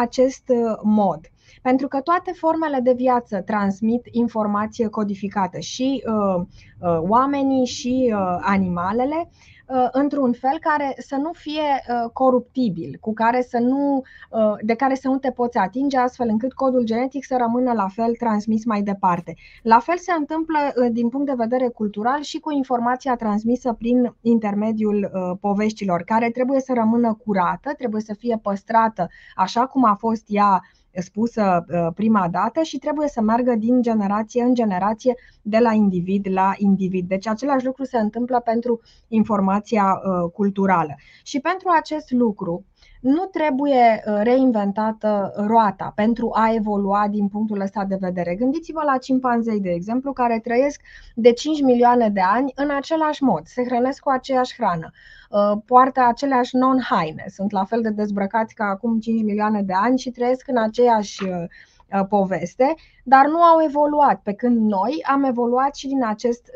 acest 0.00 0.52
mod. 0.82 1.20
Pentru 1.62 1.88
că 1.88 2.00
toate 2.00 2.32
formele 2.32 2.80
de 2.80 2.92
viață 2.92 3.40
transmit 3.40 4.06
informație 4.10 4.88
codificată 4.88 5.58
și 5.58 6.02
uh, 6.06 6.42
uh, 6.80 6.98
oamenii 7.08 7.66
și 7.66 8.12
uh, 8.14 8.38
animalele 8.40 9.16
Uh, 9.16 9.55
într-un 9.92 10.32
fel 10.32 10.58
care 10.60 10.94
să 10.98 11.16
nu 11.16 11.32
fie 11.32 11.60
uh, 11.60 12.10
coruptibil, 12.12 12.96
cu 13.00 13.12
care 13.12 13.42
să 13.42 13.58
nu, 13.58 14.02
uh, 14.30 14.54
de 14.60 14.74
care 14.74 14.94
să 14.94 15.08
nu 15.08 15.18
te 15.18 15.30
poți 15.30 15.58
atinge, 15.58 15.98
astfel 15.98 16.28
încât 16.28 16.52
codul 16.52 16.84
genetic 16.84 17.24
să 17.24 17.36
rămână 17.38 17.72
la 17.72 17.88
fel 17.88 18.14
transmis 18.18 18.64
mai 18.64 18.82
departe. 18.82 19.34
La 19.62 19.78
fel 19.78 19.96
se 19.96 20.12
întâmplă 20.12 20.58
din 20.90 21.08
punct 21.08 21.26
de 21.26 21.34
vedere 21.36 21.68
cultural 21.68 22.22
și 22.22 22.38
cu 22.38 22.52
informația 22.52 23.16
transmisă 23.16 23.72
prin 23.72 24.16
intermediul 24.20 25.10
poveștilor, 25.40 26.02
care 26.02 26.30
trebuie 26.30 26.60
să 26.60 26.72
rămână 26.74 27.18
curată, 27.24 27.72
trebuie 27.76 28.00
să 28.00 28.14
fie 28.18 28.38
păstrată 28.42 29.08
așa 29.34 29.66
cum 29.66 29.84
a 29.84 29.94
fost 29.94 30.24
ea 30.26 30.60
spusă 31.00 31.64
uh, 31.68 31.86
prima 31.94 32.28
dată 32.28 32.62
și 32.62 32.78
trebuie 32.78 33.08
să 33.08 33.20
meargă 33.20 33.54
din 33.54 33.82
generație 33.82 34.42
în 34.42 34.54
generație, 34.54 35.14
de 35.42 35.58
la 35.58 35.72
individ 35.72 36.26
la 36.30 36.52
individ. 36.56 37.08
Deci 37.08 37.26
același 37.26 37.64
lucru 37.64 37.84
se 37.84 37.98
întâmplă 37.98 38.40
pentru 38.40 38.80
informația 39.08 39.84
uh, 39.84 40.30
culturală. 40.32 40.94
Și 41.22 41.40
pentru 41.40 41.68
acest 41.76 42.10
lucru, 42.10 42.64
nu 43.06 43.24
trebuie 43.24 44.02
uh, 44.06 44.20
reinventată 44.22 45.32
roata 45.36 45.92
pentru 45.94 46.30
a 46.32 46.52
evolua 46.54 47.06
din 47.10 47.28
punctul 47.28 47.60
ăsta 47.60 47.84
de 47.84 47.96
vedere. 48.00 48.34
Gândiți-vă 48.34 48.82
la 48.84 48.98
cimpanzei, 48.98 49.60
de 49.60 49.70
exemplu, 49.70 50.12
care 50.12 50.40
trăiesc 50.42 50.80
de 51.14 51.32
5 51.32 51.60
milioane 51.60 52.08
de 52.08 52.20
ani 52.20 52.52
în 52.54 52.70
același 52.76 53.22
mod, 53.22 53.42
se 53.44 53.64
hrănesc 53.64 54.02
cu 54.02 54.10
aceeași 54.10 54.54
hrană, 54.54 54.90
uh, 55.30 55.58
poartă 55.66 56.00
aceleași 56.06 56.56
non-haine, 56.56 57.24
sunt 57.28 57.50
la 57.50 57.64
fel 57.64 57.82
de 57.82 57.90
dezbrăcați 57.90 58.54
ca 58.54 58.64
acum 58.64 58.98
5 58.98 59.22
milioane 59.22 59.62
de 59.62 59.72
ani 59.72 59.98
și 59.98 60.10
trăiesc 60.10 60.48
în 60.48 60.58
aceeași 60.58 61.24
uh, 61.24 62.06
poveste, 62.08 62.74
dar 63.04 63.26
nu 63.26 63.42
au 63.42 63.62
evoluat, 63.64 64.20
pe 64.22 64.32
când 64.32 64.70
noi 64.70 65.04
am 65.08 65.24
evoluat 65.24 65.74
și 65.74 65.86
din 65.86 66.04
acest 66.04 66.50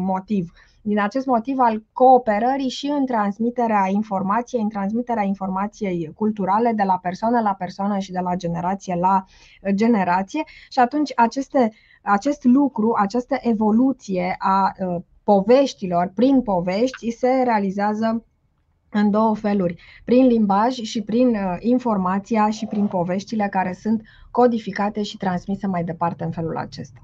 motiv 0.00 0.52
din 0.86 1.00
acest 1.00 1.26
motiv 1.26 1.58
al 1.58 1.84
cooperării 1.92 2.68
și 2.68 2.86
în 2.86 3.06
transmiterea 3.06 3.88
informației, 3.88 4.62
în 4.62 4.68
transmiterea 4.68 5.22
informației 5.22 6.12
culturale 6.14 6.72
de 6.72 6.82
la 6.82 6.98
persoană 7.02 7.40
la 7.40 7.54
persoană 7.54 7.98
și 7.98 8.12
de 8.12 8.18
la 8.18 8.34
generație 8.34 8.94
la 8.94 9.24
generație. 9.70 10.42
Și 10.70 10.78
atunci 10.78 11.12
aceste, 11.16 11.72
acest 12.02 12.44
lucru, 12.44 12.94
această 12.98 13.36
evoluție 13.40 14.34
a 14.38 14.72
uh, 14.78 15.02
poveștilor 15.24 16.12
prin 16.14 16.42
povești 16.42 17.10
se 17.10 17.42
realizează 17.44 18.24
în 18.90 19.10
două 19.10 19.34
feluri, 19.34 19.82
prin 20.04 20.26
limbaj 20.26 20.74
și 20.74 21.02
prin 21.02 21.28
uh, 21.28 21.56
informația 21.58 22.50
și 22.50 22.66
prin 22.66 22.86
poveștile 22.86 23.48
care 23.50 23.72
sunt 23.72 24.02
codificate 24.30 25.02
și 25.02 25.16
transmise 25.16 25.66
mai 25.66 25.84
departe 25.84 26.24
în 26.24 26.30
felul 26.30 26.56
acesta. 26.56 27.00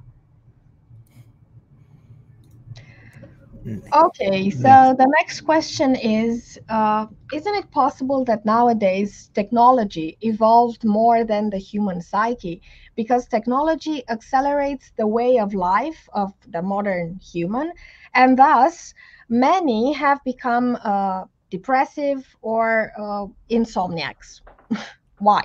Okay, 3.95 4.51
so 4.51 4.95
the 4.97 5.07
next 5.19 5.43
question 5.43 5.95
is 5.95 6.59
uh, 6.69 7.07
Isn't 7.31 7.55
it 7.55 7.71
possible 7.71 8.25
that 8.25 8.45
nowadays 8.45 9.31
technology 9.35 10.17
evolved 10.23 10.83
more 10.85 11.25
than 11.25 11.51
the 11.51 11.59
human 11.59 12.01
psyche? 12.01 12.63
Because 12.97 13.29
technology 13.29 14.03
accelerates 14.09 14.93
the 14.97 15.07
way 15.07 15.39
of 15.39 15.53
life 15.55 16.09
of 16.13 16.33
the 16.49 16.63
modern 16.63 17.21
human, 17.21 17.73
and 18.15 18.39
thus 18.39 18.95
many 19.29 19.93
have 19.93 20.25
become 20.25 20.79
uh, 20.83 21.25
depressive 21.51 22.35
or 22.43 22.93
uh, 22.99 23.27
insomniacs. 23.51 24.41
Why? 25.19 25.45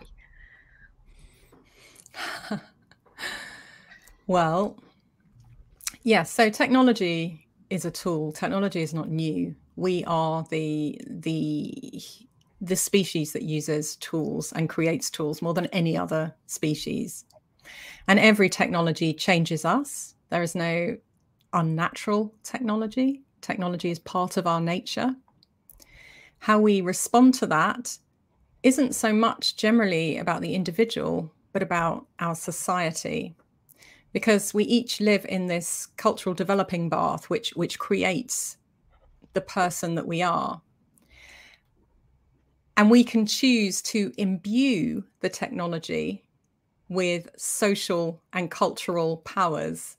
well, 4.27 4.77
yes, 5.91 6.03
yeah, 6.03 6.23
so 6.23 6.49
technology 6.49 7.46
is 7.69 7.85
a 7.85 7.91
tool. 7.91 8.31
Technology 8.31 8.81
is 8.81 8.93
not 8.93 9.09
new. 9.09 9.55
We 9.75 10.03
are 10.05 10.45
the 10.49 10.99
the 11.07 12.01
the 12.59 12.75
species 12.75 13.33
that 13.33 13.43
uses 13.43 13.95
tools 13.97 14.51
and 14.53 14.67
creates 14.67 15.11
tools 15.11 15.41
more 15.41 15.53
than 15.53 15.67
any 15.67 15.95
other 15.95 16.33
species. 16.47 17.25
And 18.07 18.19
every 18.19 18.49
technology 18.49 19.13
changes 19.13 19.63
us. 19.63 20.15
There 20.29 20.41
is 20.41 20.55
no 20.55 20.97
unnatural 21.53 22.33
technology. 22.43 23.21
Technology 23.41 23.91
is 23.91 23.99
part 23.99 24.37
of 24.37 24.47
our 24.47 24.61
nature. 24.61 25.15
How 26.39 26.59
we 26.59 26.81
respond 26.81 27.35
to 27.35 27.47
that 27.47 27.97
isn't 28.63 28.95
so 28.95 29.13
much 29.13 29.55
generally 29.55 30.17
about 30.17 30.41
the 30.41 30.55
individual, 30.55 31.31
but 31.53 31.61
about 31.61 32.07
our 32.19 32.35
society 32.35 33.35
because 34.13 34.53
we 34.53 34.63
each 34.63 34.99
live 34.99 35.25
in 35.27 35.47
this 35.47 35.87
cultural 35.97 36.33
developing 36.33 36.89
bath 36.89 37.29
which 37.29 37.51
which 37.51 37.79
creates 37.79 38.57
the 39.33 39.41
person 39.41 39.95
that 39.95 40.07
we 40.07 40.21
are. 40.21 40.61
And 42.75 42.91
we 42.91 43.03
can 43.03 43.25
choose 43.25 43.81
to 43.83 44.11
imbue 44.17 45.03
the 45.19 45.29
technology 45.29 46.23
with 46.89 47.29
social 47.37 48.21
and 48.33 48.49
cultural 48.49 49.17
powers 49.17 49.97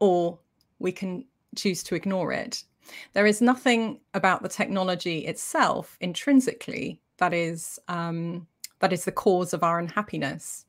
or 0.00 0.38
we 0.78 0.90
can 0.90 1.24
choose 1.56 1.82
to 1.84 1.94
ignore 1.94 2.32
it. 2.32 2.64
There 3.12 3.26
is 3.26 3.40
nothing 3.40 4.00
about 4.14 4.42
the 4.42 4.48
technology 4.48 5.20
itself 5.26 5.96
intrinsically 6.00 7.00
that 7.18 7.32
is 7.32 7.78
um, 7.88 8.46
that 8.80 8.92
is 8.92 9.04
the 9.04 9.12
cause 9.12 9.54
of 9.54 9.62
our 9.62 9.78
unhappiness. 9.78 10.66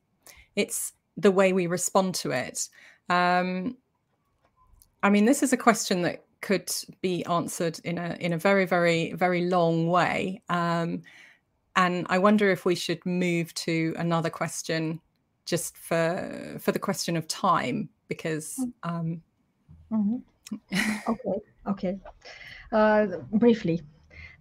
It's 0.55 0.93
the 1.17 1.31
way 1.31 1.53
we 1.53 1.67
respond 1.67 2.15
to 2.15 2.31
it. 2.31 2.69
Um, 3.09 3.77
I 5.01 5.09
mean, 5.09 5.25
this 5.25 5.43
is 5.43 5.53
a 5.53 5.57
question 5.57 6.01
that 6.03 6.23
could 6.41 6.71
be 7.01 7.23
answered 7.25 7.79
in 7.83 7.97
a 7.97 8.17
in 8.19 8.33
a 8.33 8.37
very 8.37 8.65
very 8.65 9.13
very 9.13 9.45
long 9.45 9.87
way, 9.87 10.41
um, 10.49 11.01
and 11.75 12.05
I 12.09 12.17
wonder 12.17 12.51
if 12.51 12.65
we 12.65 12.75
should 12.75 13.05
move 13.05 13.53
to 13.55 13.95
another 13.97 14.29
question, 14.29 14.99
just 15.45 15.77
for 15.77 16.57
for 16.59 16.71
the 16.71 16.79
question 16.79 17.17
of 17.17 17.27
time, 17.27 17.89
because. 18.07 18.57
Mm. 18.59 18.73
Um, 18.83 19.21
mm-hmm. 19.91 21.09
okay. 21.11 21.41
Okay. 21.67 21.99
Uh, 22.71 23.05
briefly, 23.31 23.81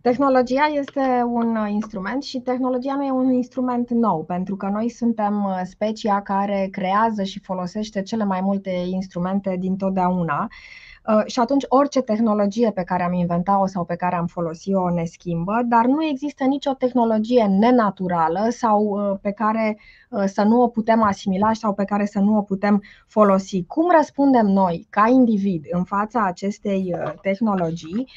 Tehnologia 0.03 0.71
este 0.73 1.23
un 1.27 1.57
uh, 1.57 1.71
instrument 1.71 2.23
și 2.23 2.39
tehnologia 2.39 2.95
nu 2.95 3.05
e 3.05 3.11
un 3.11 3.33
instrument 3.33 3.91
nou, 3.91 4.25
pentru 4.25 4.57
că 4.57 4.67
noi 4.67 4.89
suntem 4.89 5.45
uh, 5.45 5.61
specia 5.65 6.23
care 6.23 6.69
creează 6.71 7.23
și 7.23 7.41
folosește 7.41 8.03
cele 8.03 8.25
mai 8.25 8.41
multe 8.41 8.71
instrumente 8.71 9.57
din 9.59 9.77
totdeauna. 9.77 10.49
Uh, 11.07 11.23
și 11.27 11.39
atunci 11.39 11.65
orice 11.69 12.01
tehnologie 12.01 12.71
pe 12.71 12.83
care 12.83 13.03
am 13.03 13.13
inventat-o 13.13 13.67
sau 13.67 13.85
pe 13.85 13.97
care 13.97 14.17
am 14.17 14.27
folosit-o 14.27 14.91
ne 14.91 15.05
schimbă, 15.05 15.61
dar 15.65 15.85
nu 15.85 16.05
există 16.05 16.45
nicio 16.45 16.73
tehnologie 16.73 17.45
nenaturală 17.45 18.47
sau 18.51 18.83
uh, 18.83 19.19
pe 19.21 19.33
care 19.33 19.77
uh, 19.79 20.02
să 20.25 20.43
nu 20.43 20.63
o 20.63 20.69
putem 20.69 21.03
asimila 21.03 21.53
sau 21.53 21.75
pe 21.75 21.85
care 21.85 22.05
să 22.05 22.19
nu 22.19 22.37
o 22.37 22.43
putem 22.43 22.83
folosi. 23.07 23.65
Cum 23.65 23.91
răspundem 23.97 24.47
noi, 24.47 24.87
ca 24.91 25.09
individ, 25.09 25.65
în 25.71 25.85
fața 25.85 26.25
acestei 26.25 26.95
tehnologii, 27.23 28.09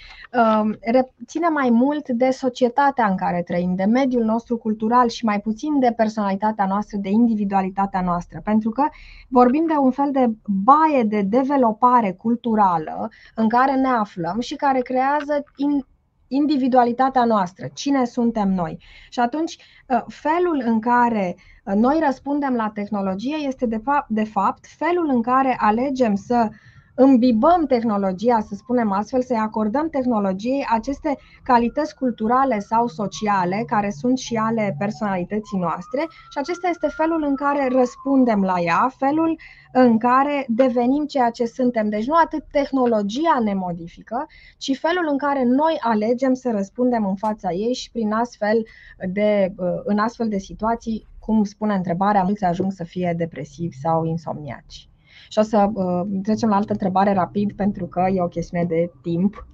um, 0.61 0.77
ține 1.25 1.47
mai 1.47 1.69
mult 1.69 2.09
de 2.09 2.29
societatea 2.29 3.05
în 3.05 3.15
care 3.15 3.41
trăim, 3.41 3.75
de 3.75 3.83
mediul 3.83 4.23
nostru 4.23 4.57
cultural 4.57 5.09
și 5.09 5.25
mai 5.25 5.39
puțin 5.39 5.79
de 5.79 5.93
personalitatea 5.95 6.65
noastră, 6.65 6.97
de 6.97 7.09
individualitatea 7.09 8.01
noastră. 8.01 8.41
Pentru 8.43 8.69
că 8.69 8.83
vorbim 9.27 9.65
de 9.67 9.73
un 9.79 9.91
fel 9.91 10.09
de 10.11 10.29
baie 10.45 11.03
de 11.03 11.21
developare 11.21 12.11
culturală 12.11 12.73
globală 12.75 13.09
în 13.35 13.49
care 13.49 13.75
ne 13.75 13.87
aflăm 13.87 14.39
și 14.39 14.55
care 14.55 14.79
creează 14.79 15.43
in, 15.55 15.85
individualitatea 16.27 17.25
noastră, 17.25 17.67
cine 17.73 18.05
suntem 18.05 18.53
noi. 18.53 18.77
Și 19.09 19.19
atunci, 19.19 19.57
uh, 19.87 20.03
felul 20.07 20.61
în 20.65 20.79
care 20.79 21.35
uh, 21.37 21.54
noi 21.73 21.99
răspundem 22.05 22.53
la 22.53 22.71
tehnologie 22.73 23.35
este, 23.47 23.65
de 23.65 23.77
fapt, 23.77 24.09
de 24.09 24.23
fapt 24.23 24.65
felul 24.77 25.09
în 25.09 25.21
care 25.21 25.55
alegem 25.59 26.15
să 26.15 26.47
uh, 26.49 26.55
îmbibăm 26.95 27.65
tehnologia, 27.65 28.39
să 28.39 28.55
spunem 28.55 28.91
astfel, 28.91 29.21
să-i 29.21 29.37
acordăm 29.37 29.89
tehnologiei 29.89 30.65
aceste 30.69 31.17
calități 31.43 31.95
culturale 31.95 32.59
sau 32.59 32.87
sociale, 32.87 33.63
care 33.67 33.89
sunt 33.89 34.17
și 34.17 34.35
ale 34.35 34.75
personalității 34.79 35.59
noastre, 35.59 36.01
și 36.01 36.37
acesta 36.37 36.67
este 36.67 36.87
felul 36.87 37.23
în 37.23 37.35
care 37.35 37.67
răspundem 37.71 38.41
la 38.41 38.59
ea, 38.59 38.91
felul 38.97 39.39
în 39.71 39.97
care 39.97 40.45
devenim 40.47 41.05
ceea 41.05 41.29
ce 41.29 41.45
suntem. 41.45 41.89
Deci 41.89 42.07
nu 42.07 42.15
atât 42.23 42.43
tehnologia 42.51 43.39
ne 43.43 43.53
modifică, 43.53 44.25
ci 44.57 44.77
felul 44.79 45.07
în 45.11 45.17
care 45.17 45.43
noi 45.43 45.77
alegem 45.79 46.33
să 46.33 46.51
răspundem 46.51 47.05
în 47.05 47.15
fața 47.15 47.51
ei 47.51 47.73
și 47.73 47.91
prin 47.91 48.11
astfel 48.11 48.65
de, 49.13 49.53
în 49.83 49.97
astfel 49.97 50.27
de 50.29 50.37
situații, 50.37 51.07
cum 51.25 51.43
spune 51.43 51.73
întrebarea, 51.73 52.23
mulți 52.23 52.43
ajung 52.43 52.71
să 52.71 52.83
fie 52.83 53.13
depresivi 53.17 53.75
sau 53.77 54.05
insomniaci. 54.05 54.89
Și 55.29 55.39
o 55.39 55.41
să 55.41 55.69
uh, 55.73 56.19
trecem 56.23 56.49
la 56.49 56.55
altă 56.55 56.71
întrebare 56.71 57.13
rapid 57.13 57.53
pentru 57.53 57.85
că 57.85 58.07
e 58.13 58.21
o 58.21 58.27
chestiune 58.27 58.65
de 58.65 58.91
timp. 59.01 59.47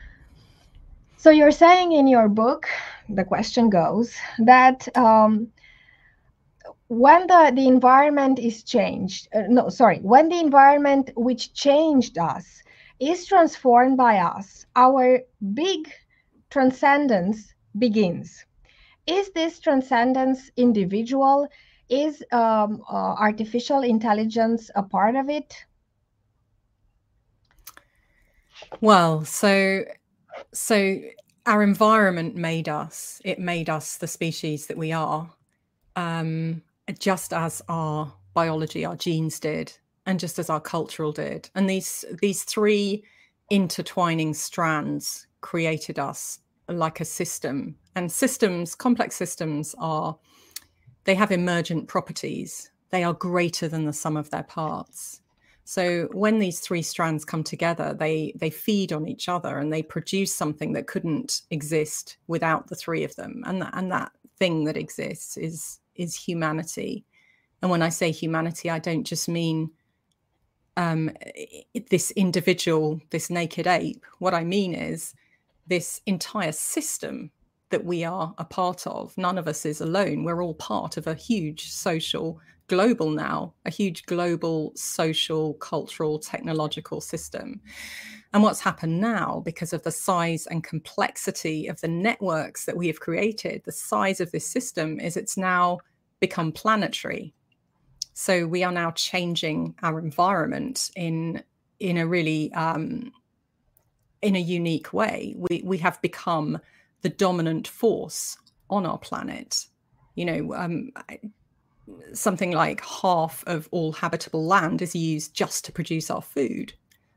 so 1.22 1.30
you're 1.30 1.56
saying 1.56 1.92
in 1.92 2.06
your 2.06 2.28
book, 2.28 2.64
the 3.14 3.24
question 3.24 3.68
goes 3.68 4.14
that 4.44 4.88
um, 4.96 5.52
when 6.86 7.26
the, 7.26 7.52
the 7.54 7.66
environment 7.66 8.38
is 8.38 8.62
changed, 8.62 9.28
uh, 9.34 9.46
no, 9.48 9.68
sorry, 9.68 10.00
when 10.02 10.28
the 10.28 10.38
environment 10.38 11.10
which 11.14 11.52
changed 11.52 12.18
us 12.18 12.62
is 12.98 13.26
transformed 13.26 13.96
by 13.96 14.18
us, 14.18 14.66
our 14.76 15.20
big 15.54 15.88
transcendence 16.50 17.54
begins. 17.78 18.44
Is 19.06 19.30
this 19.30 19.58
transcendence 19.58 20.50
individual? 20.56 21.48
is 21.92 22.24
um, 22.32 22.82
uh, 22.90 23.14
artificial 23.18 23.82
intelligence 23.82 24.70
a 24.74 24.82
part 24.82 25.14
of 25.14 25.28
it? 25.28 25.64
Well, 28.80 29.24
so 29.24 29.84
so 30.52 31.00
our 31.44 31.62
environment 31.62 32.34
made 32.34 32.68
us. 32.68 33.20
It 33.24 33.38
made 33.38 33.68
us 33.68 33.98
the 33.98 34.06
species 34.06 34.66
that 34.68 34.78
we 34.78 34.92
are, 34.92 35.30
um, 35.96 36.62
just 36.98 37.34
as 37.34 37.60
our 37.68 38.12
biology, 38.32 38.84
our 38.84 38.96
genes 38.96 39.38
did, 39.38 39.72
and 40.06 40.18
just 40.18 40.38
as 40.38 40.48
our 40.48 40.60
cultural 40.60 41.12
did. 41.12 41.50
And 41.54 41.68
these 41.68 42.06
these 42.22 42.44
three 42.44 43.04
intertwining 43.50 44.32
strands 44.32 45.26
created 45.42 45.98
us 45.98 46.38
like 46.68 47.00
a 47.00 47.04
system. 47.04 47.76
And 47.94 48.10
systems, 48.10 48.74
complex 48.74 49.16
systems, 49.16 49.74
are 49.78 50.16
they 51.04 51.14
have 51.14 51.32
emergent 51.32 51.88
properties. 51.88 52.70
They 52.90 53.04
are 53.04 53.14
greater 53.14 53.68
than 53.68 53.86
the 53.86 53.92
sum 53.92 54.16
of 54.16 54.30
their 54.30 54.44
parts. 54.44 55.20
So 55.64 56.08
when 56.12 56.38
these 56.38 56.60
three 56.60 56.82
strands 56.82 57.24
come 57.24 57.44
together, 57.44 57.94
they 57.94 58.32
they 58.36 58.50
feed 58.50 58.92
on 58.92 59.06
each 59.06 59.28
other 59.28 59.58
and 59.58 59.72
they 59.72 59.82
produce 59.82 60.34
something 60.34 60.72
that 60.72 60.86
couldn't 60.86 61.42
exist 61.50 62.18
without 62.26 62.68
the 62.68 62.74
three 62.74 63.04
of 63.04 63.14
them. 63.16 63.42
And 63.46 63.62
that, 63.62 63.72
and 63.74 63.90
that 63.92 64.12
thing 64.38 64.64
that 64.64 64.76
exists 64.76 65.36
is 65.36 65.80
is 65.94 66.16
humanity. 66.16 67.04
And 67.60 67.70
when 67.70 67.82
I 67.82 67.90
say 67.90 68.10
humanity, 68.10 68.70
I 68.70 68.80
don't 68.80 69.04
just 69.04 69.28
mean 69.28 69.70
um, 70.76 71.10
this 71.90 72.10
individual, 72.12 73.00
this 73.10 73.30
naked 73.30 73.66
ape. 73.66 74.04
What 74.18 74.34
I 74.34 74.42
mean 74.42 74.74
is 74.74 75.14
this 75.66 76.00
entire 76.06 76.52
system 76.52 77.30
that 77.70 77.84
we 77.84 78.04
are 78.04 78.34
a 78.38 78.44
part 78.44 78.86
of. 78.86 79.16
None 79.16 79.38
of 79.38 79.48
us 79.48 79.64
is 79.64 79.80
alone. 79.80 80.24
We're 80.24 80.42
all 80.42 80.54
part 80.54 80.96
of 80.96 81.06
a 81.06 81.14
huge 81.14 81.70
social, 81.70 82.38
global 82.68 83.10
now, 83.10 83.54
a 83.64 83.70
huge 83.70 84.04
global 84.06 84.72
social, 84.76 85.54
cultural, 85.54 86.18
technological 86.18 87.00
system. 87.00 87.60
And 88.32 88.42
what's 88.42 88.60
happened 88.60 89.00
now, 89.00 89.42
because 89.44 89.72
of 89.72 89.82
the 89.82 89.90
size 89.90 90.46
and 90.46 90.64
complexity 90.64 91.66
of 91.66 91.80
the 91.80 91.88
networks 91.88 92.64
that 92.64 92.76
we 92.76 92.86
have 92.86 93.00
created, 93.00 93.62
the 93.64 93.72
size 93.72 94.20
of 94.20 94.30
this 94.32 94.46
system 94.46 95.00
is 95.00 95.16
it's 95.16 95.36
now 95.36 95.78
become 96.20 96.52
planetary. 96.52 97.34
So 98.14 98.46
we 98.46 98.62
are 98.62 98.72
now 98.72 98.90
changing 98.92 99.74
our 99.82 99.98
environment 99.98 100.90
in 100.94 101.42
in 101.80 101.96
a 101.96 102.06
really 102.06 102.52
um, 102.52 103.12
in 104.22 104.36
a 104.36 104.40
unique 104.40 104.92
way. 104.92 105.34
We 105.36 105.62
we 105.64 105.78
have 105.78 106.00
become 106.00 106.60
the 107.02 107.08
dominant 107.08 107.68
force 107.68 108.38
on 108.70 108.86
our 108.86 108.98
planet. 108.98 109.66
You 110.14 110.24
know, 110.24 110.54
um, 110.54 110.92
something 112.12 112.52
like 112.52 112.84
half 112.84 113.42
of 113.46 113.68
all 113.70 113.92
habitable 113.92 114.46
land 114.46 114.80
is 114.82 114.94
used 114.94 115.34
just 115.34 115.64
to 115.64 115.72
produce 115.72 116.10
our 116.10 116.22
food. 116.22 116.72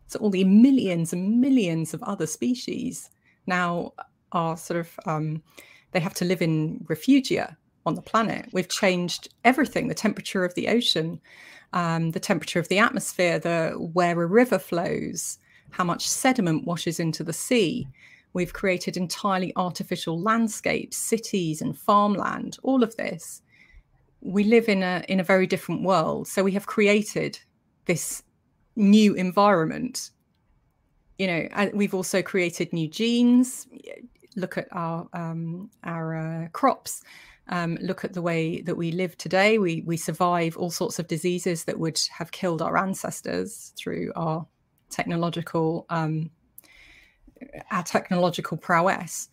So 0.08 0.20
all 0.20 0.30
the 0.30 0.44
millions 0.44 1.14
and 1.14 1.40
millions 1.42 1.94
of 1.94 2.04
other 2.04 2.28
species 2.28 3.10
now 3.48 3.94
are 4.32 4.58
sort 4.58 4.80
of 4.80 5.00
um, 5.06 5.42
they 5.92 6.00
have 6.00 6.14
to 6.16 6.26
live 6.26 6.42
in 6.42 6.86
refugia 6.90 7.56
on 7.86 7.96
the 7.96 8.02
planet. 8.02 8.50
We've 8.52 8.70
changed 8.70 9.30
everything: 9.44 9.88
the 9.88 9.94
temperature 9.94 10.44
of 10.44 10.56
the 10.56 10.68
ocean, 10.68 11.22
um, 11.74 12.12
the 12.12 12.20
temperature 12.20 12.60
of 12.60 12.68
the 12.68 12.80
atmosphere, 12.80 13.40
the 13.40 13.72
where 13.94 14.22
a 14.22 14.26
river 14.26 14.60
flows, 14.60 15.38
how 15.76 15.84
much 15.84 16.08
sediment 16.08 16.66
washes 16.66 17.02
into 17.02 17.22
the 17.22 17.34
sea. 17.34 17.86
We've 18.32 18.54
created 18.54 18.96
entirely 18.96 19.52
artificial 19.58 20.18
landscapes, 20.18 20.96
cities 20.96 21.62
and 21.62 21.78
farmland, 21.78 22.58
all 22.64 22.82
of 22.82 22.96
this. 22.96 23.42
We 24.22 24.46
live 24.46 24.70
in 24.70 24.84
a 24.84 25.04
in 25.10 25.20
a 25.20 25.24
very 25.24 25.48
different 25.48 25.84
world. 25.84 26.28
So 26.30 26.44
we 26.44 26.54
have 26.54 26.66
created 26.66 27.40
this 27.86 28.24
new 28.78 29.16
environment. 29.16 30.12
You 31.18 31.28
know, 31.28 31.70
we've 31.74 31.94
also 31.94 32.22
created 32.22 32.72
new 32.72 32.88
genes. 32.88 33.68
Look 34.38 34.58
at 34.58 34.68
our 34.72 35.08
um, 35.12 35.70
our 35.84 36.16
uh, 36.16 36.48
crops. 36.54 37.04
Um, 37.50 37.78
look 37.82 38.04
at 38.06 38.14
the 38.14 38.22
way 38.22 38.62
that 38.62 38.78
we 38.78 38.92
live 38.92 39.18
today. 39.18 39.58
We 39.58 39.84
we 39.86 39.98
survive 39.98 40.56
all 40.58 40.72
sorts 40.72 41.00
of 41.00 41.08
diseases 41.08 41.66
that 41.66 41.80
would 41.80 42.00
have 42.18 42.32
killed 42.32 42.62
our 42.62 42.78
ancestors 42.78 43.74
through 43.78 44.14
our 44.16 44.48
technological 44.90 45.86
um, 45.90 46.30
our 47.72 47.84
technological 47.84 48.58
prowess. 48.58 49.30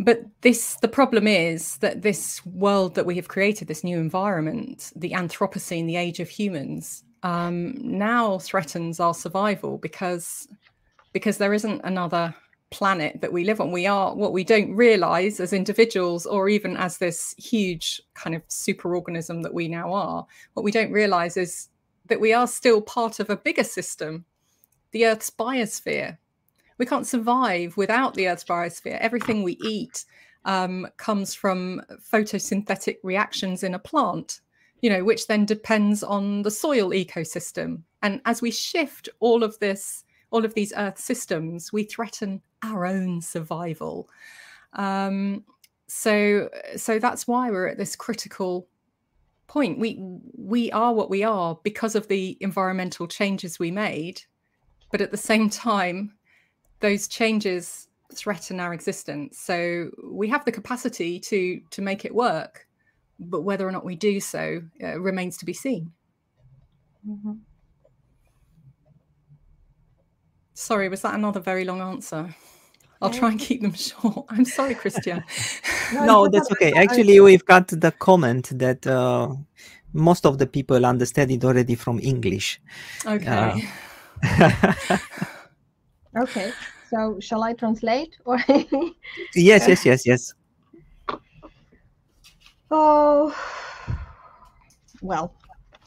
But 0.00 0.24
this, 0.40 0.76
the 0.76 0.88
problem 0.88 1.26
is 1.28 1.78
that 1.78 2.02
this 2.02 2.44
world 2.44 2.96
that 2.96 3.06
we 3.06 3.14
have 3.16 3.28
created, 3.28 3.68
this 3.68 3.84
new 3.84 3.98
environment, 3.98 4.92
the 4.96 5.12
Anthropocene, 5.12 5.86
the 5.86 5.96
age 5.96 6.18
of 6.18 6.28
humans, 6.28 7.04
um, 7.22 7.74
now 7.78 8.38
threatens 8.38 9.00
our 9.00 9.14
survival 9.14 9.78
because 9.78 10.48
because 11.12 11.38
there 11.38 11.54
isn't 11.54 11.80
another 11.84 12.34
planet 12.70 13.20
that 13.20 13.32
we 13.32 13.44
live 13.44 13.60
on. 13.60 13.70
We 13.70 13.86
are 13.86 14.14
what 14.16 14.32
we 14.32 14.42
don't 14.42 14.74
realize 14.74 15.38
as 15.38 15.52
individuals, 15.52 16.26
or 16.26 16.48
even 16.48 16.76
as 16.76 16.98
this 16.98 17.34
huge 17.38 18.02
kind 18.14 18.34
of 18.34 18.46
superorganism 18.48 19.42
that 19.44 19.54
we 19.54 19.68
now 19.68 19.92
are. 19.92 20.26
What 20.54 20.64
we 20.64 20.72
don't 20.72 20.90
realize 20.90 21.36
is 21.36 21.68
that 22.06 22.20
we 22.20 22.32
are 22.32 22.46
still 22.46 22.80
part 22.80 23.20
of 23.20 23.30
a 23.30 23.36
bigger 23.36 23.64
system 23.64 24.24
the 24.94 25.06
Earth's 25.06 25.28
biosphere. 25.28 26.16
We 26.78 26.86
can't 26.86 27.06
survive 27.06 27.76
without 27.76 28.14
the 28.14 28.28
Earth's 28.28 28.44
biosphere. 28.44 28.96
Everything 29.00 29.42
we 29.42 29.58
eat 29.64 30.04
um, 30.44 30.86
comes 30.96 31.34
from 31.34 31.82
photosynthetic 32.12 32.98
reactions 33.02 33.64
in 33.64 33.74
a 33.74 33.78
plant, 33.78 34.40
you 34.82 34.90
know, 34.90 35.04
which 35.04 35.26
then 35.26 35.44
depends 35.44 36.02
on 36.04 36.42
the 36.42 36.50
soil 36.50 36.90
ecosystem. 36.90 37.82
And 38.02 38.20
as 38.24 38.40
we 38.40 38.52
shift 38.52 39.08
all 39.18 39.42
of 39.42 39.58
this, 39.58 40.04
all 40.30 40.44
of 40.44 40.54
these 40.54 40.72
Earth 40.76 40.98
systems, 40.98 41.72
we 41.72 41.82
threaten 41.82 42.40
our 42.62 42.86
own 42.86 43.20
survival. 43.20 44.08
Um, 44.74 45.44
so, 45.88 46.48
so 46.76 46.98
that's 46.98 47.26
why 47.26 47.50
we're 47.50 47.68
at 47.68 47.78
this 47.78 47.96
critical 47.96 48.68
point. 49.54 49.78
We 49.78 49.98
we 50.36 50.70
are 50.72 50.92
what 50.92 51.08
we 51.08 51.22
are 51.22 51.58
because 51.62 51.94
of 51.94 52.08
the 52.08 52.36
environmental 52.40 53.06
changes 53.06 53.58
we 53.58 53.70
made, 53.70 54.20
but 54.90 55.00
at 55.00 55.12
the 55.12 55.16
same 55.16 55.48
time, 55.48 56.14
those 56.80 57.06
changes 57.06 57.88
threaten 58.12 58.58
our 58.58 58.74
existence. 58.74 59.38
So 59.38 59.90
we 60.02 60.28
have 60.28 60.44
the 60.44 60.52
capacity 60.52 61.20
to 61.20 61.60
to 61.70 61.82
make 61.82 62.04
it 62.04 62.14
work, 62.14 62.66
but 63.20 63.42
whether 63.42 63.66
or 63.66 63.72
not 63.72 63.84
we 63.84 63.94
do 63.94 64.18
so 64.18 64.60
uh, 64.82 65.00
remains 65.00 65.36
to 65.38 65.44
be 65.46 65.54
seen. 65.54 65.92
Mm-hmm. 67.08 67.34
Sorry, 70.54 70.88
was 70.88 71.02
that 71.02 71.14
another 71.14 71.40
very 71.40 71.64
long 71.64 71.80
answer? 71.80 72.34
I'll 73.04 73.10
try 73.10 73.30
and 73.30 73.38
keep 73.38 73.60
them 73.60 73.72
short. 73.88 74.26
I'm 74.30 74.44
sorry, 74.44 74.74
Christian. 74.74 75.22
no, 75.92 76.26
that's 76.28 76.50
okay. 76.52 76.72
Actually, 76.72 77.20
we've 77.20 77.44
got 77.44 77.68
the 77.68 77.92
comment 77.92 78.58
that 78.58 78.86
uh, 78.86 79.28
most 79.92 80.24
of 80.24 80.38
the 80.38 80.46
people 80.46 80.86
understand 80.86 81.30
it 81.30 81.44
already 81.44 81.74
from 81.74 82.00
English. 82.00 82.60
Okay. 83.06 83.66
Uh, 84.22 84.96
okay. 86.22 86.50
So, 86.90 87.18
shall 87.20 87.42
I 87.44 87.52
translate? 87.52 88.16
Or 88.24 88.38
yes, 89.34 89.68
yes, 89.68 89.84
yes, 89.84 90.06
yes. 90.06 90.34
Oh, 92.70 93.34
well, 95.02 95.34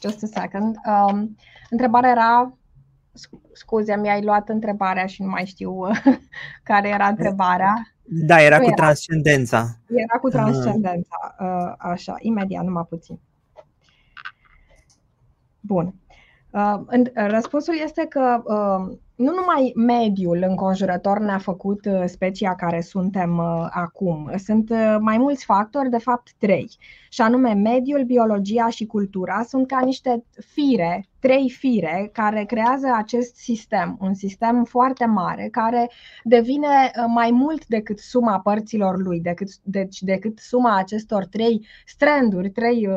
just 0.00 0.22
a 0.22 0.26
second. 0.26 0.76
Um, 0.86 1.36
întrebarea 1.70 2.10
era 2.10 2.57
scuze, 3.52 3.96
mi-ai 3.96 4.22
luat 4.22 4.48
întrebarea 4.48 5.06
și 5.06 5.22
nu 5.22 5.28
mai 5.28 5.46
știu 5.46 5.80
care 6.62 6.88
era 6.88 7.06
întrebarea. 7.06 7.74
Da, 8.02 8.42
era 8.42 8.56
nu 8.56 8.62
cu 8.62 8.68
era. 8.68 8.82
transcendența. 8.82 9.76
Era 9.86 10.18
cu 10.20 10.26
ah. 10.26 10.32
transcendența, 10.32 11.34
uh, 11.40 11.72
așa, 11.78 12.14
imediat, 12.18 12.64
numai 12.64 12.86
puțin. 12.88 13.18
Bun. 15.60 15.94
Uh, 16.50 16.80
răspunsul 17.14 17.74
este 17.84 18.06
că 18.08 18.42
uh, 18.44 18.98
nu 19.18 19.34
numai 19.34 19.72
mediul 19.74 20.44
înconjurător 20.48 21.18
ne-a 21.18 21.38
făcut 21.38 21.84
uh, 21.84 22.02
specia 22.06 22.54
care 22.54 22.80
suntem 22.80 23.38
uh, 23.38 23.66
acum. 23.70 24.30
Sunt 24.36 24.70
uh, 24.70 24.96
mai 25.00 25.18
mulți 25.18 25.44
factori, 25.44 25.90
de 25.90 25.98
fapt 25.98 26.32
trei. 26.38 26.70
Și 27.08 27.20
anume, 27.20 27.52
mediul, 27.52 28.04
biologia 28.04 28.68
și 28.68 28.86
cultura 28.86 29.42
sunt 29.42 29.66
ca 29.66 29.80
niște 29.84 30.24
fire, 30.46 31.06
trei 31.18 31.50
fire, 31.50 32.10
care 32.12 32.44
creează 32.44 32.86
acest 32.96 33.36
sistem, 33.36 33.96
un 34.00 34.14
sistem 34.14 34.64
foarte 34.64 35.04
mare, 35.04 35.48
care 35.50 35.90
devine 36.24 36.90
mai 37.06 37.30
mult 37.30 37.66
decât 37.66 37.98
suma 37.98 38.40
părților 38.40 38.98
lui, 38.98 39.20
decât, 39.20 39.48
deci 39.62 40.00
decât 40.00 40.38
suma 40.38 40.76
acestor 40.76 41.24
trei 41.24 41.66
stranduri, 41.86 42.50
trei, 42.50 42.88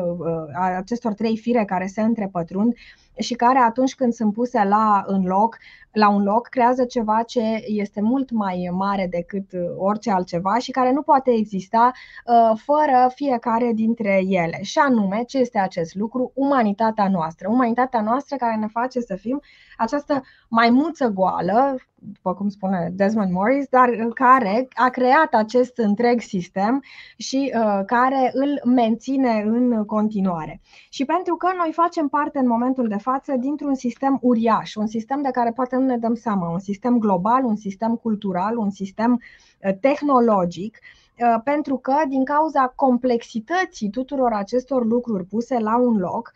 acestor 0.76 1.14
trei 1.14 1.38
fire 1.38 1.64
care 1.64 1.86
se 1.86 2.00
întrepătrund 2.00 2.74
și 3.18 3.34
care 3.34 3.58
atunci 3.58 3.94
când 3.94 4.12
sunt 4.12 4.32
puse 4.32 4.64
la, 4.64 5.04
în 5.06 5.24
loc, 5.24 5.56
la 5.92 6.08
un 6.08 6.22
loc, 6.22 6.46
creează 6.48 6.84
ceva 6.84 7.22
ce 7.22 7.64
este 7.66 8.00
mult 8.00 8.30
mai 8.30 8.70
mare 8.72 9.06
decât 9.10 9.52
uh, 9.52 9.60
orice 9.76 10.10
altceva 10.10 10.58
și 10.58 10.70
care 10.70 10.92
nu 10.92 11.02
poate 11.02 11.30
exista 11.30 11.90
uh, 12.26 12.58
fără 12.64 13.10
fiecare 13.14 13.72
dintre 13.74 14.22
ele. 14.26 14.58
Și 14.62 14.78
anume, 14.78 15.22
ce 15.26 15.38
este 15.38 15.58
acest 15.58 15.94
lucru? 15.94 16.32
Umanitatea 16.34 17.08
noastră. 17.08 17.48
Umanitatea 17.48 18.00
noastră 18.00 18.36
care 18.36 18.56
ne 18.56 18.66
face 18.66 19.00
să 19.00 19.14
fim 19.14 19.40
această 19.76 20.22
maimuță 20.48 21.08
goală, 21.08 21.76
după 21.94 22.34
cum 22.34 22.48
spune 22.48 22.90
Desmond 22.94 23.32
Morris, 23.32 23.66
dar 23.68 23.88
uh, 23.88 24.12
care 24.14 24.68
a 24.74 24.88
creat 24.88 25.34
acest 25.34 25.78
întreg 25.78 26.20
sistem 26.20 26.82
și 27.16 27.52
uh, 27.54 27.80
care 27.86 28.30
îl 28.34 28.60
menține 28.64 29.42
în 29.46 29.84
continuare. 29.84 30.60
Și 30.90 31.04
pentru 31.04 31.36
că 31.36 31.48
noi 31.56 31.72
facem 31.72 32.08
parte 32.08 32.38
în 32.38 32.46
momentul 32.46 32.88
de 32.88 32.96
față 33.02 33.32
dintr-un 33.36 33.74
sistem 33.74 34.18
uriaș, 34.22 34.74
un 34.74 34.86
sistem 34.86 35.22
de 35.22 35.30
care 35.30 35.52
poate 35.52 35.76
nu 35.76 35.84
ne 35.84 35.96
dăm 35.96 36.14
seama, 36.14 36.48
un 36.48 36.58
sistem 36.58 36.98
global, 36.98 37.44
un 37.44 37.56
sistem 37.56 37.96
cultural, 37.96 38.56
un 38.56 38.70
sistem 38.70 39.12
uh, 39.62 39.74
tehnologic, 39.80 40.78
uh, 41.18 41.40
pentru 41.44 41.76
că 41.76 41.94
din 42.08 42.24
cauza 42.24 42.72
complexității 42.76 43.90
tuturor 43.90 44.32
acestor 44.32 44.86
lucruri 44.86 45.24
puse 45.24 45.58
la 45.58 45.76
un 45.76 45.96
loc, 45.96 46.32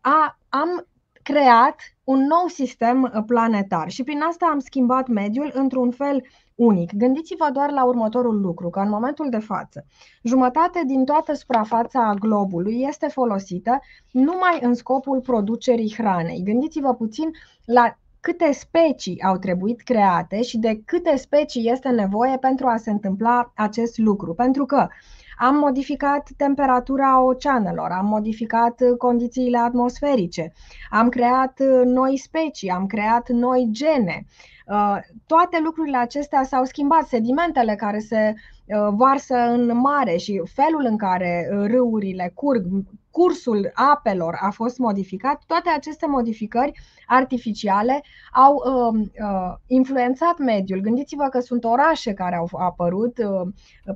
a, 0.00 0.38
am 0.48 0.86
creat 1.22 1.76
un 2.04 2.18
nou 2.18 2.46
sistem 2.46 3.02
uh, 3.02 3.22
planetar 3.26 3.90
și 3.90 4.02
prin 4.02 4.20
asta 4.22 4.48
am 4.52 4.58
schimbat 4.58 5.08
mediul 5.08 5.50
într-un 5.54 5.90
fel 5.90 6.24
unic. 6.54 6.92
Gândiți-vă 6.92 7.48
doar 7.52 7.70
la 7.70 7.84
următorul 7.84 8.40
lucru, 8.40 8.70
că 8.70 8.80
în 8.80 8.88
momentul 8.88 9.30
de 9.30 9.38
față, 9.38 9.86
jumătate 10.22 10.82
din 10.86 11.04
toată 11.04 11.34
suprafața 11.34 12.14
globului 12.18 12.84
este 12.88 13.06
folosită 13.06 13.80
numai 14.10 14.58
în 14.60 14.74
scopul 14.74 15.20
producerii 15.20 15.94
hranei. 15.96 16.42
Gândiți-vă 16.44 16.94
puțin 16.94 17.30
la 17.64 17.96
câte 18.20 18.52
specii 18.52 19.22
au 19.22 19.36
trebuit 19.36 19.80
create 19.80 20.42
și 20.42 20.58
de 20.58 20.82
câte 20.84 21.16
specii 21.16 21.70
este 21.70 21.88
nevoie 21.88 22.36
pentru 22.36 22.66
a 22.66 22.76
se 22.76 22.90
întâmpla 22.90 23.52
acest 23.54 23.98
lucru. 23.98 24.34
Pentru 24.34 24.64
că 24.64 24.86
am 25.36 25.56
modificat 25.56 26.28
temperatura 26.36 27.22
oceanelor, 27.22 27.90
am 27.90 28.06
modificat 28.06 28.82
condițiile 28.98 29.58
atmosferice, 29.58 30.52
am 30.90 31.08
creat 31.08 31.62
noi 31.84 32.16
specii, 32.16 32.70
am 32.70 32.86
creat 32.86 33.28
noi 33.28 33.68
gene. 33.70 34.26
Uh, 34.66 34.96
toate 35.26 35.60
lucrurile 35.62 35.96
acestea 35.96 36.42
s-au 36.42 36.64
schimbat, 36.64 37.06
sedimentele 37.06 37.74
care 37.74 37.98
se 37.98 38.34
uh, 38.34 38.94
varsă 38.96 39.34
în 39.36 39.76
mare 39.76 40.16
și 40.16 40.42
felul 40.54 40.84
în 40.84 40.96
care 40.96 41.48
râurile 41.50 42.32
curg, 42.34 42.64
cursul 43.12 43.70
apelor 43.74 44.38
a 44.40 44.50
fost 44.50 44.78
modificat, 44.78 45.42
toate 45.46 45.70
aceste 45.70 46.06
modificări 46.06 46.80
artificiale 47.06 48.02
au 48.32 48.54
uh, 48.54 49.00
uh, 49.00 49.54
influențat 49.66 50.38
mediul. 50.38 50.80
Gândiți-vă 50.80 51.28
că 51.30 51.40
sunt 51.40 51.64
orașe 51.64 52.12
care 52.12 52.36
au 52.36 52.48
apărut, 52.58 53.18
uh, 53.18 53.48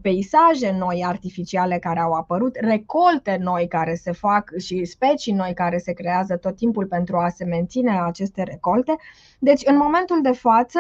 peisaje 0.03 0.77
noi 0.79 1.05
artificiale 1.07 1.79
care 1.79 2.01
au 2.01 2.13
apărut, 2.13 2.57
recolte 2.61 3.39
noi 3.41 3.69
care 3.69 3.95
se 3.95 4.13
fac 4.13 4.51
și 4.59 4.85
specii 4.85 5.33
noi 5.33 5.55
care 5.55 5.79
se 5.79 5.93
creează 5.93 6.37
tot 6.37 6.57
timpul 6.57 6.87
pentru 6.87 7.17
a 7.17 7.29
se 7.29 7.45
menține 7.45 8.01
aceste 8.01 8.43
recolte. 8.43 8.97
Deci, 9.39 9.63
în 9.65 9.77
momentul 9.77 10.23
de 10.23 10.33
față, 10.33 10.79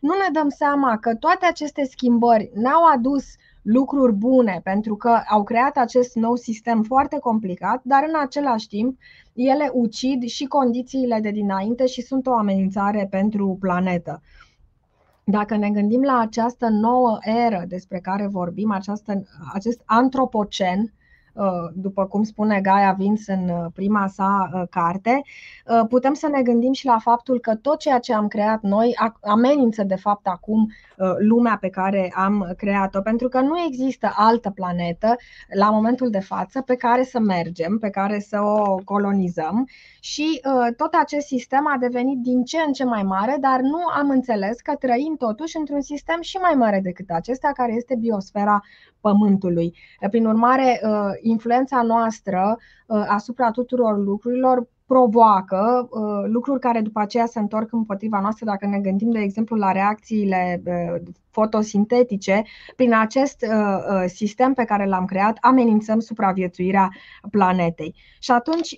nu 0.00 0.12
ne 0.12 0.28
dăm 0.32 0.48
seama 0.48 0.98
că 0.98 1.14
toate 1.14 1.46
aceste 1.46 1.84
schimbări 1.84 2.50
n-au 2.54 2.84
adus 2.94 3.24
lucruri 3.64 4.12
bune 4.12 4.60
pentru 4.64 4.96
că 4.96 5.20
au 5.28 5.42
creat 5.42 5.76
acest 5.76 6.14
nou 6.14 6.36
sistem 6.36 6.82
foarte 6.82 7.18
complicat, 7.18 7.80
dar 7.84 8.04
în 8.08 8.14
același 8.22 8.68
timp 8.68 8.98
ele 9.32 9.70
ucid 9.72 10.22
și 10.22 10.44
condițiile 10.44 11.20
de 11.20 11.30
dinainte 11.30 11.86
și 11.86 12.02
sunt 12.02 12.26
o 12.26 12.32
amenințare 12.32 13.06
pentru 13.10 13.56
planetă. 13.60 14.22
Dacă 15.24 15.56
ne 15.56 15.70
gândim 15.70 16.02
la 16.02 16.18
această 16.18 16.68
nouă 16.68 17.18
eră 17.20 17.64
despre 17.68 17.98
care 17.98 18.26
vorbim, 18.26 18.70
această, 18.70 19.22
acest 19.52 19.82
antropocen, 19.84 20.80
Uh, 20.80 21.03
după 21.74 22.06
cum 22.06 22.22
spune 22.22 22.60
Gaia 22.60 22.94
Vince 22.98 23.32
în 23.32 23.48
uh, 23.48 23.66
prima 23.74 24.06
sa 24.06 24.50
uh, 24.52 24.62
carte, 24.70 25.22
putem 25.88 26.14
să 26.14 26.28
ne 26.28 26.42
gândim 26.42 26.72
și 26.72 26.86
la 26.86 26.98
faptul 26.98 27.40
că 27.40 27.54
tot 27.54 27.78
ceea 27.78 27.98
ce 27.98 28.14
am 28.14 28.28
creat 28.28 28.62
noi 28.62 28.96
amenință 29.20 29.82
de 29.82 29.94
fapt 29.94 30.26
acum 30.26 30.72
lumea 31.18 31.56
pe 31.60 31.68
care 31.68 32.12
am 32.16 32.54
creat-o, 32.56 33.00
pentru 33.00 33.28
că 33.28 33.40
nu 33.40 33.58
există 33.66 34.12
altă 34.16 34.50
planetă 34.50 35.16
la 35.54 35.70
momentul 35.70 36.10
de 36.10 36.20
față 36.20 36.60
pe 36.60 36.74
care 36.74 37.02
să 37.02 37.18
mergem, 37.18 37.78
pe 37.78 37.90
care 37.90 38.18
să 38.18 38.40
o 38.40 38.78
colonizăm 38.84 39.68
și 40.00 40.40
tot 40.76 40.94
acest 41.00 41.26
sistem 41.26 41.66
a 41.66 41.76
devenit 41.78 42.18
din 42.18 42.44
ce 42.44 42.58
în 42.66 42.72
ce 42.72 42.84
mai 42.84 43.02
mare, 43.02 43.36
dar 43.40 43.60
nu 43.60 43.78
am 43.96 44.10
înțeles 44.10 44.60
că 44.60 44.74
trăim 44.74 45.14
totuși 45.18 45.56
într-un 45.56 45.80
sistem 45.80 46.20
și 46.20 46.36
mai 46.36 46.54
mare 46.54 46.80
decât 46.82 47.10
acesta, 47.10 47.50
care 47.54 47.72
este 47.72 47.94
biosfera 47.94 48.60
Pământului. 49.04 49.74
Prin 50.10 50.26
urmare, 50.26 50.80
influența 51.20 51.82
noastră 51.82 52.56
uh, 52.86 53.04
asupra 53.08 53.50
tuturor 53.50 53.98
lucrurilor 53.98 54.68
provoacă 54.86 55.88
uh, 55.90 56.30
lucruri 56.30 56.60
care 56.60 56.80
după 56.80 57.00
aceea 57.00 57.26
se 57.26 57.38
întorc 57.38 57.72
împotriva 57.72 58.20
noastră 58.20 58.44
dacă 58.44 58.66
ne 58.66 58.78
gândim, 58.78 59.10
de 59.10 59.18
exemplu, 59.18 59.56
la 59.56 59.72
reacțiile 59.72 60.62
uh, 60.66 61.02
fotosintetice. 61.34 62.42
Prin 62.76 62.94
acest 62.94 63.46
uh, 63.48 64.04
sistem 64.06 64.52
pe 64.52 64.64
care 64.64 64.86
l-am 64.86 65.04
creat, 65.04 65.36
amenințăm 65.40 66.00
supraviețuirea 66.00 66.88
planetei. 67.30 67.94
Și 68.18 68.30
atunci 68.30 68.74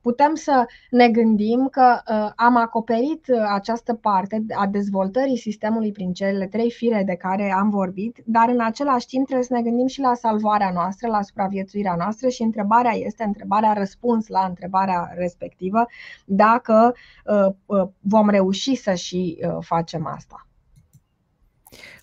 putem 0.00 0.34
să 0.34 0.66
ne 0.90 1.08
gândim 1.08 1.68
că 1.70 2.00
am 2.36 2.56
acoperit 2.56 3.26
această 3.52 3.94
parte 3.94 4.44
a 4.54 4.66
dezvoltării 4.66 5.38
sistemului 5.38 5.92
prin 5.92 6.12
cele 6.12 6.46
trei 6.46 6.70
fire 6.70 7.02
de 7.06 7.14
care 7.14 7.52
am 7.52 7.70
vorbit, 7.70 8.22
dar 8.24 8.48
în 8.48 8.60
același 8.60 9.06
timp 9.06 9.24
trebuie 9.24 9.46
să 9.46 9.54
ne 9.54 9.62
gândim 9.62 9.86
și 9.86 10.00
la 10.00 10.14
salvarea 10.14 10.70
noastră, 10.70 11.08
la 11.08 11.22
supraviețuirea 11.22 11.94
noastră 11.94 12.28
și 12.28 12.42
întrebarea 12.42 12.92
este, 12.92 13.24
întrebarea 13.24 13.72
răspuns 13.72 14.26
la 14.26 14.44
întrebarea 14.48 15.12
respectivă, 15.16 15.86
dacă 16.24 16.94
uh, 17.24 17.52
uh, 17.66 17.88
vom 18.00 18.28
reuși 18.28 18.74
să 18.74 18.94
și 18.94 19.38
uh, 19.46 19.56
facem 19.60 20.06
asta. 20.06 20.46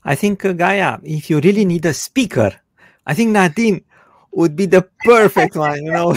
I 0.06 0.16
think, 0.16 0.46
uh, 0.46 0.54
Gaia, 0.54 0.98
if 1.04 1.30
you 1.30 1.40
really 1.40 1.66
need 1.66 1.86
a 1.86 1.94
speaker, 1.94 2.52
I 3.06 3.14
think 3.14 3.32
Nadine 3.32 3.84
would 4.32 4.56
be 4.56 4.66
the 4.66 4.88
perfect 5.04 5.56
one, 5.56 5.84
you 5.84 5.92
know. 5.92 6.16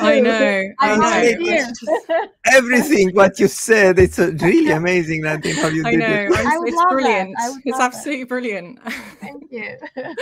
I 0.00 0.20
know. 0.20 0.64
I 0.80 0.96
know. 0.96 1.72
Everything 2.46 3.10
what 3.14 3.38
you 3.38 3.48
said, 3.48 3.98
it's 3.98 4.18
really 4.18 4.70
amazing, 4.70 5.22
Nadine, 5.22 5.56
how 5.56 5.68
you 5.68 5.84
I 5.84 5.90
did 5.92 6.00
know. 6.00 6.06
it. 6.08 6.32
I 6.46 6.58
It's, 6.64 6.76
love 6.76 6.88
that. 6.88 6.88
brilliant. 6.90 7.34
I 7.38 7.48
It's 7.64 7.78
love 7.78 7.92
that. 7.92 7.94
absolutely 7.94 8.24
brilliant. 8.24 8.78
Thank 9.20 9.44
you. 9.50 9.76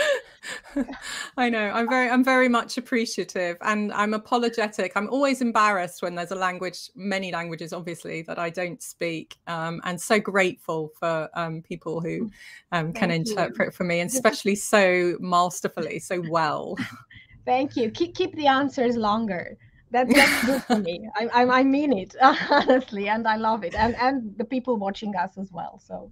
I 1.37 1.49
know. 1.49 1.69
I'm 1.69 1.87
very 1.87 2.09
I'm 2.09 2.23
very 2.23 2.47
much 2.47 2.77
appreciative 2.77 3.57
and 3.61 3.91
I'm 3.93 4.13
apologetic. 4.13 4.93
I'm 4.95 5.09
always 5.09 5.41
embarrassed 5.41 6.01
when 6.01 6.15
there's 6.15 6.31
a 6.31 6.35
language, 6.35 6.89
many 6.95 7.31
languages 7.31 7.73
obviously, 7.73 8.21
that 8.23 8.39
I 8.39 8.49
don't 8.49 8.81
speak. 8.81 9.37
Um, 9.47 9.81
and 9.83 9.99
so 9.99 10.19
grateful 10.19 10.91
for 10.99 11.29
um, 11.35 11.61
people 11.61 12.01
who 12.01 12.31
um, 12.71 12.93
can 12.93 13.09
Thank 13.09 13.27
you. 13.27 13.33
interpret 13.33 13.73
for 13.73 13.83
me, 13.83 13.99
and 13.99 14.09
especially 14.09 14.55
so 14.55 15.17
masterfully, 15.19 15.99
so 15.99 16.23
well. 16.29 16.75
Thank 17.45 17.75
you. 17.75 17.91
Keep 17.91 18.15
keep 18.15 18.35
the 18.35 18.47
answers 18.47 18.95
longer. 18.95 19.57
That's, 19.91 20.13
that's 20.13 20.45
good 20.45 20.63
for 20.63 20.77
me. 20.87 21.09
I, 21.15 21.27
I 21.27 21.59
I 21.59 21.63
mean 21.63 21.97
it 21.97 22.15
honestly, 22.21 23.09
and 23.09 23.27
I 23.27 23.35
love 23.35 23.63
it, 23.63 23.75
and 23.75 23.95
and 23.95 24.37
the 24.37 24.45
people 24.45 24.77
watching 24.77 25.15
us 25.15 25.37
as 25.37 25.51
well. 25.51 25.81
So 25.85 26.11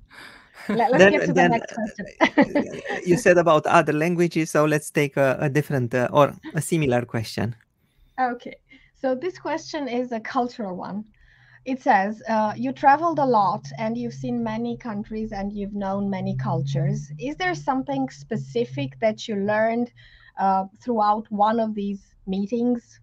let, 0.68 0.92
us 0.94 1.00
Then- 1.00 1.12
get 1.14 1.22
to 1.22 1.28
the 1.28 1.34
then, 1.34 1.52
next 1.52 1.74
question. 1.74 2.06
you 3.06 3.18
said 3.18 3.38
about 3.38 3.66
other 3.66 3.94
languages, 3.94 4.52
so 4.52 4.66
let's 4.66 4.90
take 4.92 5.18
a, 5.18 5.38
a 5.40 5.50
different 5.50 5.94
uh, 5.94 6.10
or 6.12 6.34
a 6.54 6.62
similar 6.62 7.04
question. 7.06 7.56
Okay, 8.20 8.56
so 9.02 9.16
this 9.16 9.38
question 9.40 9.88
is 9.88 10.12
a 10.12 10.20
cultural 10.20 10.76
one. 10.76 11.06
It 11.66 11.82
says, 11.82 12.22
uh, 12.28 12.54
You 12.56 12.72
traveled 12.72 13.20
a 13.20 13.26
lot 13.26 13.66
and 13.78 13.98
you've 13.98 14.14
seen 14.14 14.44
many 14.44 14.78
countries 14.78 15.32
and 15.32 15.52
you've 15.54 15.74
known 15.74 16.10
many 16.10 16.36
cultures. 16.36 17.12
Is 17.20 17.36
there 17.36 17.54
something 17.56 18.10
specific 18.10 19.00
that 19.02 19.28
you 19.28 19.36
learned 19.36 19.92
uh, 20.40 20.66
throughout 20.82 21.26
one 21.32 21.60
of 21.60 21.76
these 21.76 22.02
meetings? 22.28 23.00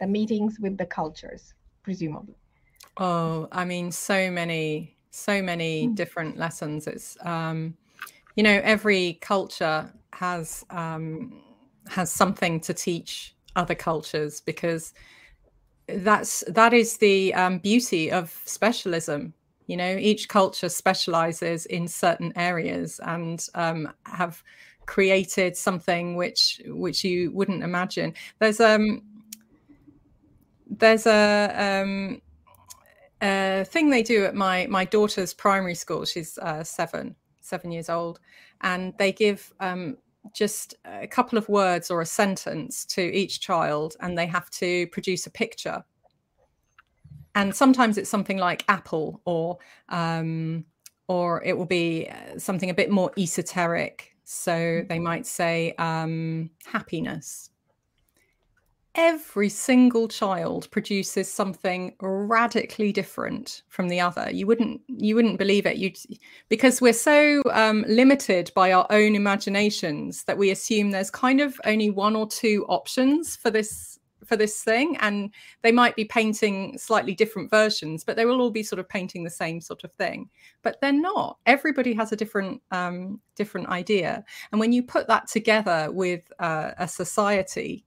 The 0.00 0.06
meetings 0.06 0.58
with 0.60 0.76
the 0.76 0.86
cultures, 0.86 1.54
presumably. 1.82 2.34
Oh, 2.96 3.48
I 3.52 3.64
mean, 3.64 3.92
so 3.92 4.30
many, 4.30 4.93
so 5.14 5.42
many 5.42 5.88
Mm. 5.88 5.94
different 5.94 6.36
lessons. 6.36 6.86
It's 6.86 7.16
um, 7.24 7.76
you 8.36 8.42
know, 8.42 8.60
every 8.62 9.18
culture 9.20 9.92
has 10.12 10.64
um 10.70 11.42
has 11.88 12.10
something 12.10 12.60
to 12.60 12.74
teach 12.74 13.34
other 13.56 13.74
cultures 13.74 14.40
because 14.40 14.94
that's 15.88 16.42
that 16.48 16.72
is 16.72 16.96
the 16.98 17.34
um, 17.34 17.58
beauty 17.58 18.10
of 18.10 18.40
specialism. 18.44 19.34
You 19.66 19.76
know, 19.76 19.96
each 19.98 20.28
culture 20.28 20.68
specializes 20.68 21.66
in 21.66 21.88
certain 21.88 22.32
areas 22.36 23.00
and 23.04 23.46
um, 23.54 23.90
have 24.04 24.42
created 24.86 25.56
something 25.56 26.16
which 26.16 26.60
which 26.66 27.04
you 27.04 27.30
wouldn't 27.32 27.62
imagine. 27.62 28.14
There's 28.40 28.60
um 28.60 29.02
there's 30.66 31.06
a 31.06 31.54
um 31.56 32.20
a 33.24 33.64
thing 33.64 33.90
they 33.90 34.02
do 34.02 34.24
at 34.24 34.34
my 34.34 34.66
my 34.68 34.84
daughter's 34.84 35.32
primary 35.32 35.74
school. 35.74 36.04
She's 36.04 36.38
uh, 36.38 36.62
seven 36.62 37.16
seven 37.40 37.72
years 37.72 37.88
old, 37.88 38.20
and 38.60 38.94
they 38.98 39.12
give 39.12 39.52
um, 39.60 39.96
just 40.32 40.74
a 40.84 41.06
couple 41.06 41.38
of 41.38 41.48
words 41.48 41.90
or 41.90 42.00
a 42.00 42.06
sentence 42.06 42.84
to 42.86 43.02
each 43.02 43.40
child, 43.40 43.96
and 44.00 44.16
they 44.16 44.26
have 44.26 44.50
to 44.50 44.86
produce 44.88 45.26
a 45.26 45.30
picture. 45.30 45.84
And 47.34 47.54
sometimes 47.54 47.98
it's 47.98 48.10
something 48.10 48.38
like 48.38 48.64
apple, 48.68 49.20
or 49.24 49.58
um, 49.88 50.64
or 51.08 51.42
it 51.44 51.56
will 51.56 51.66
be 51.66 52.08
uh, 52.08 52.38
something 52.38 52.70
a 52.70 52.74
bit 52.74 52.90
more 52.90 53.10
esoteric. 53.18 54.10
So 54.24 54.82
they 54.88 54.98
might 54.98 55.26
say 55.26 55.74
um, 55.78 56.50
happiness 56.64 57.50
every 58.94 59.48
single 59.48 60.06
child 60.06 60.70
produces 60.70 61.30
something 61.30 61.94
radically 62.00 62.92
different 62.92 63.62
from 63.68 63.88
the 63.88 64.00
other. 64.00 64.30
You 64.30 64.46
wouldn't 64.46 64.80
you 64.88 65.14
wouldn't 65.14 65.38
believe 65.38 65.66
it. 65.66 65.76
You 65.76 65.92
because 66.48 66.80
we're 66.80 66.92
so 66.92 67.42
um, 67.52 67.84
limited 67.88 68.52
by 68.54 68.72
our 68.72 68.86
own 68.90 69.14
imaginations 69.14 70.24
that 70.24 70.38
we 70.38 70.50
assume 70.50 70.90
there's 70.90 71.10
kind 71.10 71.40
of 71.40 71.60
only 71.64 71.90
one 71.90 72.16
or 72.16 72.28
two 72.28 72.64
options 72.68 73.36
for 73.36 73.50
this 73.50 73.98
for 74.24 74.36
this 74.36 74.62
thing. 74.62 74.96
And 75.00 75.34
they 75.62 75.72
might 75.72 75.96
be 75.96 76.04
painting 76.04 76.78
slightly 76.78 77.14
different 77.14 77.50
versions 77.50 78.04
but 78.04 78.16
they 78.16 78.24
will 78.24 78.40
all 78.40 78.50
be 78.50 78.62
sort 78.62 78.80
of 78.80 78.88
painting 78.88 79.24
the 79.24 79.30
same 79.30 79.60
sort 79.60 79.84
of 79.84 79.92
thing. 79.92 80.30
But 80.62 80.80
they're 80.80 80.92
not. 80.92 81.38
Everybody 81.46 81.92
has 81.94 82.12
a 82.12 82.16
different 82.16 82.62
um, 82.70 83.20
different 83.34 83.68
idea. 83.68 84.24
And 84.52 84.60
when 84.60 84.72
you 84.72 84.82
put 84.84 85.08
that 85.08 85.26
together 85.26 85.90
with 85.90 86.32
uh, 86.38 86.72
a 86.78 86.86
society 86.86 87.84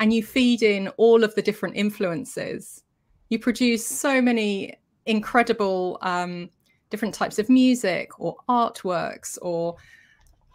and 0.00 0.12
you 0.12 0.22
feed 0.22 0.62
in 0.62 0.88
all 0.96 1.22
of 1.22 1.34
the 1.34 1.42
different 1.42 1.76
influences, 1.76 2.82
you 3.28 3.38
produce 3.38 3.86
so 3.86 4.20
many 4.20 4.74
incredible 5.06 5.98
um, 6.00 6.48
different 6.88 7.14
types 7.14 7.38
of 7.38 7.48
music 7.48 8.18
or 8.18 8.34
artworks 8.48 9.38
or 9.42 9.76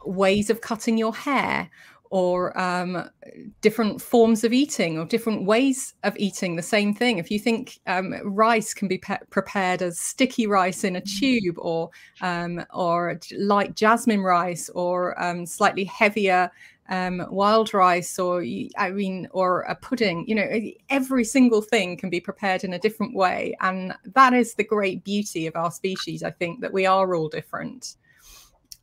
ways 0.06 0.50
of 0.50 0.62
cutting 0.62 0.98
your 0.98 1.16
hair 1.16 1.70
or 2.10 2.58
um, 2.60 3.10
different 3.62 4.02
forms 4.02 4.43
of 4.43 4.54
eating 4.54 4.98
or 4.98 5.06
different 5.06 5.46
ways 5.46 5.96
of 6.04 6.16
eating 6.18 6.56
the 6.56 6.62
same 6.62 6.93
thing. 6.93 7.18
If 7.18 7.30
you 7.30 7.39
think 7.39 7.80
um, 7.88 8.16
rice 8.24 8.74
can 8.74 8.88
be 8.88 9.00
pe- 9.00 9.18
prepared 9.30 9.82
as 9.82 10.00
sticky 10.00 10.48
rice 10.48 10.84
in 10.84 10.96
a 10.96 11.02
tube 11.02 11.56
or 11.58 11.89
um, 12.22 12.64
or 12.74 13.20
light 13.38 13.76
jasmine 13.76 14.22
rice 14.22 14.70
or 14.70 15.22
um, 15.22 15.46
slightly 15.46 15.84
heavier 15.84 16.52
um, 16.90 17.26
wild 17.30 17.74
rice 17.74 18.20
or 18.20 18.44
I 18.78 18.92
mean, 18.92 19.28
or 19.32 19.62
a 19.62 19.76
pudding, 19.76 20.28
you 20.28 20.36
know, 20.36 20.48
every 20.90 21.24
single 21.24 21.62
thing 21.62 21.98
can 21.98 22.10
be 22.10 22.20
prepared 22.20 22.64
in 22.64 22.74
a 22.74 22.80
different 22.80 23.16
way. 23.16 23.56
And 23.62 23.94
that 24.14 24.34
is 24.34 24.54
the 24.54 24.64
great 24.64 25.04
beauty 25.04 25.48
of 25.48 25.56
our 25.56 25.72
species, 25.72 26.24
I 26.24 26.32
think, 26.32 26.62
that 26.62 26.74
we 26.74 26.86
are 26.86 27.16
all 27.16 27.30
different. 27.30 27.96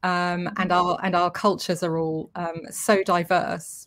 Um, 0.03 0.51
and 0.57 0.73
our 0.73 0.99
and 1.03 1.15
our 1.15 1.31
cultures 1.31 1.85
are 1.85 1.97
all 1.97 2.31
um, 2.35 2.63
so 2.71 3.05
diverse. 3.05 3.87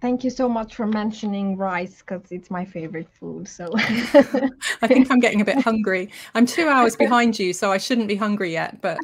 Thank 0.00 0.24
you 0.24 0.30
so 0.30 0.48
much 0.48 0.74
for 0.74 0.86
mentioning 0.86 1.56
rice 1.56 2.02
because 2.02 2.30
it's 2.30 2.50
my 2.50 2.64
favorite 2.64 3.08
food. 3.18 3.48
So 3.48 3.70
I 3.74 4.86
think 4.86 5.10
I'm 5.10 5.20
getting 5.20 5.40
a 5.40 5.44
bit 5.44 5.58
hungry. 5.64 6.10
I'm 6.34 6.44
two 6.44 6.68
hours 6.68 6.96
behind 7.04 7.38
you, 7.38 7.52
so 7.52 7.72
I 7.72 7.78
shouldn't 7.78 8.08
be 8.08 8.16
hungry 8.16 8.52
yet. 8.52 8.80
But 8.82 8.98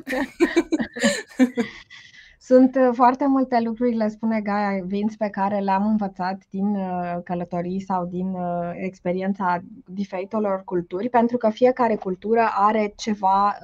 Sunt 2.44 2.74
uh, 2.76 2.88
foarte 2.92 3.26
multe 3.26 3.60
lucruri, 3.64 3.94
le 3.94 4.08
spune 4.08 4.40
Gaia 4.40 4.82
Vince, 4.84 5.16
pe 5.18 5.28
care 5.28 5.58
le-am 5.58 5.86
învățat 5.86 6.42
din 6.50 6.74
uh, 6.74 7.16
călătorii 7.24 7.80
sau 7.80 8.04
din 8.04 8.26
uh, 8.26 8.70
experiența 8.74 9.60
diferitelor 9.86 10.62
culturi, 10.64 11.08
pentru 11.08 11.36
că 11.36 11.50
fiecare 11.50 11.94
cultură 11.94 12.48
are 12.54 12.92
ceva 12.96 13.56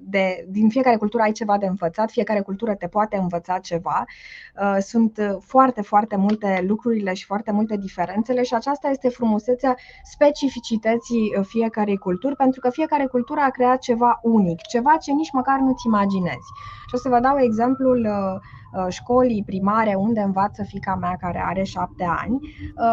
de. 0.00 0.46
din 0.48 0.68
fiecare 0.68 0.96
cultură 0.96 1.22
ai 1.22 1.32
ceva 1.32 1.58
de 1.58 1.66
învățat, 1.66 2.10
fiecare 2.10 2.40
cultură 2.40 2.74
te 2.74 2.86
poate 2.86 3.16
învăța 3.16 3.58
ceva. 3.58 4.04
Sunt 4.78 5.18
foarte, 5.40 5.82
foarte 5.82 6.16
multe 6.16 6.64
lucrurile 6.66 7.14
și 7.14 7.24
foarte 7.24 7.52
multe 7.52 7.76
diferențele 7.76 8.42
și 8.42 8.54
aceasta 8.54 8.88
este 8.88 9.08
frumusețea 9.08 9.76
specificității 10.02 11.32
fiecarei 11.42 11.96
culturi, 11.96 12.36
pentru 12.36 12.60
că 12.60 12.70
fiecare 12.70 13.06
cultură 13.06 13.40
a 13.40 13.50
creat 13.50 13.78
ceva 13.78 14.18
unic, 14.22 14.60
ceva 14.60 14.96
ce 14.96 15.12
nici 15.12 15.32
măcar 15.32 15.58
nu-ți 15.58 15.86
imaginezi. 15.86 16.48
Și 16.86 16.94
o 16.94 16.98
să 16.98 17.08
vă 17.08 17.20
dau 17.20 17.36
exemplul 17.96 18.40
școlii 18.88 19.44
primare 19.46 19.94
unde 19.94 20.20
învață 20.20 20.62
fica 20.62 20.94
mea 20.94 21.16
care 21.20 21.42
are 21.46 21.62
șapte 21.62 22.04
ani. 22.04 22.38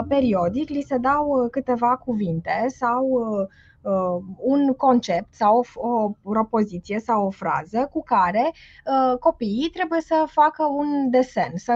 Periodic 0.08 0.70
li 0.70 0.82
se 0.82 0.98
dau 0.98 1.48
câteva 1.52 1.98
cuvinte 1.98 2.66
sau 2.68 3.08
un 4.38 4.74
concept 4.74 5.34
sau 5.34 5.66
o 5.76 6.12
propoziție 6.32 7.00
sau 7.00 7.26
o 7.26 7.30
frază 7.30 7.90
cu 7.92 8.04
care 8.04 8.52
copiii 9.20 9.70
trebuie 9.74 10.02
să 10.02 10.26
facă 10.28 10.64
un 10.64 11.10
desen, 11.10 11.52
să 11.56 11.74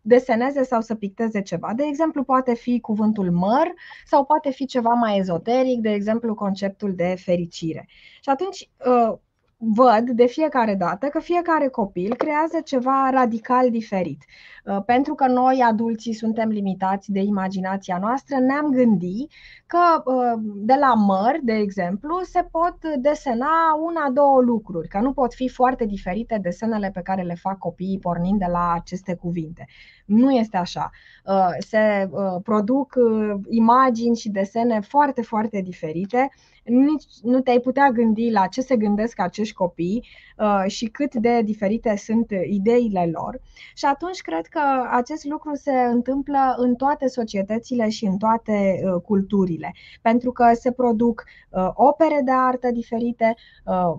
deseneze 0.00 0.62
sau 0.62 0.80
să 0.80 0.94
picteze 0.94 1.42
ceva. 1.42 1.72
De 1.76 1.84
exemplu, 1.86 2.22
poate 2.22 2.54
fi 2.54 2.80
cuvântul 2.80 3.30
măr 3.30 3.72
sau 4.04 4.24
poate 4.24 4.50
fi 4.50 4.66
ceva 4.66 4.90
mai 4.90 5.18
ezoteric, 5.18 5.80
de 5.80 5.90
exemplu, 5.90 6.34
conceptul 6.34 6.94
de 6.94 7.14
fericire. 7.18 7.88
Și 8.20 8.30
atunci 8.30 8.70
văd 9.64 10.10
de 10.10 10.26
fiecare 10.26 10.74
dată 10.74 11.06
că 11.06 11.20
fiecare 11.20 11.68
copil 11.68 12.14
creează 12.14 12.60
ceva 12.64 13.10
radical 13.10 13.70
diferit. 13.70 14.24
Pentru 14.86 15.14
că 15.14 15.26
noi, 15.26 15.64
adulții, 15.68 16.12
suntem 16.12 16.48
limitați 16.48 17.12
de 17.12 17.20
imaginația 17.20 17.98
noastră, 17.98 18.38
ne-am 18.38 18.70
gândit 18.70 19.32
că 19.66 19.78
de 20.54 20.74
la 20.80 20.94
măr, 20.94 21.38
de 21.42 21.52
exemplu, 21.52 22.20
se 22.22 22.48
pot 22.50 22.76
desena 22.96 23.50
una, 23.84 24.10
două 24.10 24.40
lucruri, 24.40 24.88
că 24.88 24.98
nu 24.98 25.12
pot 25.12 25.34
fi 25.34 25.48
foarte 25.48 25.84
diferite 25.84 26.38
desenele 26.42 26.90
pe 26.90 27.00
care 27.00 27.22
le 27.22 27.34
fac 27.34 27.58
copiii 27.58 27.98
pornind 27.98 28.38
de 28.38 28.48
la 28.50 28.72
aceste 28.72 29.14
cuvinte. 29.14 29.66
Nu 30.12 30.30
este 30.30 30.56
așa. 30.56 30.90
Se 31.58 32.10
produc 32.42 32.94
imagini 33.48 34.16
și 34.16 34.28
desene 34.28 34.80
foarte, 34.80 35.22
foarte 35.22 35.60
diferite 35.60 36.30
nici 36.64 37.04
nu 37.22 37.40
te-ai 37.40 37.60
putea 37.60 37.90
gândi 37.90 38.30
la 38.30 38.46
ce 38.46 38.60
se 38.60 38.76
gândesc 38.76 39.20
acești 39.20 39.54
copii 39.54 39.96
uh, 40.04 40.31
și 40.66 40.86
cât 40.86 41.14
de 41.14 41.42
diferite 41.44 41.96
sunt 41.96 42.30
ideile 42.50 43.10
lor. 43.12 43.40
Și 43.74 43.84
atunci 43.84 44.20
cred 44.20 44.46
că 44.46 44.60
acest 44.90 45.24
lucru 45.24 45.54
se 45.54 45.72
întâmplă 45.72 46.54
în 46.56 46.74
toate 46.74 47.06
societățile 47.06 47.88
și 47.88 48.04
în 48.04 48.16
toate 48.16 48.80
uh, 48.84 49.02
culturile, 49.02 49.74
pentru 50.02 50.32
că 50.32 50.50
se 50.54 50.72
produc 50.72 51.24
uh, 51.50 51.68
opere 51.74 52.20
de 52.24 52.30
artă 52.34 52.70
diferite, 52.70 53.34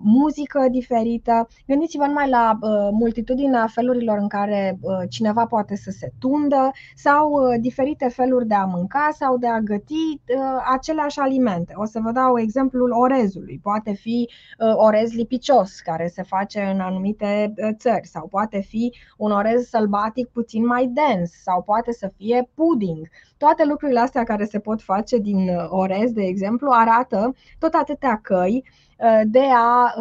muzică 0.02 0.66
diferită. 0.70 1.48
Gândiți-vă 1.66 2.06
numai 2.06 2.28
la 2.28 2.58
multitudinea 2.90 3.66
felurilor 3.66 4.18
în 4.18 4.28
care 4.28 4.78
cineva 5.08 5.46
poate 5.46 5.76
să 5.76 5.90
se 5.90 6.12
tundă 6.18 6.70
sau 6.94 7.56
diferite 7.60 8.08
feluri 8.08 8.46
de 8.46 8.54
a 8.54 8.64
mânca 8.64 9.08
sau 9.12 9.36
de 9.38 9.46
a 9.46 9.60
găti 9.60 10.20
aceleași 10.72 11.18
alimente. 11.18 11.72
O 11.76 11.84
să 11.84 12.00
vă 12.02 12.10
dau 12.10 12.38
exemplu 12.38 12.64
exemplul 12.64 12.90
orezului. 12.90 13.60
Poate 13.62 13.92
fi 13.92 14.28
uh, 14.58 14.74
orez 14.76 15.12
lipicios, 15.12 15.80
care 15.80 16.06
se 16.06 16.22
face 16.22 16.33
în 16.70 16.80
anumite 16.80 17.54
uh, 17.56 17.68
țări, 17.76 18.06
sau 18.06 18.26
poate 18.28 18.60
fi 18.60 18.92
un 19.16 19.30
orez 19.30 19.68
sălbatic 19.68 20.28
puțin 20.28 20.66
mai 20.66 20.86
dens, 20.86 21.30
sau 21.42 21.62
poate 21.62 21.92
să 21.92 22.12
fie 22.16 22.50
pudding. 22.54 23.08
Toate 23.36 23.64
lucrurile 23.64 24.00
astea 24.00 24.22
care 24.24 24.44
se 24.44 24.58
pot 24.58 24.82
face 24.82 25.18
din 25.18 25.48
uh, 25.48 25.66
orez, 25.68 26.12
de 26.12 26.22
exemplu, 26.22 26.70
arată 26.70 27.34
tot 27.58 27.74
atâtea 27.74 28.20
căi 28.22 28.64
de 29.24 29.42
a 29.54 29.94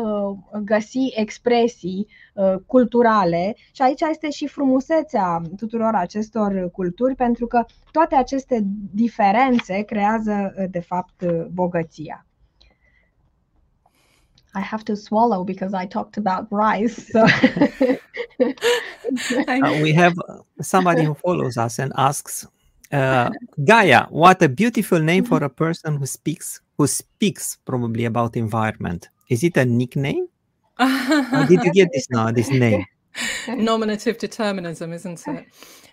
găsi 0.63 1.11
expresii 1.15 2.07
culturale 2.65 3.55
și 3.71 3.81
aici 3.81 4.01
este 4.09 4.29
și 4.29 4.47
frumusețea 4.47 5.41
tuturor 5.57 5.93
acestor 5.95 6.69
culturi 6.71 7.15
pentru 7.15 7.47
că 7.47 7.65
toate 7.91 8.15
aceste 8.15 8.61
diferențe 8.93 9.81
creează 9.81 10.53
de 10.71 10.79
fapt 10.79 11.25
bogăția. 11.53 12.25
I 14.55 14.61
have 14.61 14.85
to 14.85 14.95
swallow 14.95 15.43
because 15.43 15.73
I 15.73 15.85
talked 15.85 16.17
about 16.17 16.47
rice. 16.51 17.07
So. 17.07 17.25
uh, 19.47 19.79
we 19.81 19.91
have 19.93 20.15
somebody 20.61 21.03
who 21.03 21.13
follows 21.15 21.57
us 21.57 21.79
and 21.79 21.91
asks, 21.97 22.47
uh, 22.91 23.29
Gaia, 23.65 24.05
what 24.09 24.41
a 24.41 24.49
beautiful 24.49 24.99
name 24.99 25.25
for 25.25 25.43
a 25.43 25.49
person 25.49 25.97
who 25.97 26.05
speaks 26.05 26.61
who 26.77 26.87
speaks 26.87 27.57
probably 27.65 28.05
about 28.05 28.35
environment. 28.35 29.09
Is 29.29 29.43
it 29.43 29.57
a 29.57 29.65
nickname? 29.65 30.27
How 30.77 31.45
did 31.45 31.63
you 31.63 31.71
get 31.71 31.89
this 31.93 32.07
now? 32.09 32.31
This 32.31 32.49
name? 32.49 32.85
Nominative 33.47 34.17
determinism, 34.17 34.91
isn't 34.93 35.27
it? 35.27 35.45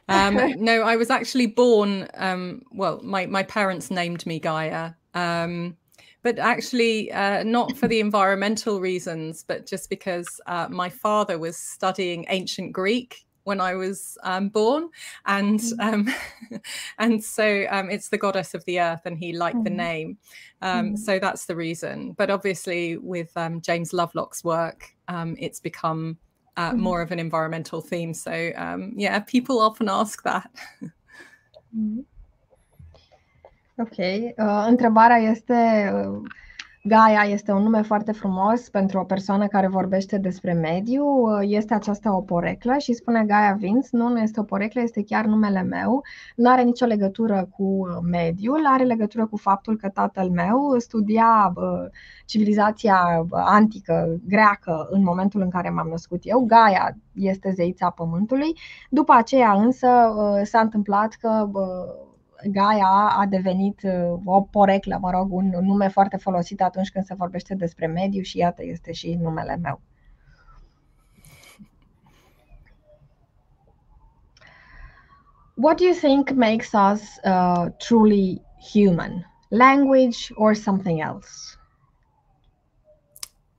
Um, 0.08 0.54
no, 0.56 0.82
I 0.82 0.96
was 0.96 1.10
actually 1.10 1.46
born. 1.46 2.08
Um, 2.14 2.62
well, 2.72 3.00
my 3.02 3.26
my 3.26 3.42
parents 3.42 3.90
named 3.90 4.26
me 4.26 4.40
Gaia. 4.40 4.92
Um, 5.14 5.76
but 6.22 6.38
actually 6.38 7.10
uh, 7.12 7.42
not 7.42 7.76
for 7.76 7.88
the 7.88 8.00
environmental 8.00 8.80
reasons, 8.80 9.44
but 9.46 9.66
just 9.66 9.88
because 9.88 10.40
uh, 10.46 10.68
my 10.70 10.88
father 10.88 11.38
was 11.38 11.56
studying 11.56 12.26
ancient 12.28 12.72
Greek 12.72 13.24
when 13.44 13.60
I 13.60 13.74
was 13.74 14.18
um, 14.22 14.50
born, 14.50 14.90
and 15.24 15.58
mm. 15.58 15.80
um, 15.80 16.60
and 16.98 17.24
so 17.24 17.66
um, 17.70 17.90
it's 17.90 18.10
the 18.10 18.18
goddess 18.18 18.54
of 18.54 18.64
the 18.66 18.80
earth, 18.80 19.02
and 19.06 19.18
he 19.18 19.32
liked 19.32 19.58
mm. 19.58 19.64
the 19.64 19.70
name, 19.70 20.18
um, 20.60 20.92
mm. 20.92 20.98
so 20.98 21.18
that's 21.18 21.46
the 21.46 21.56
reason. 21.56 22.12
But 22.12 22.30
obviously, 22.30 22.98
with 22.98 23.34
um, 23.36 23.60
James 23.62 23.92
Lovelock's 23.92 24.44
work, 24.44 24.94
um, 25.08 25.36
it's 25.38 25.58
become 25.58 26.18
uh, 26.58 26.72
mm. 26.72 26.78
more 26.78 27.00
of 27.00 27.12
an 27.12 27.18
environmental 27.18 27.80
theme. 27.80 28.12
So 28.12 28.52
yeah, 28.94 29.20
people 29.20 29.58
often 29.60 29.88
ask 29.88 30.22
that. 30.24 30.50
Mm. 33.80 33.86
Ok. 33.86 33.96
Uh, 33.98 34.66
întrebarea 34.68 35.16
este, 35.16 35.90
uh, 35.94 36.20
Gaia 36.82 37.22
este 37.22 37.52
un 37.52 37.62
nume 37.62 37.82
foarte 37.82 38.12
frumos 38.12 38.68
pentru 38.68 38.98
o 38.98 39.04
persoană 39.04 39.46
care 39.46 39.68
vorbește 39.68 40.18
despre 40.18 40.52
mediu. 40.52 41.04
Uh, 41.04 41.38
este 41.42 41.74
aceasta 41.74 42.16
o 42.16 42.20
poreclă 42.20 42.76
și 42.78 42.92
spune 42.92 43.24
Gaia 43.24 43.56
Vince, 43.58 43.88
nu, 43.92 44.08
nu 44.08 44.18
este 44.18 44.40
o 44.40 44.42
poreclă, 44.42 44.80
este 44.80 45.02
chiar 45.02 45.24
numele 45.24 45.62
meu. 45.62 46.02
Nu 46.36 46.50
are 46.50 46.62
nicio 46.62 46.86
legătură 46.86 47.48
cu 47.56 47.62
uh, 47.62 47.98
mediul, 48.10 48.66
are 48.66 48.84
legătură 48.84 49.26
cu 49.26 49.36
faptul 49.36 49.76
că 49.76 49.88
tatăl 49.88 50.30
meu 50.30 50.78
studia 50.78 51.52
uh, 51.54 51.90
civilizația 52.24 53.26
antică 53.30 54.20
greacă 54.26 54.88
în 54.90 55.02
momentul 55.02 55.40
în 55.40 55.50
care 55.50 55.70
m-am 55.70 55.88
născut 55.88 56.20
eu. 56.22 56.40
Gaia 56.40 56.96
este 57.14 57.52
zeița 57.56 57.90
pământului. 57.90 58.56
După 58.90 59.12
aceea 59.12 59.52
însă 59.52 59.88
uh, 59.88 60.40
s-a 60.44 60.60
întâmplat 60.60 61.12
că 61.20 61.48
uh, 61.52 62.08
Gaia 62.44 63.12
a 63.18 63.26
devenit 63.26 63.82
uh, 63.82 64.20
o 64.24 64.40
poreclă, 64.40 64.98
mă 65.00 65.10
rog, 65.10 65.32
un 65.32 65.48
nume 65.60 65.88
foarte 65.88 66.16
folosit 66.16 66.62
atunci 66.62 66.90
când 66.90 67.04
se 67.04 67.14
vorbește 67.14 67.54
despre 67.54 67.86
mediu 67.86 68.22
și 68.22 68.38
iată 68.38 68.64
este 68.64 68.92
și 68.92 69.14
numele 69.14 69.56
meu. 69.56 69.80
What 75.54 75.76
do 75.76 75.84
you 75.84 75.94
think 75.94 76.30
makes 76.30 76.72
us 76.72 77.18
uh, 77.22 77.66
truly 77.78 78.40
human? 78.72 79.26
Language 79.50 80.32
or 80.36 80.54
something 80.54 81.00
else? 81.00 81.58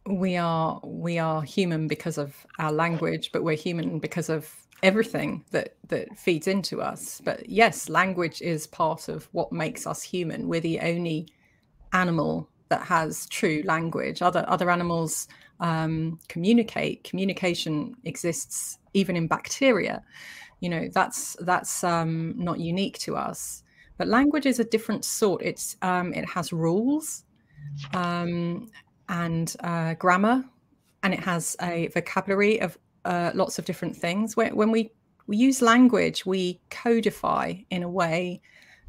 We 0.06 0.36
are 0.38 0.80
we 0.82 1.20
are 1.20 1.46
human 1.46 1.88
because 1.88 2.18
of 2.18 2.46
our 2.58 2.72
language, 2.72 3.32
but 3.32 3.44
we're 3.44 3.56
human 3.56 4.00
because 4.00 4.30
of 4.30 4.62
everything 4.84 5.44
that 5.52 5.76
that 5.88 6.18
feeds 6.18 6.48
into 6.48 6.82
us. 6.82 7.22
But 7.24 7.50
yes 7.50 7.90
language 7.90 8.42
is 8.42 8.68
part 8.68 9.10
of 9.10 9.28
what 9.32 9.52
makes 9.52 9.86
us 9.86 10.02
human. 10.02 10.48
We're 10.48 10.62
the 10.62 10.80
only 10.80 11.28
animal 11.94 12.50
that 12.70 12.82
has 12.84 13.28
true 13.28 13.62
language. 13.66 14.22
Other 14.22 14.46
other 14.48 14.70
animals 14.70 15.28
um, 15.60 16.20
communicate. 16.28 17.04
Communication 17.04 17.96
exists 18.06 18.80
even 18.94 19.16
in 19.16 19.28
bacteria. 19.28 20.04
You 20.60 20.70
know 20.70 20.90
that's 20.92 21.36
that's 21.42 21.84
um, 21.84 22.34
not 22.38 22.60
unique 22.60 22.98
to 23.00 23.16
us. 23.16 23.64
But 23.98 24.08
language 24.08 24.48
is 24.48 24.60
a 24.60 24.64
different 24.64 25.06
sort. 25.06 25.44
It's 25.44 25.78
um, 25.82 26.14
it 26.14 26.26
has 26.26 26.52
rules 26.52 27.24
um, 27.94 28.70
and 29.10 29.56
uh, 29.60 29.94
grammar 29.96 30.44
and 31.04 31.14
it 31.14 31.20
has 31.20 31.56
a 31.62 31.88
vocabulary 31.88 32.62
of 32.62 32.78
uh, 33.06 33.32
lots 33.34 33.60
of 33.60 33.66
different 33.66 33.96
things. 33.96 34.36
When, 34.36 34.56
when 34.56 34.72
we 34.72 34.92
we 35.28 35.38
use 35.38 35.62
language, 35.62 36.26
we 36.26 36.60
codify 36.70 37.54
in 37.70 37.84
a 37.84 37.90
way 37.90 38.42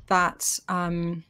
that 0.08 0.58
um, 0.68 1.24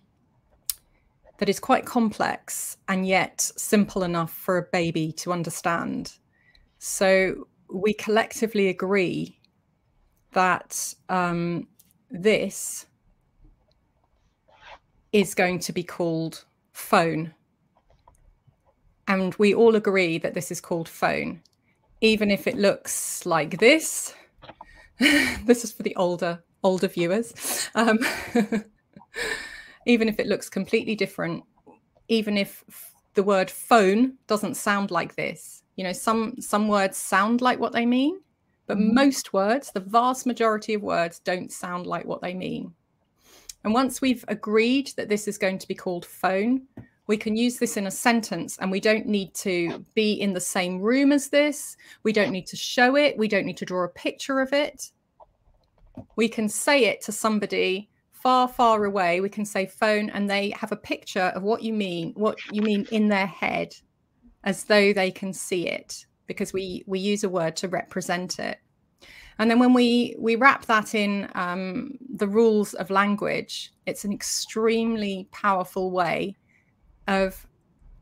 that 1.39 1.49
is 1.49 1.61
quite 1.61 1.85
complex 1.85 2.76
and 2.89 3.07
yet 3.07 3.41
simple 3.57 4.05
enough 4.05 4.33
for 4.33 4.59
a 4.59 4.62
baby 4.72 5.12
to 5.12 5.33
understand. 5.33 6.12
So 6.78 7.49
we 7.68 7.93
collectively 7.95 8.68
agree 8.68 9.39
that 10.33 10.95
um, 11.09 11.66
this 12.11 12.87
is 15.12 15.35
going 15.35 15.59
to 15.59 15.72
be 15.72 15.83
called 15.83 16.45
phone. 16.72 17.35
And 19.09 19.35
we 19.35 19.53
all 19.53 19.74
agree 19.76 20.18
that 20.18 20.35
this 20.35 20.51
is 20.51 20.61
called 20.61 20.89
phone 20.89 21.43
even 22.03 22.30
if 22.30 22.46
it 22.46 22.59
looks 22.59 23.24
like 23.24 23.59
this. 23.59 24.14
this 24.98 25.64
is 25.64 25.72
for 25.72 25.82
the 25.82 25.96
older 25.96 26.42
older 26.62 26.88
viewers. 26.88 27.70
Um, 27.74 27.98
even 29.86 30.09
if 30.09 30.20
it 30.20 30.26
looks 30.26 30.48
completely 30.48 30.94
different, 30.94 31.42
even 32.09 32.36
if 32.36 32.64
the 33.14 33.22
word 33.22 33.50
phone 33.50 34.14
doesn't 34.26 34.57
sound 34.57 34.90
like 34.90 35.16
this, 35.16 35.62
you 35.76 35.84
know, 35.84 35.92
some 35.92 36.40
some 36.40 36.68
words 36.68 36.96
sound 36.98 37.40
like 37.40 37.59
what 37.59 37.72
they 37.72 37.86
mean, 37.86 38.20
but 38.66 38.76
mm-hmm. 38.76 38.94
most 38.94 39.32
words, 39.32 39.70
the 39.72 39.80
vast 39.80 40.26
majority 40.26 40.74
of 40.74 40.82
words, 40.82 41.20
don't 41.20 41.50
sound 41.50 41.86
like 41.86 42.05
what 42.05 42.20
they 42.20 42.34
mean. 42.34 42.74
And 43.64 43.72
once 43.72 44.00
we've 44.00 44.24
agreed 44.26 44.92
that 44.96 45.09
this 45.09 45.28
is 45.28 45.38
going 45.38 45.59
to 45.59 45.68
be 45.68 45.74
called 45.74 46.05
phone, 46.05 46.62
we 47.13 47.19
can 47.19 47.37
use 47.37 47.59
this 47.59 47.77
in 47.77 47.87
a 47.87 47.91
sentence 47.91 48.57
and 48.57 48.71
we 48.71 48.81
don't 48.81 49.05
need 49.05 49.35
to 49.35 49.85
be 49.95 50.15
in 50.15 50.33
the 50.33 50.41
same 50.41 50.81
room 50.81 51.13
as 51.13 51.29
this. 51.29 51.77
We 52.05 52.13
don't 52.15 52.33
need 52.33 52.47
to 52.47 52.57
show 52.57 52.97
it. 52.97 53.19
We 53.19 53.29
don't 53.29 53.45
need 53.45 53.59
to 53.59 53.67
draw 53.67 53.85
a 53.85 53.89
picture 53.89 54.41
of 54.41 54.55
it. 54.55 54.93
We 56.17 56.27
can 56.27 56.49
say 56.49 56.87
it 56.87 57.03
to 57.03 57.13
somebody 57.13 57.91
far, 58.13 58.49
far 58.49 58.87
away. 58.87 59.21
We 59.21 59.29
can 59.29 59.45
say 59.45 59.67
phone 59.67 60.09
and 60.09 60.31
they 60.31 60.55
have 60.57 60.73
a 60.73 60.77
picture 60.77 61.31
of 61.35 61.43
what 61.43 61.63
you 61.63 61.75
mean, 61.75 62.15
what 62.15 62.39
you 62.51 62.63
mean 62.63 62.87
in 62.91 63.09
their 63.09 63.27
head 63.27 63.75
as 64.45 64.65
though 64.65 64.95
they 64.95 65.11
can 65.11 65.35
see 65.35 65.69
it 65.69 66.07
because 66.27 66.55
we 66.55 66.83
we 66.87 66.99
use 66.99 67.25
a 67.25 67.29
word 67.29 67.57
to 67.57 67.69
represent 67.69 68.39
it. 68.39 68.57
And 69.39 69.51
then 69.51 69.59
when 69.59 69.75
we 69.75 70.17
we 70.19 70.37
wrap 70.37 70.65
that 70.65 70.95
in 70.95 71.29
um, 71.35 71.99
the 72.09 72.27
rules 72.27 72.73
of 72.73 72.89
language, 72.89 73.71
it's 73.85 74.07
an 74.07 74.15
extremely 74.15 75.29
powerful 75.31 75.91
way 75.91 76.39
of 77.09 77.46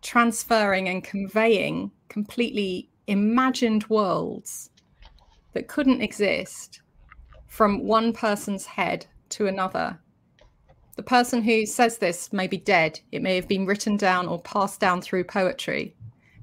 transferring 0.03 0.88
and 0.88 1.05
conveying 1.05 1.90
completely 2.09 2.88
imagined 3.07 3.88
worlds 3.88 4.70
that 5.53 5.68
couldn't 5.68 6.01
exist 6.01 6.80
from 7.46 7.84
one 7.84 8.12
person's 8.12 8.66
head 8.66 9.07
to 9.30 9.46
another. 9.46 9.98
The 10.96 11.03
person 11.03 11.42
who 11.42 11.66
says 11.66 11.98
this 11.98 12.32
may 12.32 12.46
be 12.46 12.59
dead. 12.59 13.01
It 13.11 13.22
may 13.22 13.34
have 13.36 13.48
been 13.48 13.66
written 13.66 13.96
down 13.96 14.28
or 14.28 14.40
passed 14.40 14.80
down 14.80 15.01
through 15.01 15.24
poetry. 15.24 15.94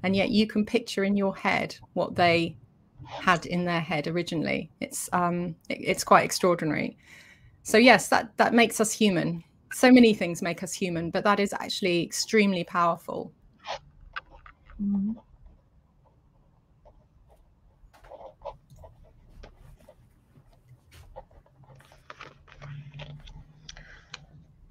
And 0.02 0.14
yet 0.14 0.30
you 0.30 0.46
can 0.46 0.64
picture 0.64 1.04
in 1.04 1.16
your 1.16 1.36
head 1.36 1.76
what 1.94 2.14
they 2.14 2.56
had 3.06 3.46
in 3.46 3.64
their 3.64 3.80
head 3.80 4.06
originally. 4.06 4.70
It's 4.80 5.08
um, 5.12 5.54
it, 5.68 5.78
it's 5.80 6.04
quite 6.04 6.24
extraordinary. 6.24 6.96
So 7.62 7.78
yes, 7.78 8.08
that 8.08 8.36
that 8.36 8.54
makes 8.54 8.80
us 8.80 8.92
human. 8.92 9.44
So 9.72 9.92
many 9.92 10.14
things 10.14 10.42
make 10.42 10.62
us 10.62 10.72
human, 10.72 11.10
but 11.10 11.24
that 11.24 11.40
is 11.40 11.52
actually 11.52 12.02
extremely 12.02 12.64
powerful. 12.64 13.32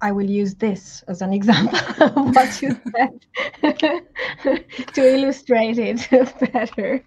I 0.00 0.12
will 0.12 0.28
use 0.30 0.54
this 0.54 1.02
as 1.08 1.22
an 1.22 1.32
example 1.32 1.78
of 2.00 2.34
what 2.34 2.62
you 2.62 2.78
said 2.96 3.26
to 4.94 5.14
illustrate 5.14 5.78
it 5.78 6.08
better. 6.52 7.04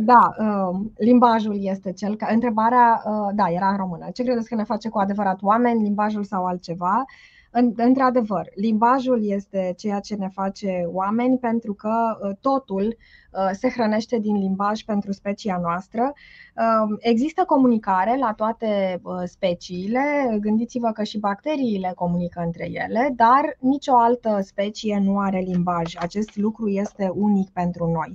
Da, 0.00 0.34
um, 0.38 0.92
limbajul 0.96 1.56
este 1.60 1.92
cel 1.92 2.16
ca. 2.16 2.28
Întrebarea, 2.32 3.02
uh, 3.04 3.28
da, 3.34 3.50
era 3.50 3.68
în 3.68 3.76
română. 3.76 4.06
Ce 4.12 4.22
credeți 4.22 4.48
că 4.48 4.54
ne 4.54 4.64
face 4.64 4.88
cu 4.88 4.98
adevărat 4.98 5.42
oameni, 5.42 5.82
limbajul 5.82 6.24
sau 6.24 6.44
altceva? 6.44 7.04
Într-adevăr, 7.76 8.50
limbajul 8.54 9.30
este 9.30 9.74
ceea 9.76 10.00
ce 10.00 10.14
ne 10.14 10.28
face 10.28 10.84
oameni 10.86 11.38
pentru 11.38 11.74
că 11.74 12.18
uh, 12.22 12.30
totul 12.40 12.96
uh, 13.32 13.50
se 13.52 13.68
hrănește 13.68 14.18
din 14.18 14.36
limbaj 14.36 14.82
pentru 14.82 15.12
specia 15.12 15.58
noastră. 15.62 16.12
Um, 16.82 16.96
există 17.00 17.44
comunicare 17.44 18.16
la 18.18 18.32
toate 18.32 19.00
speciile, 19.24 20.36
gândiți-vă 20.40 20.90
că 20.90 21.02
și 21.02 21.18
bacteriile 21.18 21.92
comunică 21.94 22.42
între 22.44 22.68
ele, 22.70 23.12
dar 23.16 23.56
nicio 23.60 23.96
altă 23.96 24.38
specie 24.42 25.00
nu 25.04 25.18
are 25.18 25.38
limbaj. 25.38 25.94
Acest 25.98 26.36
lucru 26.36 26.68
este 26.68 27.12
unic 27.14 27.50
pentru 27.50 27.90
noi. 27.90 28.14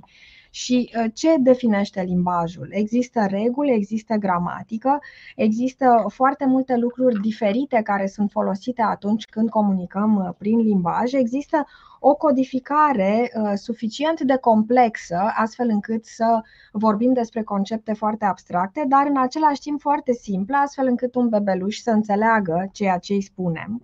Și 0.54 0.90
uh, 0.98 1.04
ce 1.14 1.36
definește 1.38 2.02
limbajul? 2.02 2.68
Există 2.70 3.26
reguli, 3.28 3.74
există 3.74 4.14
gramatică, 4.14 4.98
există 5.36 6.04
foarte 6.08 6.46
multe 6.46 6.76
lucruri 6.76 7.20
diferite 7.20 7.80
care 7.84 8.06
sunt 8.06 8.30
folosite 8.30 8.82
atunci 8.82 9.24
când 9.24 9.48
comunicăm 9.48 10.16
uh, 10.16 10.34
prin 10.38 10.58
limbaj. 10.58 11.12
Există 11.12 11.66
o 12.00 12.14
codificare 12.14 13.30
uh, 13.34 13.52
suficient 13.54 14.20
de 14.20 14.36
complexă, 14.36 15.32
astfel 15.36 15.68
încât 15.68 16.04
să 16.04 16.40
vorbim 16.72 17.12
despre 17.12 17.42
concepte 17.42 17.92
foarte 17.92 18.24
abstracte, 18.24 18.84
dar 18.88 19.06
în 19.06 19.18
același 19.18 19.60
timp 19.60 19.80
foarte 19.80 20.12
simplă, 20.12 20.56
astfel 20.56 20.86
încât 20.86 21.14
un 21.14 21.28
bebeluș 21.28 21.76
să 21.76 21.90
înțeleagă 21.90 22.68
ceea 22.72 22.98
ce 22.98 23.12
îi 23.12 23.22
spunem. 23.22 23.82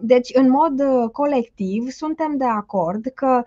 Deci, 0.00 0.30
în 0.34 0.50
mod 0.50 0.82
colectiv, 1.12 1.90
suntem 1.90 2.36
de 2.36 2.44
acord 2.44 3.06
că 3.14 3.42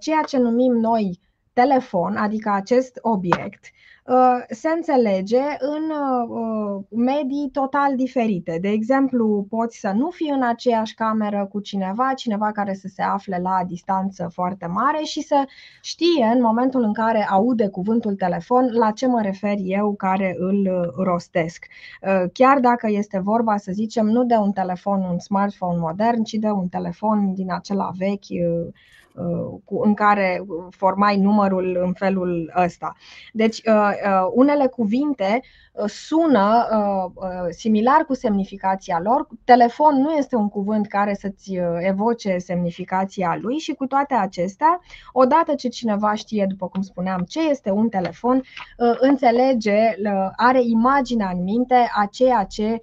ceea 0.00 0.22
ce 0.26 0.38
numim 0.38 0.72
noi 0.72 1.20
telefon, 1.52 2.16
adică 2.16 2.50
acest 2.50 2.98
obiect, 3.02 3.64
uh, 4.06 4.44
se 4.48 4.68
înțelege 4.68 5.42
în 5.58 5.82
uh, 5.90 6.84
medii 6.90 7.48
total 7.52 7.96
diferite. 7.96 8.58
De 8.60 8.68
exemplu, 8.68 9.46
poți 9.48 9.78
să 9.78 9.92
nu 9.96 10.10
fii 10.10 10.30
în 10.30 10.42
aceeași 10.42 10.94
cameră 10.94 11.48
cu 11.50 11.60
cineva, 11.60 12.12
cineva 12.14 12.52
care 12.52 12.74
să 12.74 12.88
se 12.94 13.02
afle 13.02 13.38
la 13.42 13.64
distanță 13.66 14.30
foarte 14.32 14.66
mare 14.66 15.02
și 15.02 15.20
să 15.20 15.44
știe 15.82 16.24
în 16.34 16.40
momentul 16.40 16.82
în 16.82 16.92
care 16.92 17.26
aude 17.30 17.68
cuvântul 17.68 18.14
telefon 18.14 18.68
la 18.72 18.90
ce 18.90 19.06
mă 19.06 19.20
refer 19.20 19.56
eu 19.58 19.94
care 19.94 20.34
îl 20.38 20.92
rostesc. 20.96 21.66
Uh, 22.02 22.24
chiar 22.32 22.58
dacă 22.58 22.88
este 22.90 23.18
vorba, 23.18 23.56
să 23.56 23.72
zicem, 23.72 24.06
nu 24.06 24.24
de 24.24 24.34
un 24.34 24.52
telefon, 24.52 25.02
un 25.02 25.18
smartphone 25.18 25.78
modern, 25.78 26.22
ci 26.22 26.32
de 26.32 26.50
un 26.50 26.68
telefon 26.68 27.34
din 27.34 27.52
acela 27.52 27.90
vechi 27.96 28.26
în 29.66 29.94
care 29.94 30.44
formai 30.70 31.16
numărul 31.16 31.78
în 31.84 31.92
felul 31.92 32.52
ăsta. 32.56 32.92
Deci, 33.32 33.56
uh, 33.56 33.90
uh, 34.06 34.26
unele 34.34 34.66
cuvinte 34.66 35.40
uh, 35.72 35.84
sună 35.86 36.66
similar 37.50 38.04
cu 38.04 38.14
semnificația 38.14 39.00
lor. 39.02 39.28
Telefon 39.44 40.00
nu 40.00 40.12
este 40.12 40.36
un 40.36 40.48
cuvânt 40.48 40.86
care 40.86 41.14
să-ți 41.14 41.58
evoce 41.78 42.38
semnificația 42.38 43.38
lui 43.40 43.58
și 43.58 43.72
cu 43.72 43.86
toate 43.86 44.14
acestea, 44.14 44.80
odată 45.12 45.54
ce 45.54 45.68
cineva 45.68 46.14
știe, 46.14 46.46
după 46.48 46.68
cum 46.68 46.82
spuneam, 46.82 47.20
ce 47.20 47.48
este 47.48 47.70
un 47.70 47.88
telefon, 47.88 48.42
înțelege, 48.98 49.94
are 50.36 50.60
imaginea 50.62 51.30
în 51.34 51.42
minte 51.42 51.90
a 51.94 52.06
ceea 52.10 52.44
ce 52.44 52.72
Uh, 52.72 52.78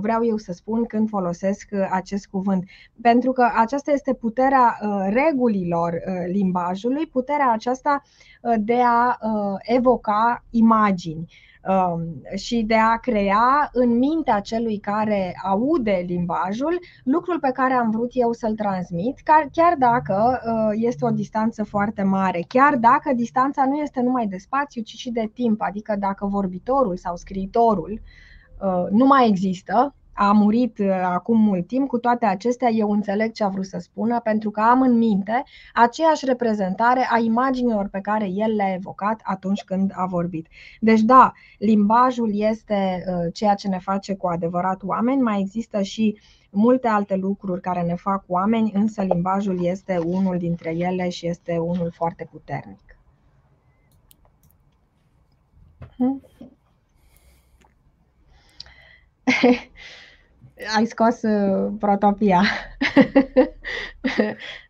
vreau 0.00 0.24
eu 0.24 0.36
să 0.36 0.52
spun 0.52 0.84
când 0.84 1.08
folosesc 1.08 1.68
uh, 1.72 1.88
acest 1.90 2.26
cuvânt. 2.26 2.64
Pentru 3.00 3.32
că 3.32 3.48
aceasta 3.54 3.90
este 3.90 4.14
puterea 4.14 4.78
uh, 4.80 5.08
regulilor 5.12 5.94
limbajului, 6.26 7.06
puterea 7.06 7.52
aceasta 7.52 8.02
de 8.58 8.78
a 8.84 9.18
evoca 9.60 10.44
imagini 10.50 11.26
um, 11.68 12.22
și 12.36 12.62
de 12.62 12.74
a 12.74 12.96
crea 12.96 13.70
în 13.72 13.98
mintea 13.98 14.40
celui 14.40 14.78
care 14.78 15.40
aude 15.44 16.04
limbajul 16.06 16.78
lucrul 17.04 17.38
pe 17.40 17.50
care 17.50 17.74
am 17.74 17.90
vrut 17.90 18.10
eu 18.12 18.32
să-l 18.32 18.54
transmit, 18.54 19.20
chiar 19.52 19.74
dacă 19.78 20.40
este 20.72 21.04
o 21.04 21.10
distanță 21.10 21.64
foarte 21.64 22.02
mare, 22.02 22.44
chiar 22.48 22.76
dacă 22.76 23.12
distanța 23.14 23.64
nu 23.66 23.74
este 23.74 24.00
numai 24.00 24.26
de 24.26 24.36
spațiu, 24.36 24.82
ci 24.82 24.94
și 24.96 25.10
de 25.10 25.30
timp, 25.34 25.60
adică 25.60 25.96
dacă 25.98 26.26
vorbitorul 26.26 26.96
sau 26.96 27.16
scriitorul 27.16 28.00
Uh, 28.02 28.31
nu 28.90 29.06
mai 29.06 29.28
există, 29.28 29.94
a 30.14 30.32
murit 30.32 30.78
uh, 30.78 30.90
acum 31.04 31.40
mult 31.40 31.66
timp, 31.66 31.88
cu 31.88 31.98
toate 31.98 32.26
acestea 32.26 32.68
eu 32.68 32.90
înțeleg 32.90 33.32
ce 33.32 33.44
a 33.44 33.48
vrut 33.48 33.64
să 33.64 33.78
spună 33.78 34.20
pentru 34.20 34.50
că 34.50 34.60
am 34.60 34.82
în 34.82 34.98
minte 34.98 35.42
aceeași 35.74 36.24
reprezentare 36.24 37.06
a 37.10 37.18
imaginilor 37.18 37.88
pe 37.88 38.00
care 38.00 38.28
el 38.28 38.54
le-a 38.54 38.72
evocat 38.72 39.20
atunci 39.24 39.62
când 39.62 39.92
a 39.94 40.06
vorbit. 40.06 40.46
Deci 40.80 41.00
da, 41.00 41.32
limbajul 41.58 42.30
este 42.34 43.04
uh, 43.06 43.32
ceea 43.32 43.54
ce 43.54 43.68
ne 43.68 43.78
face 43.78 44.14
cu 44.14 44.26
adevărat 44.26 44.82
oameni, 44.82 45.22
mai 45.22 45.40
există 45.40 45.82
și 45.82 46.20
multe 46.50 46.88
alte 46.88 47.16
lucruri 47.16 47.60
care 47.60 47.82
ne 47.82 47.94
fac 47.94 48.24
oameni, 48.26 48.72
însă 48.74 49.02
limbajul 49.02 49.64
este 49.64 49.98
unul 49.98 50.38
dintre 50.38 50.70
ele 50.70 51.08
și 51.08 51.26
este 51.26 51.58
unul 51.58 51.90
foarte 51.90 52.28
puternic. 52.30 52.96
Hmm? 55.96 56.22
Ai 60.76 60.84
scos 60.86 61.24
uh, 61.24 61.70
protopia. 61.78 62.42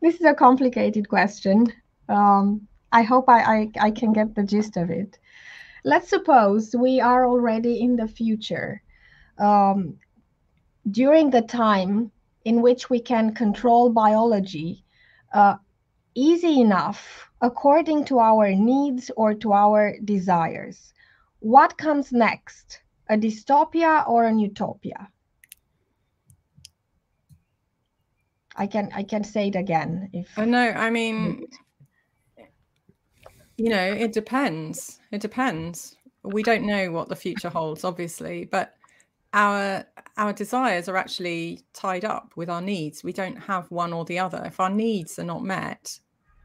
this 0.03 0.15
is 0.15 0.25
a 0.25 0.35
complicated 0.35 1.09
question. 1.09 1.73
Um, 2.09 2.67
I 2.93 3.03
hope 3.03 3.29
I, 3.29 3.41
I, 3.41 3.71
I 3.81 3.91
can 3.91 4.13
get 4.13 4.35
the 4.35 4.43
gist 4.43 4.77
of 4.77 4.91
it. 4.91 5.19
Let's 5.85 6.09
suppose 6.09 6.75
we 6.77 7.01
are 7.01 7.27
already 7.27 7.81
in 7.81 7.97
the 7.97 8.09
future. 8.09 8.83
Um, 9.39 9.99
during 10.91 11.31
the 11.31 11.43
time 11.43 12.11
in 12.45 12.61
which 12.61 12.91
we 12.91 13.01
can 13.01 13.35
control 13.35 13.91
biology 13.91 14.85
uh, 15.33 15.57
easy 16.15 16.61
enough 16.61 17.31
according 17.41 18.05
to 18.05 18.19
our 18.19 18.51
needs 18.51 19.11
or 19.17 19.35
to 19.35 19.53
our 19.53 19.95
desires. 20.05 20.93
What 21.41 21.79
comes 21.79 22.13
next? 22.13 22.82
A 23.13 23.17
dystopia 23.17 24.09
or 24.09 24.25
an 24.25 24.39
utopia? 24.39 25.09
I 28.57 28.67
can 28.67 28.91
I 28.95 29.03
can 29.03 29.25
say 29.25 29.49
it 29.49 29.57
again 29.57 30.11
if 30.13 30.39
I 30.39 30.45
know. 30.45 30.69
I 30.71 30.91
mean 30.91 31.47
you 33.57 33.69
know, 33.69 33.93
it 33.93 34.13
depends. 34.13 34.99
It 35.13 35.21
depends. 35.21 35.97
We 36.23 36.43
don't 36.43 36.67
know 36.67 36.91
what 36.91 37.09
the 37.09 37.17
future 37.17 37.51
holds, 37.51 37.85
obviously, 37.85 38.45
but 38.45 38.75
our 39.35 39.85
our 40.17 40.33
desires 40.33 40.89
are 40.89 40.97
actually 40.97 41.61
tied 41.73 42.05
up 42.05 42.33
with 42.37 42.51
our 42.51 42.61
needs. 42.61 43.05
We 43.05 43.13
don't 43.13 43.37
have 43.37 43.71
one 43.71 43.93
or 43.93 44.05
the 44.05 44.19
other. 44.19 44.43
If 44.45 44.61
our 44.61 44.71
needs 44.71 45.19
are 45.19 45.25
not 45.25 45.43
met, 45.43 45.99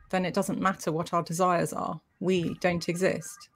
then 0.09 0.25
it 0.25 0.33
doesn't 0.33 0.61
matter 0.61 0.91
what 0.91 1.13
our 1.13 1.23
desires 1.23 1.73
are. 1.73 1.99
We 2.19 2.55
don't 2.55 2.87
exist. 2.87 3.49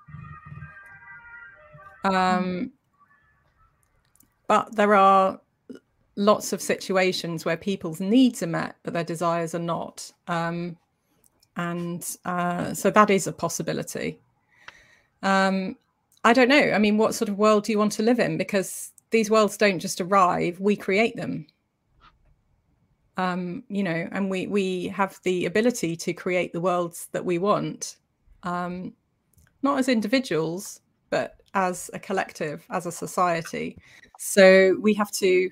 Um, 2.03 2.71
but 4.51 4.75
there 4.75 4.93
are 4.95 5.39
lots 6.17 6.51
of 6.51 6.61
situations 6.61 7.45
where 7.45 7.55
people's 7.55 8.01
needs 8.01 8.43
are 8.43 8.47
met, 8.47 8.75
but 8.83 8.91
their 8.91 9.05
desires 9.05 9.55
are 9.55 9.59
not. 9.59 10.11
Um, 10.27 10.75
and 11.55 12.05
uh, 12.25 12.73
so 12.73 12.91
that 12.91 13.09
is 13.09 13.27
a 13.27 13.31
possibility. 13.31 14.19
Um, 15.23 15.77
I 16.25 16.33
don't 16.33 16.49
know. 16.49 16.73
I 16.73 16.79
mean, 16.79 16.97
what 16.97 17.15
sort 17.15 17.29
of 17.29 17.37
world 17.37 17.63
do 17.63 17.71
you 17.71 17.77
want 17.77 17.93
to 17.93 18.03
live 18.03 18.19
in? 18.19 18.37
Because 18.37 18.91
these 19.11 19.31
worlds 19.31 19.55
don't 19.55 19.79
just 19.79 20.01
arrive; 20.01 20.59
we 20.59 20.75
create 20.75 21.15
them. 21.15 21.47
Um, 23.15 23.63
you 23.69 23.83
know, 23.83 24.09
and 24.11 24.29
we 24.29 24.47
we 24.47 24.89
have 24.89 25.17
the 25.23 25.45
ability 25.45 25.95
to 25.95 26.11
create 26.11 26.51
the 26.51 26.59
worlds 26.59 27.07
that 27.13 27.23
we 27.23 27.37
want, 27.37 27.95
um, 28.43 28.91
not 29.63 29.79
as 29.79 29.87
individuals, 29.87 30.81
but 31.09 31.37
as 31.53 31.89
a 31.93 31.99
collective, 31.99 32.65
as 32.69 32.85
a 32.85 32.91
society. 32.91 33.77
So 34.23 34.77
we 34.79 34.93
have 34.93 35.09
to 35.13 35.49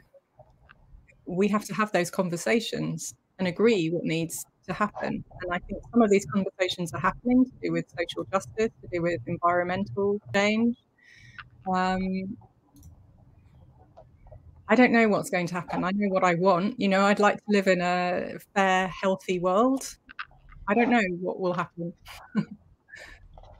we 1.25 1.47
have 1.47 1.65
to 1.65 1.73
have 1.73 1.91
those 1.91 2.11
conversations 2.11 3.15
and 3.39 3.47
agree 3.47 3.89
what 3.89 4.03
needs 4.03 4.45
to 4.67 4.73
happen. 4.73 5.23
And 5.41 5.51
I 5.51 5.57
think 5.57 5.81
some 5.91 6.03
of 6.03 6.11
these 6.11 6.27
conversations 6.27 6.93
are 6.93 6.99
happening 6.99 7.45
to 7.45 7.51
do 7.63 7.71
with 7.71 7.85
social 7.97 8.25
justice, 8.31 8.69
to 8.81 8.87
do 8.93 9.01
with 9.01 9.21
environmental 9.25 10.21
change. 10.35 10.77
Um, 11.67 12.37
I 14.67 14.75
don't 14.75 14.91
know 14.91 15.07
what's 15.07 15.31
going 15.31 15.47
to 15.47 15.55
happen. 15.55 15.83
I 15.83 15.89
know 15.89 16.09
what 16.09 16.23
I 16.23 16.35
want. 16.35 16.79
You 16.79 16.89
know, 16.89 17.07
I'd 17.07 17.19
like 17.19 17.37
to 17.37 17.43
live 17.47 17.65
in 17.65 17.81
a 17.81 18.37
fair, 18.53 18.87
healthy 18.89 19.39
world. 19.39 19.97
I 20.67 20.75
don't 20.75 20.91
know 20.91 21.01
what 21.19 21.39
will 21.39 21.53
happen. 21.53 21.91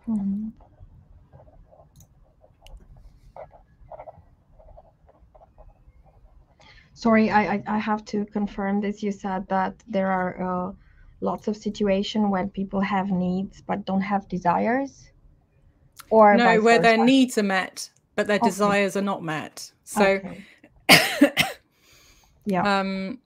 mm-hmm. 0.08 0.50
Sorry, 7.00 7.30
I, 7.30 7.42
I, 7.54 7.64
I 7.68 7.78
have 7.78 8.04
to 8.06 8.26
confirm 8.26 8.82
this. 8.82 9.02
You 9.02 9.12
said 9.12 9.48
that 9.48 9.74
there 9.88 10.12
are 10.12 10.32
uh, 10.50 10.72
lots 11.22 11.48
of 11.48 11.56
situations 11.56 12.26
where 12.30 12.48
people 12.48 12.82
have 12.82 13.10
needs 13.10 13.62
but 13.66 13.86
don't 13.86 14.02
have 14.02 14.28
desires, 14.28 15.10
or 16.10 16.36
no, 16.36 16.60
where 16.62 16.80
their 16.80 16.98
needs 16.98 17.38
are 17.38 17.44
met 17.44 17.90
but 18.20 18.28
their 18.28 18.36
okay. 18.36 18.50
desires 18.50 18.98
are 18.98 19.02
not 19.02 19.24
met. 19.24 19.72
So, 19.86 20.04
okay. 20.04 20.44
yeah. 22.46 22.80
Um, 22.80 23.20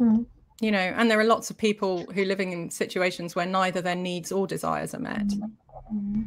mm. 0.00 0.24
You 0.62 0.70
know, 0.70 0.78
and 0.78 1.10
there 1.10 1.20
are 1.20 1.24
lots 1.24 1.50
of 1.50 1.58
people 1.58 2.06
who 2.14 2.24
living 2.24 2.50
in 2.52 2.70
situations 2.70 3.36
where 3.36 3.44
neither 3.44 3.82
their 3.82 3.94
needs 3.94 4.32
or 4.32 4.46
desires 4.46 4.94
are 4.94 5.00
met. 5.00 5.28
Mm-hmm. 5.28 6.22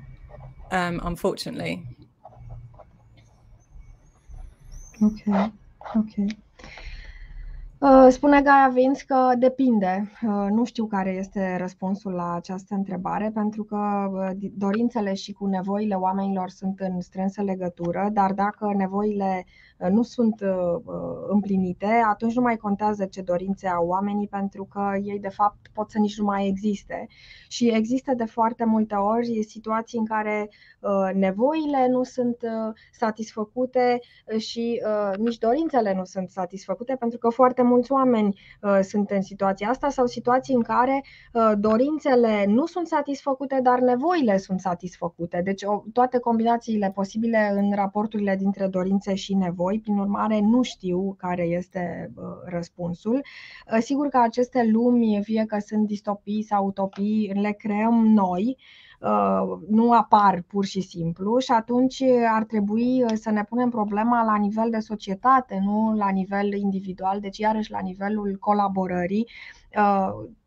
Um, 0.69 1.01
unfortunately. 1.03 1.83
Okay. 5.01 5.51
Okay. 5.95 6.29
Uh, 7.79 8.07
spune 8.09 8.41
Gaia 8.41 8.69
Vince 8.73 9.05
că 9.05 9.31
depinde. 9.37 10.11
Uh, 10.21 10.47
nu 10.49 10.65
știu 10.65 10.85
care 10.85 11.09
este 11.09 11.57
răspunsul 11.57 12.11
la 12.11 12.33
această 12.35 12.75
întrebare, 12.75 13.31
pentru 13.33 13.63
că 13.63 14.09
uh, 14.11 14.49
dorințele 14.53 15.13
și 15.13 15.31
cu 15.31 15.45
nevoile 15.45 15.95
oamenilor 15.95 16.49
sunt 16.49 16.79
în 16.79 17.01
strânsă 17.01 17.41
legătură, 17.41 18.09
dar 18.13 18.33
dacă 18.33 18.73
nevoile 18.77 19.45
nu 19.89 20.01
sunt 20.01 20.43
împlinite, 21.27 22.01
atunci 22.09 22.35
nu 22.35 22.41
mai 22.41 22.57
contează 22.57 23.05
ce 23.05 23.21
dorințe 23.21 23.67
au 23.67 23.87
oamenii, 23.87 24.27
pentru 24.27 24.65
că 24.65 24.91
ei, 25.03 25.19
de 25.19 25.29
fapt, 25.29 25.57
pot 25.73 25.91
să 25.91 25.97
nici 25.97 26.17
nu 26.17 26.25
mai 26.25 26.47
existe. 26.47 27.07
Și 27.47 27.67
există 27.67 28.13
de 28.13 28.25
foarte 28.25 28.65
multe 28.65 28.95
ori 28.95 29.43
situații 29.43 29.99
în 29.99 30.05
care 30.05 30.49
nevoile 31.13 31.87
nu 31.87 32.03
sunt 32.03 32.37
satisfăcute 32.91 33.99
și 34.37 34.81
nici 35.17 35.37
dorințele 35.37 35.93
nu 35.93 36.03
sunt 36.03 36.29
satisfăcute, 36.29 36.95
pentru 36.99 37.17
că 37.17 37.29
foarte 37.29 37.61
mulți 37.61 37.91
oameni 37.91 38.41
uh, 38.61 38.79
sunt 38.81 39.09
în 39.09 39.21
situația 39.21 39.69
asta 39.69 39.89
sau 39.89 40.05
situații 40.05 40.55
în 40.55 40.61
care 40.61 41.03
uh, 41.33 41.51
dorințele 41.57 42.45
nu 42.47 42.65
sunt 42.65 42.87
satisfăcute, 42.87 43.59
dar 43.63 43.79
nevoile 43.79 44.37
sunt 44.37 44.59
satisfăcute. 44.59 45.41
Deci 45.43 45.63
o, 45.63 45.83
toate 45.93 46.19
combinațiile 46.19 46.91
posibile 46.95 47.51
în 47.55 47.75
raporturile 47.75 48.35
dintre 48.35 48.67
dorințe 48.67 49.15
și 49.15 49.35
nevoi, 49.35 49.68
prin 49.77 49.97
urmare 49.97 50.39
nu 50.39 50.61
știu 50.61 51.15
care 51.17 51.43
este 51.43 52.11
uh, 52.15 52.23
răspunsul. 52.45 53.21
Uh, 53.73 53.79
sigur 53.79 54.07
că 54.07 54.17
aceste 54.17 54.69
lumi, 54.71 55.19
fie 55.23 55.45
că 55.47 55.57
sunt 55.59 55.87
distopii 55.87 56.43
sau 56.43 56.65
utopii, 56.65 57.31
le 57.33 57.51
creăm 57.51 58.05
noi. 58.07 58.57
Uh, 59.01 59.59
nu 59.69 59.91
apar 59.91 60.43
pur 60.47 60.65
și 60.65 60.81
simplu 60.81 61.37
și 61.37 61.51
atunci 61.51 62.01
ar 62.31 62.43
trebui 62.43 63.03
uh, 63.03 63.11
să 63.13 63.31
ne 63.31 63.43
punem 63.43 63.69
problema 63.69 64.23
la 64.23 64.35
nivel 64.35 64.69
de 64.69 64.79
societate, 64.79 65.59
nu 65.63 65.95
la 65.95 66.09
nivel 66.09 66.53
individual, 66.53 67.19
deci 67.19 67.37
iarăși 67.37 67.71
la 67.71 67.79
nivelul 67.79 68.37
colaborării 68.39 69.27
Uh, 69.68 69.68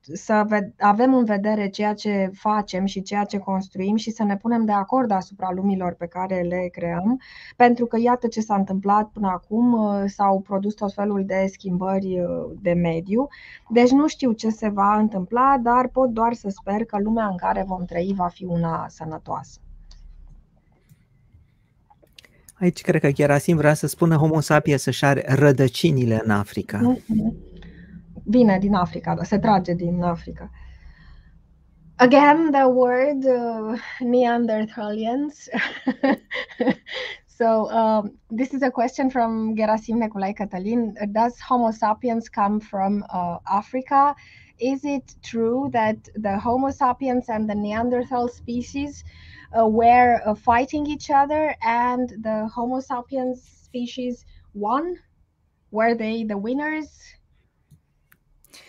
să 0.01 0.47
avem 0.79 1.15
în 1.15 1.25
vedere 1.25 1.69
ceea 1.69 1.95
ce 1.95 2.31
facem 2.35 2.85
și 2.85 3.03
ceea 3.03 3.25
ce 3.25 3.39
construim 3.39 3.97
și 3.97 4.11
să 4.11 4.23
ne 4.23 4.37
punem 4.37 4.65
de 4.65 4.73
acord 4.73 5.11
asupra 5.11 5.51
lumilor 5.55 5.95
pe 5.95 6.07
care 6.07 6.41
le 6.41 6.69
creăm, 6.73 7.21
pentru 7.57 7.87
că 7.87 7.99
iată 8.01 8.27
ce 8.27 8.41
s-a 8.41 8.55
întâmplat 8.55 9.09
până 9.09 9.29
acum, 9.29 9.73
uh, 9.73 10.03
s-au 10.07 10.41
produs 10.41 10.75
tot 10.75 10.93
felul 10.93 11.25
de 11.25 11.47
schimbări 11.53 12.21
uh, 12.21 12.59
de 12.61 12.73
mediu. 12.73 13.29
Deci 13.69 13.91
nu 13.91 14.09
știu 14.09 14.33
ce 14.33 14.49
se 14.49 14.69
va 14.69 14.99
întâmpla, 14.99 15.59
dar 15.63 15.89
pot 15.89 16.11
doar 16.11 16.33
să 16.33 16.49
sper 16.49 16.85
că 16.85 16.99
lumea 16.99 17.27
în 17.27 17.37
care 17.37 17.65
vom 17.67 17.85
trăi 17.85 18.15
va 18.17 18.29
fi 18.29 18.45
una 18.45 18.87
sănătoasă. 18.89 19.59
Aici 22.55 22.81
cred 22.81 23.01
că 23.01 23.13
Gerasim 23.13 23.57
vrea 23.57 23.75
să 23.75 23.87
spună 23.87 24.17
Homo 24.17 24.41
sapiens 24.41 24.83
să-și 24.83 25.05
are 25.05 25.25
rădăcinile 25.27 26.21
în 26.25 26.31
Africa. 26.31 26.95
Mm-hmm. 26.95 27.52
Vine 28.25 28.59
din 28.59 28.75
Africa, 28.75 29.17
se 29.23 29.39
trage 29.39 29.75
din 29.75 30.03
Africa. 30.03 30.51
Again, 31.99 32.51
the 32.51 32.69
word 32.69 33.25
uh, 33.27 33.79
Neanderthalians. 34.01 35.49
so 37.27 37.71
um, 37.71 38.19
this 38.31 38.55
is 38.55 38.63
a 38.63 38.71
question 38.71 39.09
from 39.11 39.55
Gerasim 39.55 40.03
Neculai 40.03 40.37
Catalin. 40.37 40.95
Does 41.13 41.39
Homo 41.39 41.71
sapiens 41.71 42.29
come 42.29 42.59
from 42.59 43.05
uh, 43.11 43.39
Africa? 43.49 44.17
Is 44.59 44.85
it 44.85 45.15
true 45.23 45.71
that 45.73 46.09
the 46.17 46.39
Homo 46.39 46.71
sapiens 46.71 47.29
and 47.29 47.49
the 47.49 47.55
Neanderthal 47.55 48.29
species 48.29 49.05
uh, 49.57 49.69
were 49.69 50.21
uh, 50.27 50.35
fighting 50.35 50.87
each 50.87 51.11
other 51.11 51.55
and 51.63 52.09
the 52.23 52.51
Homo 52.53 52.81
sapiens 52.81 53.43
species 53.43 54.25
won? 54.55 54.97
Were 55.71 55.95
they 55.95 56.25
the 56.25 56.39
winners? 56.39 56.89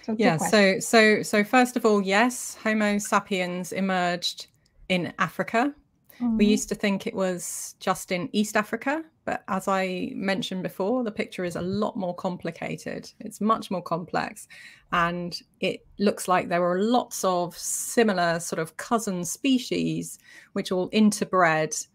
So 0.04 0.16
yeah. 0.18 0.38
So 0.38 0.80
so 0.80 1.24
so 1.24 1.44
first 1.44 1.76
of 1.78 1.86
all, 1.86 2.02
yes, 2.02 2.58
Homo 2.64 2.98
sapiens 2.98 3.72
emerged 3.72 4.48
in 4.90 5.14
Africa. 5.20 5.74
Mm-hmm. 6.22 6.38
We 6.38 6.46
used 6.46 6.70
to 6.70 6.76
think 6.76 7.08
it 7.08 7.16
was 7.16 7.76
just 7.80 8.12
in 8.12 8.30
East 8.34 8.56
Africa, 8.56 9.04
but 9.26 9.44
as 9.48 9.68
I 9.68 10.12
mentioned 10.16 10.64
before, 10.64 11.04
the 11.04 11.12
picture 11.12 11.44
is 11.44 11.56
a 11.56 11.62
lot 11.62 11.98
more 11.98 12.14
complicated. 12.14 13.12
It's 13.20 13.42
much 13.42 13.72
more 13.72 13.82
complex. 13.82 14.48
And 14.92 15.40
it 15.60 15.86
looks 15.98 16.28
like 16.28 16.50
there 16.50 16.62
were 16.62 16.82
lots 16.82 17.24
of 17.24 17.58
similar 17.58 18.40
sort 18.40 18.60
of 18.60 18.78
cousin 18.78 19.26
species 19.26 20.20
which 20.54 20.72
all 20.72 20.90
interbred 20.92 21.88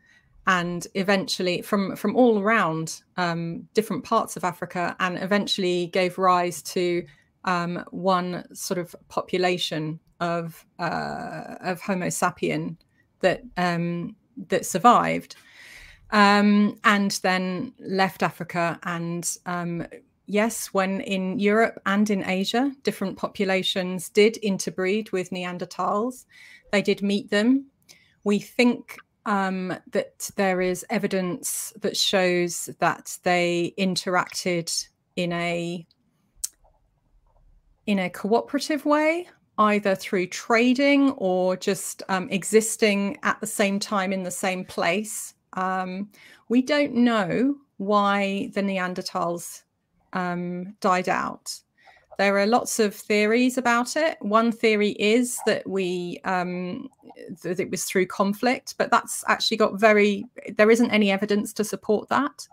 and 0.47 0.87
eventually 0.95 1.61
from 1.61 1.95
from 1.95 2.17
all 2.17 2.41
around 2.41 3.03
um, 3.19 3.69
different 3.75 4.03
parts 4.03 4.37
of 4.37 4.45
Africa 4.45 4.97
and 4.99 5.23
eventually 5.23 5.89
gave 5.89 6.19
rise 6.19 6.63
to 6.63 7.05
um, 7.49 7.83
one 7.91 8.45
sort 8.55 8.79
of 8.79 8.95
population 9.09 10.01
of 10.21 10.67
uh, 10.79 11.55
of 11.61 11.81
Homo 11.81 12.09
sapien 12.09 12.77
that 13.21 13.43
um, 13.57 14.15
that 14.49 14.67
survived, 14.67 15.35
um, 16.11 16.79
and 16.85 17.13
then 17.23 17.73
left 17.81 18.23
Africa. 18.23 18.79
And 18.83 19.27
um, 19.47 19.87
yes, 20.27 20.67
when 20.75 21.01
in 21.01 21.39
Europe 21.39 21.81
and 21.87 22.11
in 22.11 22.23
Asia, 22.29 22.71
different 22.83 23.17
populations 23.17 24.11
did 24.11 24.37
interbreed 24.43 25.11
with 25.11 25.31
Neanderthals. 25.31 26.27
They 26.71 26.83
did 26.83 27.03
meet 27.03 27.31
them. 27.31 27.71
We 28.25 28.41
think 28.41 28.99
um, 29.25 29.75
that 29.93 30.31
there 30.37 30.61
is 30.61 30.85
evidence 30.91 31.73
that 31.81 31.97
shows 31.97 32.69
that 32.79 33.17
they 33.23 33.73
interacted 33.79 34.89
in 35.17 35.33
a 35.33 35.87
in 37.89 38.01
a 38.01 38.11
cooperative 38.11 38.85
way, 38.85 39.27
either 39.57 39.95
through 39.95 40.27
trading 40.27 41.11
or 41.13 41.57
just 41.57 42.03
um, 42.11 42.29
existing 42.29 43.17
at 43.23 43.41
the 43.41 43.47
same 43.47 43.81
time 43.81 44.13
in 44.13 44.23
the 44.23 44.31
same 44.31 44.63
place. 44.63 45.33
Um, 45.55 46.11
we 46.51 46.61
don't 46.61 46.95
know 46.95 47.57
why 47.79 48.51
the 48.53 48.61
Neanderthals 48.61 49.63
um, 50.13 50.75
died 50.81 51.09
out. 51.09 51.59
There 52.19 52.37
are 52.39 52.47
lots 52.47 52.79
of 52.79 52.95
theories 52.95 53.57
about 53.57 53.97
it. 53.97 54.19
One 54.21 54.53
theory 54.53 54.91
is 54.99 55.39
that 55.47 55.67
we 55.67 56.21
um, 56.25 56.91
that 57.43 57.59
it 57.59 57.71
was 57.71 57.85
through 57.85 58.07
conflict, 58.07 58.75
but 58.77 58.91
that's 58.91 59.25
actually 59.29 59.57
got 59.57 59.81
very. 59.81 60.27
There 60.59 60.71
isn't 60.71 60.91
any 60.91 61.11
evidence 61.11 61.55
to 61.55 61.65
support 61.65 62.11
that, 62.11 62.47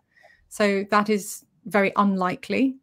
so 0.47 0.86
that 0.91 1.09
is 1.09 1.43
very 1.65 1.91
unlikely. 1.97 2.77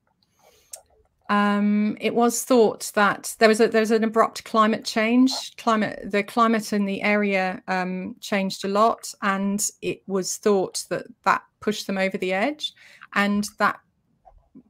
Um, 1.29 1.97
it 2.01 2.15
was 2.15 2.45
thought 2.45 2.91
that 2.95 3.35
there 3.39 3.49
was 3.49 3.61
a 3.61 3.69
there 3.69 3.81
was 3.81 3.91
an 3.91 4.05
abrupt 4.05 4.45
climate 4.45 4.85
change. 4.85 5.33
Climate 5.57 6.01
the 6.11 6.23
climate 6.23 6.73
in 6.73 6.85
the 6.85 7.03
area 7.03 7.63
um, 7.69 8.17
changed 8.21 8.65
a 8.65 8.69
lot, 8.69 9.13
and 9.23 9.65
it 9.81 10.03
was 10.07 10.37
thought 10.37 10.85
that 10.91 11.07
that 11.25 11.43
pushed 11.61 11.87
them 11.87 11.99
over 11.99 12.19
the 12.19 12.33
edge, 12.33 12.73
and 13.15 13.49
that 13.59 13.79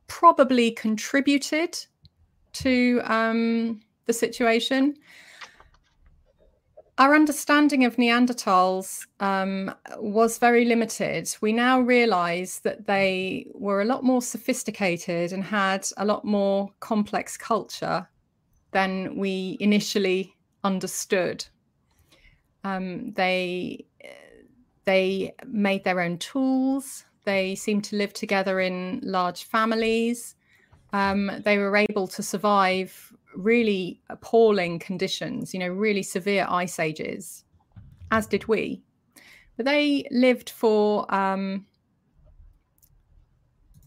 probably 0.07 0.71
contributed 0.71 1.79
to 2.53 3.01
um, 3.05 3.81
the 4.07 4.13
situation. 4.13 4.95
Our 7.03 7.17
understanding 7.17 7.85
of 7.85 7.97
Neanderthals 7.97 9.09
um, 9.19 9.75
was 9.99 10.39
very 10.39 10.65
limited. 10.65 11.35
We 11.41 11.53
now 11.53 11.81
realize 11.81 12.61
that 12.61 12.87
they 12.87 13.49
were 13.55 13.83
a 13.83 13.85
lot 13.85 14.05
more 14.05 14.23
sophisticated 14.23 15.33
and 15.33 15.43
had 15.43 15.85
a 15.97 16.05
lot 16.05 16.25
more 16.25 16.71
complex 16.79 17.37
culture 17.37 18.09
than 18.71 19.17
we 19.17 19.57
initially 19.59 20.37
understood. 20.63 21.45
Um, 22.63 23.13
they 23.15 23.85
they 24.85 25.35
made 25.45 25.83
their 25.83 26.01
own 26.01 26.19
tools. 26.19 27.05
They 27.25 27.57
seemed 27.57 27.83
to 27.87 27.97
live 27.97 28.13
together 28.13 28.61
in 28.61 29.01
large 29.03 29.43
families. 29.43 30.37
Um, 30.93 31.33
they 31.45 31.59
were 31.59 31.77
able 31.77 32.07
to 32.07 32.23
survive 32.23 33.13
really 33.35 34.01
appalling 34.09 34.79
conditions, 34.79 35.53
you 35.53 35.61
know, 35.61 35.69
really 35.69 36.03
severe 36.03 36.47
ice 36.49 36.79
ages, 36.79 37.45
as 38.11 38.27
did 38.27 38.49
we. 38.49 38.83
But 39.57 39.67
they 39.67 40.07
lived 40.11 40.51
for, 40.51 41.13
um, 41.15 41.67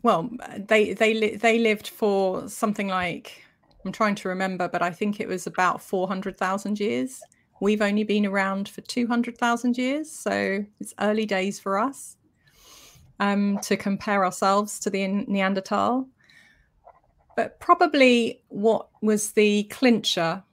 well, 0.04 0.30
they 0.58 0.94
they 0.94 1.36
they 1.36 1.60
lived 1.60 1.88
for 1.88 2.48
something 2.48 2.88
like 2.88 3.44
I'm 3.84 3.92
trying 3.92 4.16
to 4.16 4.30
remember, 4.30 4.68
but 4.68 4.82
I 4.82 4.92
think 4.92 5.20
it 5.20 5.28
was 5.28 5.48
about 5.48 5.82
four 5.82 6.08
hundred 6.08 6.38
thousand 6.38 6.80
years. 6.80 7.22
We've 7.62 7.82
only 7.82 8.04
been 8.04 8.26
around 8.26 8.70
for 8.70 8.82
two 8.82 9.08
hundred 9.08 9.38
thousand 9.38 9.78
years, 9.78 10.12
so 10.12 10.66
it's 10.80 10.94
early 11.00 11.26
days 11.26 11.60
for 11.60 11.80
us 11.80 12.18
um, 13.20 13.60
to 13.64 13.78
compare 13.78 14.26
ourselves 14.26 14.80
to 14.82 14.90
the 14.90 15.08
Neanderthal. 15.08 16.08
But 17.36 17.60
probably 17.60 18.42
what 18.50 18.88
was 19.02 19.32
the 19.32 19.64
clincher 19.64 20.44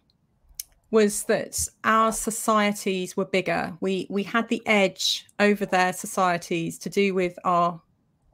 was 0.90 1.24
that 1.24 1.68
our 1.84 2.12
societies 2.12 3.16
were 3.16 3.24
bigger. 3.24 3.76
We 3.80 4.06
we 4.10 4.22
had 4.22 4.48
the 4.48 4.62
edge 4.66 5.26
over 5.40 5.64
their 5.64 5.92
societies 5.92 6.78
to 6.80 6.90
do 6.90 7.14
with 7.14 7.38
our 7.44 7.80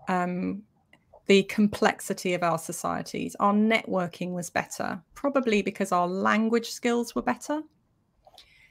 um, 0.09 0.62
the 1.26 1.44
complexity 1.44 2.34
of 2.34 2.42
our 2.42 2.59
societies. 2.59 3.36
Our 3.38 3.53
networking 3.53 4.32
was 4.32 4.51
better, 4.51 5.01
probably 5.14 5.62
because 5.62 5.92
our 5.92 6.09
language 6.09 6.70
skills 6.70 7.14
were 7.14 7.22
better. 7.22 7.62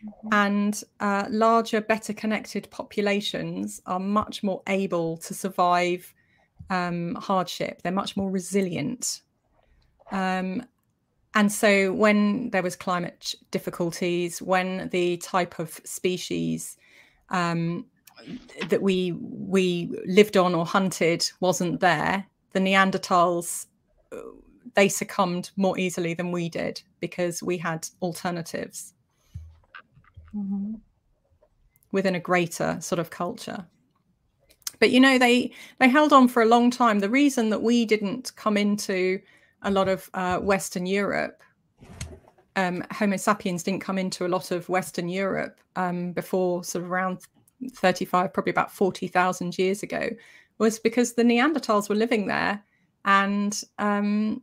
Mm-hmm. 0.04 0.30
And 0.32 0.84
uh, 1.00 1.26
larger, 1.30 1.80
better 1.82 2.14
connected 2.14 2.70
populations 2.72 3.82
are 3.86 4.00
much 4.00 4.44
more 4.44 4.64
able 4.68 5.18
to 5.18 5.34
survive 5.34 6.14
um, 6.70 7.16
hardship. 7.16 7.82
They're 7.84 7.92
much 7.92 8.18
more 8.18 8.30
resilient. 8.30 9.22
Um, 10.12 10.64
and 11.36 11.52
so 11.52 11.94
when 11.94 12.50
there 12.50 12.64
was 12.64 12.76
climate 12.76 13.36
difficulties, 13.52 14.42
when 14.42 14.90
the 14.90 15.18
type 15.18 15.60
of 15.60 15.80
species 15.84 16.78
um, 17.30 17.86
that 18.70 18.82
we 18.82 19.12
we 19.12 19.92
lived 20.06 20.38
on 20.38 20.56
or 20.56 20.66
hunted 20.66 21.30
wasn't 21.40 21.80
there, 21.80 22.26
the 22.54 22.60
Neanderthals 22.60 23.68
they 24.74 24.90
succumbed 24.90 25.52
more 25.56 25.78
easily 25.78 26.14
than 26.14 26.32
we 26.32 26.50
did 26.50 26.82
because 27.00 27.42
we 27.42 27.58
had 27.58 27.88
alternatives 28.02 28.94
mm-hmm. 30.36 30.76
within 31.92 32.16
a 32.16 32.20
greater 32.20 32.78
sort 32.80 33.00
of 33.00 33.10
culture. 33.10 33.66
But 34.80 34.92
you 34.92 35.00
know, 35.00 35.18
they 35.18 35.52
they 35.80 35.90
held 35.90 36.14
on 36.14 36.28
for 36.28 36.42
a 36.44 36.48
long 36.48 36.70
time. 36.70 37.00
The 37.00 37.10
reason 37.10 37.50
that 37.50 37.64
we 37.64 37.86
didn't 37.86 38.36
come 38.36 38.58
into 38.58 39.20
a 39.62 39.72
lot 39.72 39.88
of 39.88 40.10
uh, 40.14 40.40
Western 40.40 40.86
Europe. 40.86 41.42
Um, 42.56 42.84
Homo 42.92 43.18
sapiens 43.18 43.64
didn't 43.64 43.82
come 43.82 43.98
into 43.98 44.26
a 44.26 44.30
lot 44.30 44.52
of 44.52 44.68
Western 44.70 45.10
Europe 45.10 45.60
um, 45.76 46.12
before 46.12 46.64
sort 46.64 46.84
of 46.84 46.92
around 46.92 47.20
35, 47.72 48.34
probably 48.34 48.52
about 48.52 48.72
40,000 48.72 49.58
years 49.58 49.84
ago, 49.84 50.10
was 50.58 50.80
because 50.80 51.14
the 51.14 51.24
Neanderthals 51.24 51.90
were 51.90 51.96
living 51.96 52.28
there 52.28 52.64
and, 53.06 53.62
um, 53.78 54.42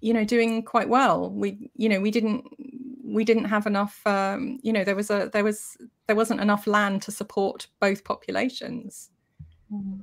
you 0.00 0.12
know, 0.12 0.24
doing 0.24 0.62
quite 0.62 0.88
well. 0.88 1.30
We, 1.30 1.70
you 1.76 1.88
know, 1.88 2.00
we 2.00 2.10
didn't, 2.10 2.44
we 3.04 3.24
didn't 3.24 3.44
have 3.44 3.66
enough, 3.66 4.04
um, 4.06 4.58
you 4.62 4.72
know, 4.72 4.82
there 4.82 4.96
was 4.96 5.10
a, 5.10 5.30
there 5.32 5.44
was, 5.44 5.76
there 6.06 6.16
wasn't 6.16 6.40
enough 6.40 6.66
land 6.66 7.02
to 7.02 7.12
support 7.12 7.68
both 7.78 8.02
populations. 8.02 9.10
Mm-hmm. 9.72 10.00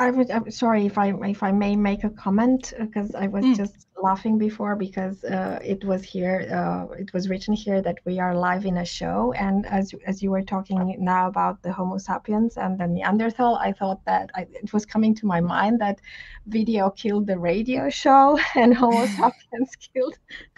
I 0.00 0.10
would. 0.10 0.30
I'm 0.30 0.50
sorry 0.50 0.86
if 0.86 0.96
I 0.96 1.12
if 1.36 1.42
I 1.42 1.52
may 1.52 1.76
make 1.76 2.04
a 2.04 2.10
comment 2.10 2.72
because 2.78 3.14
I 3.14 3.26
was 3.26 3.44
mm. 3.44 3.54
just 3.54 3.86
laughing 4.02 4.38
before 4.38 4.74
because 4.74 5.22
uh, 5.24 5.58
it 5.62 5.84
was 5.84 6.02
here. 6.02 6.36
Uh, 6.50 6.90
it 6.94 7.12
was 7.12 7.28
written 7.28 7.52
here 7.52 7.82
that 7.82 7.98
we 8.06 8.18
are 8.18 8.34
live 8.34 8.64
in 8.64 8.78
a 8.78 8.84
show, 8.84 9.34
and 9.34 9.66
as 9.66 9.94
as 10.06 10.22
you 10.22 10.30
were 10.30 10.40
talking 10.40 10.96
now 10.98 11.28
about 11.28 11.62
the 11.62 11.70
Homo 11.70 11.98
sapiens 11.98 12.56
and 12.56 12.78
the 12.80 12.86
Neanderthal, 12.86 13.56
I 13.56 13.72
thought 13.72 14.00
that 14.06 14.30
I, 14.34 14.46
it 14.62 14.72
was 14.72 14.86
coming 14.86 15.14
to 15.16 15.26
my 15.26 15.40
mind 15.40 15.82
that 15.82 16.00
video 16.46 16.88
killed 16.88 17.26
the 17.26 17.38
radio 17.38 17.90
show 17.90 18.38
and 18.54 18.74
Homo 18.74 19.04
sapiens 19.18 19.76
killed 19.92 20.16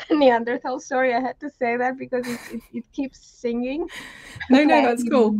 the 0.09 0.15
Neanderthal. 0.15 0.79
Sorry, 0.79 1.15
I 1.15 1.21
had 1.21 1.41
to 1.41 1.51
say 1.51 1.77
that 1.77 1.99
because 1.99 2.29
it, 2.29 2.41
it, 2.53 2.61
it 2.73 2.93
keeps 2.93 3.19
singing. 3.19 3.89
No, 4.51 4.63
no, 4.63 4.83
that's 4.87 5.03
cool 5.03 5.37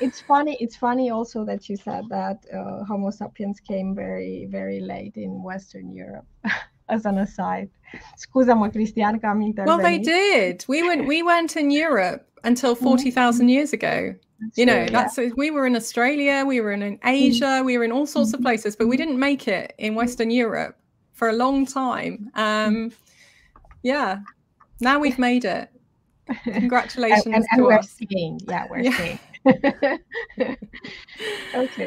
it's 0.00 0.20
funny 0.20 0.56
it's 0.60 0.76
funny 0.76 1.10
also 1.10 1.44
that 1.44 1.68
you 1.68 1.76
said 1.76 2.04
that 2.08 2.38
uh, 2.52 2.84
homo 2.84 3.10
sapiens 3.10 3.60
came 3.60 3.94
very 3.94 4.46
very 4.50 4.80
late 4.80 5.16
in 5.16 5.42
western 5.42 5.92
europe 5.92 6.26
as 6.90 7.04
an 7.06 7.18
aside. 7.18 7.70
Scuza-mă 8.16 8.68
cristian 8.68 9.18
că 9.18 9.26
am 9.26 9.52
well 9.56 9.78
they 9.78 9.98
did. 9.98 10.64
We 10.66 10.82
went 10.82 11.06
we 11.06 11.22
went 11.22 11.54
in 11.54 11.70
europe 11.70 12.26
until 12.42 12.74
40,000 12.74 13.40
mm-hmm. 13.40 13.48
years 13.48 13.72
ago. 13.72 14.14
That's 14.38 14.56
you 14.56 14.66
know 14.66 14.84
true, 14.86 14.96
that's 14.96 15.16
yeah. 15.16 15.28
we 15.36 15.50
were 15.50 15.66
in 15.66 15.76
australia 15.76 16.44
we 16.46 16.60
were 16.60 16.72
in, 16.72 16.82
in 16.82 16.98
asia 17.04 17.62
we 17.62 17.76
were 17.76 17.84
in 17.84 17.92
all 17.92 18.06
sorts 18.06 18.32
of 18.32 18.38
mm-hmm. 18.38 18.46
places 18.46 18.74
but 18.74 18.86
we 18.88 18.96
didn't 18.96 19.18
make 19.18 19.46
it 19.46 19.74
in 19.76 19.94
western 19.94 20.30
europe 20.30 20.74
for 21.12 21.28
a 21.28 21.32
long 21.32 21.66
time. 21.66 22.30
Um 22.34 22.92
yeah. 23.82 24.18
Now 24.80 24.98
we've 24.98 25.18
made 25.18 25.44
it. 25.44 25.68
Congratulations 26.44 27.26
and, 27.26 27.34
and, 27.34 27.46
and 27.52 27.62
we're 27.62 27.78
us. 27.78 27.98
seeing 27.98 28.40
yeah 28.48 28.64
we're 28.70 28.84
yeah. 28.88 28.96
seeing 28.96 29.18
ok. 31.62 31.78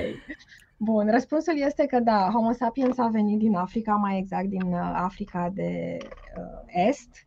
Bun, 0.78 1.12
răspunsul 1.12 1.58
este 1.58 1.86
că 1.86 2.00
da, 2.00 2.30
Homo 2.34 2.52
sapiens 2.52 2.98
a 2.98 3.08
venit 3.08 3.40
din 3.40 3.56
Africa, 3.56 3.96
mai 3.96 4.18
exact 4.18 4.48
din 4.48 4.74
uh, 4.74 4.92
Africa 4.94 5.50
de 5.54 5.98
uh, 6.38 6.62
Est 6.66 7.26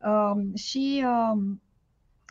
uh, 0.00 0.58
și 0.58 1.04
uh, 1.04 1.56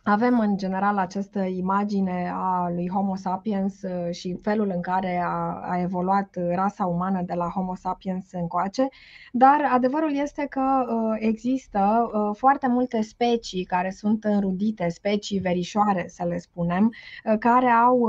avem 0.08 0.39
în 0.39 0.58
general 0.58 0.97
această 0.97 1.39
imagine 1.39 2.32
a 2.34 2.70
lui 2.70 2.89
Homo 2.89 3.16
sapiens 3.16 3.82
uh, 3.82 4.12
și 4.12 4.38
felul 4.41 4.72
în 4.76 4.82
care 4.82 5.22
a, 5.26 5.60
a 5.70 5.80
evoluat 5.82 6.38
rasa 6.53 6.86
umană 6.86 7.22
de 7.22 7.34
la 7.34 7.49
Homo 7.49 7.76
sapiens 7.76 8.32
încoace, 8.32 8.88
dar 9.32 9.70
adevărul 9.72 10.16
este 10.16 10.45
că 10.49 10.86
uh, 10.88 11.16
există 11.20 12.10
uh, 12.14 12.36
foarte 12.38 12.68
multe 12.68 13.01
specii 13.01 13.64
care 13.64 13.89
sunt 13.89 14.24
înrudite, 14.24 14.89
specii 14.89 15.39
verișoare 15.39 16.06
să 16.08 16.24
le 16.24 16.38
spunem, 16.38 16.93
care 17.39 17.68
au 17.70 17.99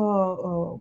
Uh, 0.42 0.80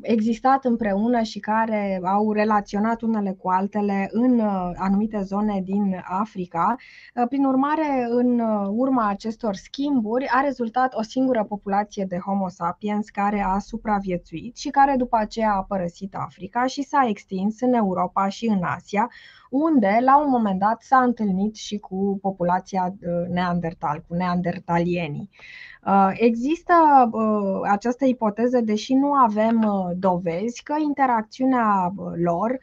existat 0.00 0.64
împreună 0.64 1.22
și 1.22 1.38
care 1.38 2.00
au 2.04 2.32
relaționat 2.32 3.00
unele 3.00 3.32
cu 3.32 3.48
altele 3.48 4.08
în 4.12 4.38
uh, 4.38 4.70
anumite 4.74 5.22
zone 5.22 5.60
din 5.64 6.02
Africa. 6.04 6.76
Uh, 7.14 7.24
prin 7.28 7.44
urmare, 7.44 8.06
în 8.08 8.38
urma 8.68 9.08
acestor 9.08 9.54
schimburi 9.54 10.26
a 10.28 10.40
rezultat 10.40 10.94
o 10.94 11.02
singură 11.02 11.44
populație 11.44 12.04
de 12.04 12.18
Homo 12.18 12.48
sapiens 12.48 13.08
care 13.08 13.40
a 13.40 13.58
supraviețuit 13.58 14.56
și 14.56 14.68
care 14.68 14.94
după 14.96 15.16
aceea 15.16 15.52
a 15.52 15.62
părăsit 15.62 16.14
Africa 16.14 16.66
și 16.66 16.82
s-a 16.82 17.06
extins 17.08 17.60
în 17.60 17.72
Europa 17.72 18.28
și 18.28 18.46
în 18.46 18.62
Asia, 18.62 19.10
unde 19.50 19.98
la 20.00 20.18
un 20.18 20.30
moment 20.30 20.58
dat 20.58 20.82
s-a 20.82 21.02
întâlnit 21.02 21.54
și 21.54 21.78
cu 21.78 22.18
populația 22.22 22.94
neandertal, 23.28 24.04
cu 24.08 24.14
neandertalienii. 24.14 25.30
Uh, 25.86 26.10
există 26.12 26.74
uh, 27.12 27.60
această 27.70 28.04
ipoteză, 28.04 28.60
deși 28.60 28.94
nu 28.94 29.12
avem 29.12 29.62
uh, 29.62 29.90
dovezi, 29.96 30.62
că 30.62 30.74
interacțiunea 30.82 31.94
lor 32.14 32.58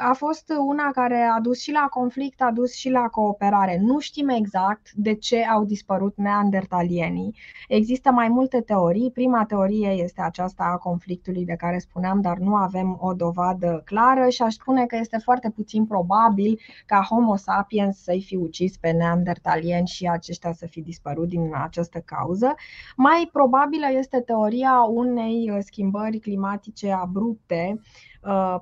a 0.00 0.12
fost 0.12 0.52
una 0.66 0.90
care 0.90 1.30
a 1.36 1.40
dus 1.40 1.60
și 1.60 1.72
la 1.72 1.86
conflict, 1.90 2.42
a 2.42 2.50
dus 2.50 2.74
și 2.74 2.90
la 2.90 3.08
cooperare. 3.08 3.78
Nu 3.82 3.98
știm 3.98 4.28
exact 4.28 4.92
de 4.92 5.14
ce 5.14 5.44
au 5.44 5.64
dispărut 5.64 6.16
neandertalienii. 6.16 7.34
Există 7.68 8.10
mai 8.10 8.28
multe 8.28 8.60
teorii. 8.60 9.10
Prima 9.10 9.44
teorie 9.44 9.88
este 9.88 10.20
aceasta 10.20 10.64
a 10.64 10.76
conflictului 10.76 11.44
de 11.44 11.54
care 11.54 11.78
spuneam, 11.78 12.20
dar 12.20 12.36
nu 12.38 12.54
avem 12.54 12.98
o 13.00 13.12
dovadă 13.12 13.82
clară 13.84 14.28
și 14.28 14.42
aș 14.42 14.54
spune 14.54 14.86
că 14.86 14.96
este 14.96 15.18
foarte 15.18 15.50
puțin 15.50 15.86
probabil 15.86 16.60
ca 16.86 17.06
Homo 17.08 17.36
sapiens 17.36 18.02
să-i 18.02 18.22
fi 18.22 18.36
ucis 18.36 18.76
pe 18.76 18.90
neandertalieni 18.90 19.86
și 19.86 20.06
aceștia 20.06 20.52
să 20.52 20.66
fi 20.66 20.80
dispărut 20.80 21.28
din 21.28 21.50
această 21.62 21.98
cauză. 22.04 22.54
Mai 22.96 23.28
probabilă 23.32 23.86
este 23.98 24.20
teoria 24.20 24.80
unei 24.80 25.56
schimbări 25.60 26.18
climatice 26.18 26.90
abrupte 26.90 27.80
Uh, 27.80 28.07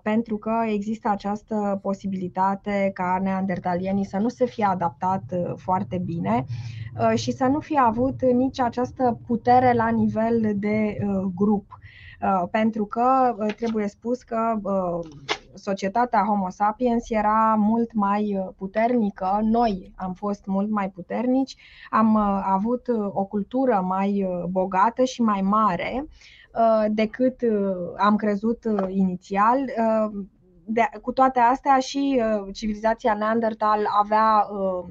pentru 0.02 0.36
că 0.36 0.52
există 0.66 1.08
această 1.08 1.78
posibilitate 1.82 2.90
ca 2.94 3.18
neandertalienii 3.22 4.04
să 4.04 4.16
nu 4.16 4.28
se 4.28 4.44
fie 4.46 4.64
adaptat 4.64 5.22
uh, 5.30 5.52
foarte 5.56 5.98
bine 5.98 6.44
uh, 7.00 7.18
și 7.18 7.32
să 7.32 7.44
nu 7.44 7.60
fie 7.60 7.78
avut 7.78 8.22
nici 8.22 8.60
această 8.60 9.18
putere 9.26 9.72
la 9.72 9.88
nivel 9.88 10.52
de 10.54 10.98
grup. 11.34 11.78
Pentru 12.50 12.84
că 12.84 13.34
trebuie 13.56 13.88
spus 13.88 14.22
că 14.22 14.60
societatea 15.54 16.24
Homo 16.24 16.48
sapiens 16.48 17.10
era 17.10 17.54
mult 17.58 17.92
mai 17.92 18.52
puternică, 18.56 19.38
noi 19.42 19.92
am 19.96 20.12
fost 20.12 20.46
mult 20.46 20.70
mai 20.70 20.90
puternici, 20.90 21.56
am 21.90 22.16
avut 22.44 22.88
o 23.12 23.24
cultură 23.24 23.84
mai 23.86 24.28
bogată 24.50 25.04
și 25.04 25.22
mai 25.22 25.40
mare 25.40 26.06
Uh, 26.06 26.45
decât 26.88 27.42
uh, 27.42 27.92
am 27.96 28.16
crezut 28.16 28.64
uh, 28.64 28.84
inițial. 28.88 29.58
De, 30.68 30.88
cu 31.02 31.12
toate 31.12 31.40
astea 31.40 31.78
și 31.78 32.22
civilizația 32.52 33.14
Neandertal 33.14 33.86
avea 34.00 34.46
Uh, 34.50 34.84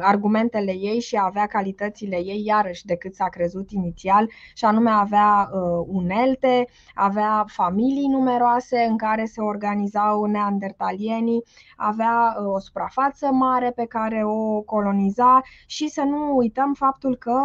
argumentele 0.00 0.72
ei 0.72 1.00
și 1.00 1.18
avea 1.20 1.46
calitățile 1.46 2.16
ei, 2.16 2.42
iarăși 2.44 2.84
decât 2.84 3.14
s-a 3.14 3.28
crezut 3.28 3.70
inițial, 3.70 4.30
și 4.54 4.64
anume 4.64 4.90
avea 4.90 5.50
uh, 5.52 5.84
unelte, 5.86 6.66
avea 6.94 7.44
familii 7.46 8.06
numeroase 8.08 8.86
în 8.88 8.96
care 8.96 9.24
se 9.24 9.40
organizau 9.40 10.24
neandertalienii, 10.24 11.42
avea 11.76 12.36
uh, 12.38 12.46
o 12.54 12.58
suprafață 12.58 13.26
mare 13.26 13.70
pe 13.70 13.86
care 13.86 14.22
o 14.24 14.60
coloniza 14.60 15.40
și 15.66 15.88
să 15.88 16.02
nu 16.02 16.36
uităm 16.36 16.74
faptul 16.74 17.16
că 17.16 17.40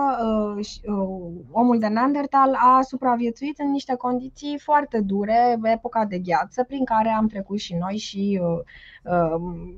omul 1.51 1.79
de 1.79 1.87
Neandertal 1.87 2.53
a 2.53 2.81
supraviețuit 2.81 3.59
în 3.59 3.71
niște 3.71 3.95
condiții 3.95 4.59
foarte 4.59 4.99
dure, 4.99 5.59
epoca 5.63 6.05
de 6.05 6.19
gheață, 6.19 6.63
prin 6.63 6.85
care 6.85 7.09
am 7.09 7.27
trecut 7.27 7.59
și 7.59 7.75
noi 7.75 7.97
și 7.97 8.41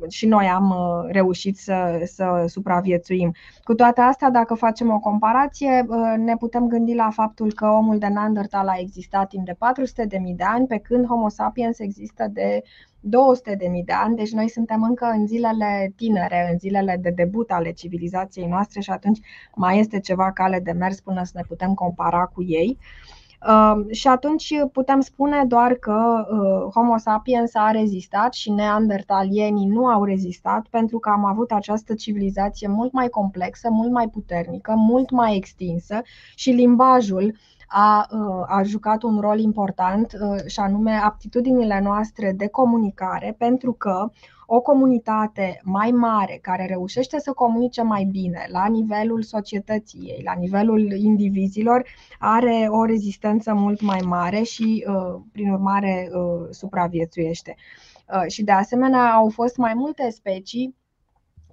și 0.10 0.26
noi 0.26 0.46
am 0.46 0.74
reușit 1.08 1.58
să, 1.58 2.02
să 2.06 2.43
supraviețuim. 2.48 3.34
Cu 3.64 3.74
toate 3.74 4.02
astea, 4.02 4.30
dacă 4.30 4.54
facem 4.54 4.92
o 4.92 5.00
comparație, 5.00 5.86
ne 6.18 6.36
putem 6.36 6.68
gândi 6.68 6.94
la 6.94 7.10
faptul 7.10 7.54
că 7.54 7.68
omul 7.68 7.98
de 7.98 8.08
Neandertal 8.08 8.68
a 8.68 8.80
existat 8.80 9.30
timp 9.30 9.46
de 9.46 9.54
400.000 9.54 10.36
de 10.36 10.44
ani, 10.44 10.68
pe 10.68 10.78
când 10.78 11.06
Homo 11.06 11.30
sapiens 11.30 11.80
există 11.80 12.28
de 12.32 12.62
200.000 12.64 13.84
de 13.86 13.94
ani, 13.94 14.16
deci 14.16 14.32
noi 14.32 14.50
suntem 14.50 14.84
încă 14.84 15.06
în 15.06 15.28
zilele 15.28 15.94
tinere, 15.96 16.50
în 16.52 16.58
zilele 16.58 16.98
de 17.02 17.10
debut 17.10 17.52
ale 17.52 17.72
civilizației 17.72 18.48
noastre 18.48 18.80
și 18.80 18.90
atunci 18.90 19.20
mai 19.56 19.80
este 19.80 20.00
ceva 20.00 20.32
cale 20.32 20.60
de 20.60 20.72
mers 20.72 21.00
până 21.00 21.24
să 21.24 21.32
ne 21.36 21.44
putem 21.48 21.74
compara 21.74 22.26
cu 22.26 22.44
ei. 22.44 22.78
Uh, 22.80 23.23
și 23.92 24.08
atunci 24.08 24.54
putem 24.72 25.00
spune 25.00 25.46
doar 25.48 25.74
că 25.74 26.28
uh, 26.30 26.72
Homo 26.74 26.98
sapiens 26.98 27.52
a 27.56 27.72
rezistat 27.72 28.34
și 28.34 28.52
neandertalienii 28.52 29.68
nu 29.68 29.86
au 29.86 30.04
rezistat 30.04 30.68
pentru 30.70 31.00
că 31.00 31.10
am 31.10 31.26
avut 31.26 31.52
această 31.52 31.94
civilizație 31.94 32.68
mult 32.68 32.92
mai 32.92 33.08
complexă, 33.08 33.70
mult 33.70 33.92
mai 33.92 34.08
puternică, 34.08 34.74
mult 34.76 35.12
mai 35.12 35.36
extinsă 35.36 36.02
și 36.36 36.50
limbajul 36.52 37.36
a, 37.68 38.08
uh, 38.12 38.46
a 38.48 38.64
jucat 38.64 39.04
un 39.04 39.20
rol 39.20 39.40
important 39.40 40.18
uh, 40.22 40.46
și 40.46 40.60
anume 40.60 40.92
aptitudinile 40.92 41.80
noastre 41.84 42.34
de 42.38 42.48
comunicare 42.48 43.36
pentru 43.38 43.72
că 43.74 44.10
o 44.56 44.62
comunitate 44.62 45.60
mai 45.64 45.92
mare 45.92 46.40
care 46.42 46.66
reușește 46.66 47.20
să 47.20 47.32
comunice 47.32 47.82
mai 47.82 48.04
bine 48.04 48.48
la 48.52 48.68
nivelul 48.68 49.22
societății 49.22 50.00
ei, 50.00 50.22
la 50.24 50.34
nivelul 50.34 50.92
indivizilor, 50.92 51.86
are 52.20 52.68
o 52.70 52.86
rezistență 52.86 53.54
mult 53.54 53.82
mai 53.82 54.00
mare 54.06 54.42
și, 54.42 54.86
uh, 54.88 55.22
prin 55.32 55.52
urmare, 55.52 56.10
uh, 56.12 56.48
supraviețuiește. 56.50 57.56
Uh, 58.14 58.32
și, 58.32 58.44
de 58.44 58.52
asemenea, 58.52 59.14
au 59.14 59.30
fost 59.30 59.58
mai 59.58 59.74
multe 59.74 60.10
specii 60.10 60.76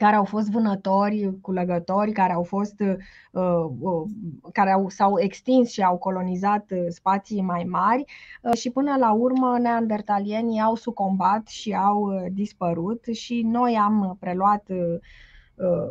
care 0.01 0.17
au 0.17 0.25
fost 0.25 0.51
vânători, 0.51 1.31
culegători, 1.41 2.13
care 2.13 2.33
au 2.33 2.43
fost 2.43 2.81
uh, 2.81 2.95
uh, 3.31 4.05
care 4.53 4.71
au, 4.73 4.89
s-au 4.89 5.19
extins 5.19 5.71
și 5.71 5.83
au 5.83 5.99
colonizat 5.99 6.71
uh, 6.71 6.85
spații 6.89 7.41
mai 7.41 7.65
mari 7.65 8.05
și 8.55 8.71
până 8.71 8.97
la 8.97 9.13
urmă 9.13 9.59
neandertalienii 9.59 10.61
au 10.61 10.75
sucombat 10.75 11.47
și 11.49 11.75
au 11.75 12.29
dispărut 12.33 13.05
și 13.13 13.43
noi 13.43 13.77
am 13.77 14.17
preluat 14.21 14.67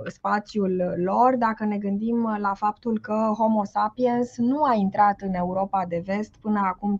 spațiul 0.05 0.95
lor, 0.97 1.35
dacă 1.35 1.65
ne 1.65 1.77
gândim 1.77 2.37
la 2.39 2.53
faptul 2.53 2.99
că 2.99 3.31
Homo 3.37 3.63
sapiens 3.63 4.37
nu 4.37 4.63
a 4.63 4.73
intrat 4.73 5.21
în 5.21 5.33
Europa 5.33 5.85
de 5.85 6.01
vest 6.05 6.35
până 6.41 6.59
acum 6.63 6.97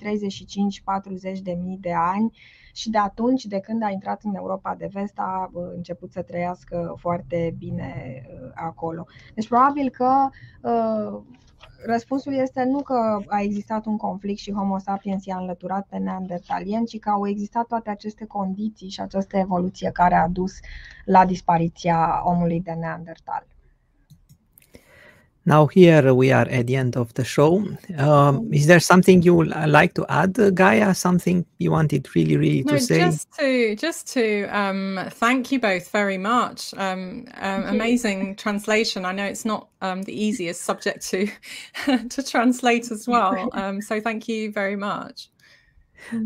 35-40 1.38 1.39
de 1.43 1.57
mii 1.63 1.78
de 1.78 1.93
ani, 1.93 2.32
și 2.74 2.89
de 2.89 2.97
atunci, 2.97 3.45
de 3.45 3.59
când 3.59 3.84
a 3.84 3.89
intrat 3.89 4.22
în 4.24 4.36
Europa 4.36 4.76
de 4.76 4.89
vest, 4.91 5.13
a 5.15 5.49
uh, 5.53 5.63
început 5.76 6.11
să 6.11 6.22
trăiască 6.22 6.95
foarte 6.97 7.55
bine 7.57 8.22
uh, 8.28 8.49
acolo. 8.53 9.05
Deci 9.36 9.47
probabil 9.47 9.89
că 9.89 10.30
uh, 10.61 11.22
Răspunsul 11.86 12.34
este 12.34 12.63
nu 12.63 12.82
că 12.82 13.19
a 13.27 13.41
existat 13.41 13.86
un 13.86 13.97
conflict 13.97 14.39
și 14.39 14.51
Homo 14.51 14.77
sapiens 14.77 15.25
i-a 15.25 15.38
înlăturat 15.38 15.88
pe 15.89 15.97
neandertalien, 15.97 16.86
ci 16.86 16.99
că 16.99 17.09
au 17.09 17.27
existat 17.27 17.65
toate 17.67 17.89
aceste 17.89 18.25
condiții 18.25 18.89
și 18.89 19.01
această 19.01 19.38
evoluție 19.38 19.89
care 19.91 20.15
a 20.15 20.27
dus 20.27 20.53
la 21.05 21.25
dispariția 21.25 22.21
omului 22.25 22.61
de 22.61 22.71
neandertal. 22.71 23.45
Now 25.50 25.66
here 25.66 26.14
we 26.14 26.32
are 26.32 26.47
at 26.47 26.68
the 26.68 26.76
end 26.76 26.95
of 26.95 27.12
the 27.16 27.24
show. 27.24 27.66
Um, 27.97 28.54
is 28.54 28.68
there 28.68 28.80
something 28.80 29.24
you 29.24 29.34
would 29.34 29.47
like 29.47 29.95
to 29.95 30.06
add, 30.08 30.38
Gaia? 30.54 30.93
Something 30.93 31.43
you 31.58 31.72
wanted 31.72 32.08
really, 32.16 32.38
really 32.38 32.64
to 32.66 32.74
no, 32.74 32.78
say? 32.78 33.00
Just 33.00 33.34
to 33.39 33.76
just 33.76 34.08
to 34.14 34.43
um, 34.56 35.00
thank 35.10 35.52
you 35.52 35.60
both 35.60 35.89
very 35.89 36.20
much. 36.20 36.76
Um, 36.78 37.26
um 37.41 37.64
amazing 37.64 38.36
translation. 38.36 39.06
I 39.06 39.12
know 39.12 39.26
it's 39.26 39.43
not 39.43 39.70
um, 39.82 40.04
the 40.04 40.14
easiest 40.14 40.62
subject 40.62 41.02
to 41.10 41.28
to 42.14 42.22
translate 42.22 42.91
as 42.91 43.08
well. 43.08 43.50
Um, 43.60 43.82
so 43.82 44.00
thank 44.00 44.28
you 44.28 44.52
very 44.52 44.76
much. 44.76 45.30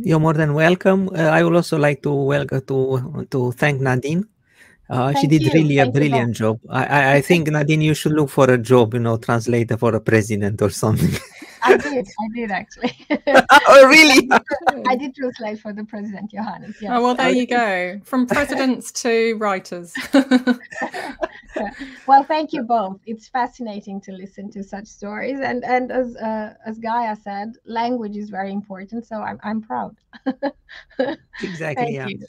You're 0.03 0.19
more 0.19 0.33
than 0.33 0.53
welcome. 0.53 1.09
Uh, 1.15 1.29
I 1.37 1.43
would 1.43 1.55
also 1.55 1.77
like 1.77 2.03
to 2.03 2.11
welcome 2.11 2.61
to 2.67 3.25
to 3.31 3.51
thank 3.53 3.79
Nadine 3.79 4.27
uh, 4.93 5.13
she 5.19 5.27
did 5.27 5.41
you. 5.41 5.51
really 5.51 5.77
Thank 5.77 5.89
a 5.89 5.91
brilliant 5.91 6.35
job. 6.35 6.59
I, 6.69 6.85
I, 6.85 7.13
I 7.15 7.21
think 7.21 7.47
Nadine, 7.47 7.81
you 7.81 7.93
should 7.93 8.13
look 8.13 8.29
for 8.29 8.49
a 8.49 8.57
job, 8.57 8.93
you 8.93 8.99
know, 8.99 9.17
translator 9.17 9.77
for 9.77 9.95
a 9.95 9.99
president 10.01 10.61
or 10.61 10.69
something. 10.69 11.13
I 11.63 11.77
did, 11.77 12.07
I 12.07 12.27
did 12.35 12.51
actually. 12.51 12.93
oh, 13.67 13.87
really? 13.87 14.29
I 14.87 14.95
did 14.95 15.15
translate 15.15 15.59
for 15.59 15.71
the 15.73 15.85
president, 15.85 16.31
Iohannis. 16.33 16.75
Yes. 16.81 16.91
Oh, 16.93 17.01
well, 17.01 17.15
there 17.15 17.29
you 17.29 17.47
go. 17.47 18.01
From 18.03 18.27
presidents 18.35 18.91
to 19.03 19.35
writers. 19.35 19.93
well, 22.05 22.23
thank 22.23 22.51
you 22.51 22.63
both. 22.63 22.99
It's 23.05 23.29
fascinating 23.29 24.01
to 24.01 24.11
listen 24.11 24.51
to 24.51 24.63
such 24.63 24.87
stories, 24.87 25.39
and 25.39 25.63
and 25.63 25.91
as 25.91 26.15
uh, 26.17 26.55
as 26.65 26.79
Gaia 26.79 27.15
said, 27.15 27.53
language 27.65 28.17
is 28.17 28.29
very 28.29 28.51
important. 28.51 29.05
So 29.05 29.21
I'm 29.21 29.39
I'm 29.43 29.61
proud. 29.61 29.95
exactly. 31.41 31.93
yeah. 31.93 32.07
You. 32.07 32.19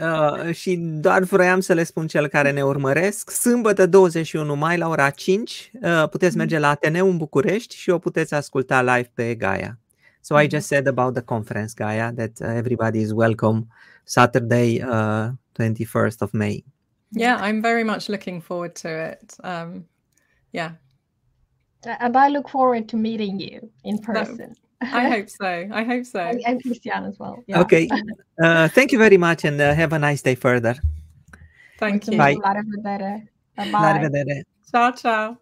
Uh, 0.00 0.54
și 0.54 0.76
doar 0.76 1.22
vroiam 1.22 1.60
să 1.60 1.72
le 1.72 1.84
spun 1.84 2.06
cel 2.06 2.26
care 2.26 2.50
ne 2.50 2.64
urmăresc, 2.64 3.30
sâmbătă 3.30 3.86
21 3.86 4.54
mai 4.54 4.78
la 4.78 4.88
ora 4.88 5.10
5 5.10 5.70
uh, 5.82 6.08
puteți 6.08 6.36
merge 6.36 6.58
la 6.58 6.68
Ateneu 6.68 7.10
în 7.10 7.16
București 7.16 7.76
și 7.76 7.90
o 7.90 7.98
puteți 7.98 8.34
asculta 8.34 8.82
live 8.82 9.10
pe 9.14 9.34
Gaia. 9.34 9.78
So 10.20 10.40
I 10.40 10.48
just 10.48 10.66
said 10.66 10.86
about 10.86 11.14
the 11.14 11.22
conference, 11.22 11.72
Gaia, 11.76 12.12
that 12.12 12.40
uh, 12.40 12.56
everybody 12.56 12.98
is 12.98 13.12
welcome 13.12 13.66
Saturday, 14.04 14.82
uh, 14.82 15.28
21st 15.52 16.20
of 16.20 16.32
May. 16.32 16.64
Yeah, 17.10 17.36
I'm 17.42 17.60
very 17.60 17.84
much 17.84 18.08
looking 18.08 18.42
forward 18.42 18.74
to 18.74 18.88
it. 18.88 19.34
Um, 19.42 19.84
yeah. 20.50 20.70
And 22.00 22.16
I 22.16 22.28
look 22.28 22.48
forward 22.48 22.88
to 22.88 22.96
meeting 22.96 23.38
you 23.38 23.70
in 23.82 23.98
person. 23.98 24.54
I 24.92 25.08
hope 25.14 25.28
so. 25.28 25.68
I 25.72 25.84
hope 25.84 26.04
so. 26.04 26.20
And, 26.20 26.42
and 26.46 26.62
Christian 26.62 27.04
as 27.04 27.18
well. 27.18 27.42
Yeah. 27.46 27.60
Okay. 27.60 27.88
Uh, 28.42 28.68
thank 28.68 28.92
you 28.92 28.98
very 28.98 29.16
much 29.16 29.44
and 29.44 29.60
uh, 29.60 29.74
have 29.74 29.92
a 29.92 29.98
nice 29.98 30.22
day 30.22 30.34
further. 30.34 30.76
Thank 31.78 32.08
you. 32.08 32.18
Bye. 32.18 32.36
La 32.42 32.52
revedere. 32.52 33.28
Bye. 33.56 34.42
Ciao, 34.70 34.92
ciao. 34.92 35.38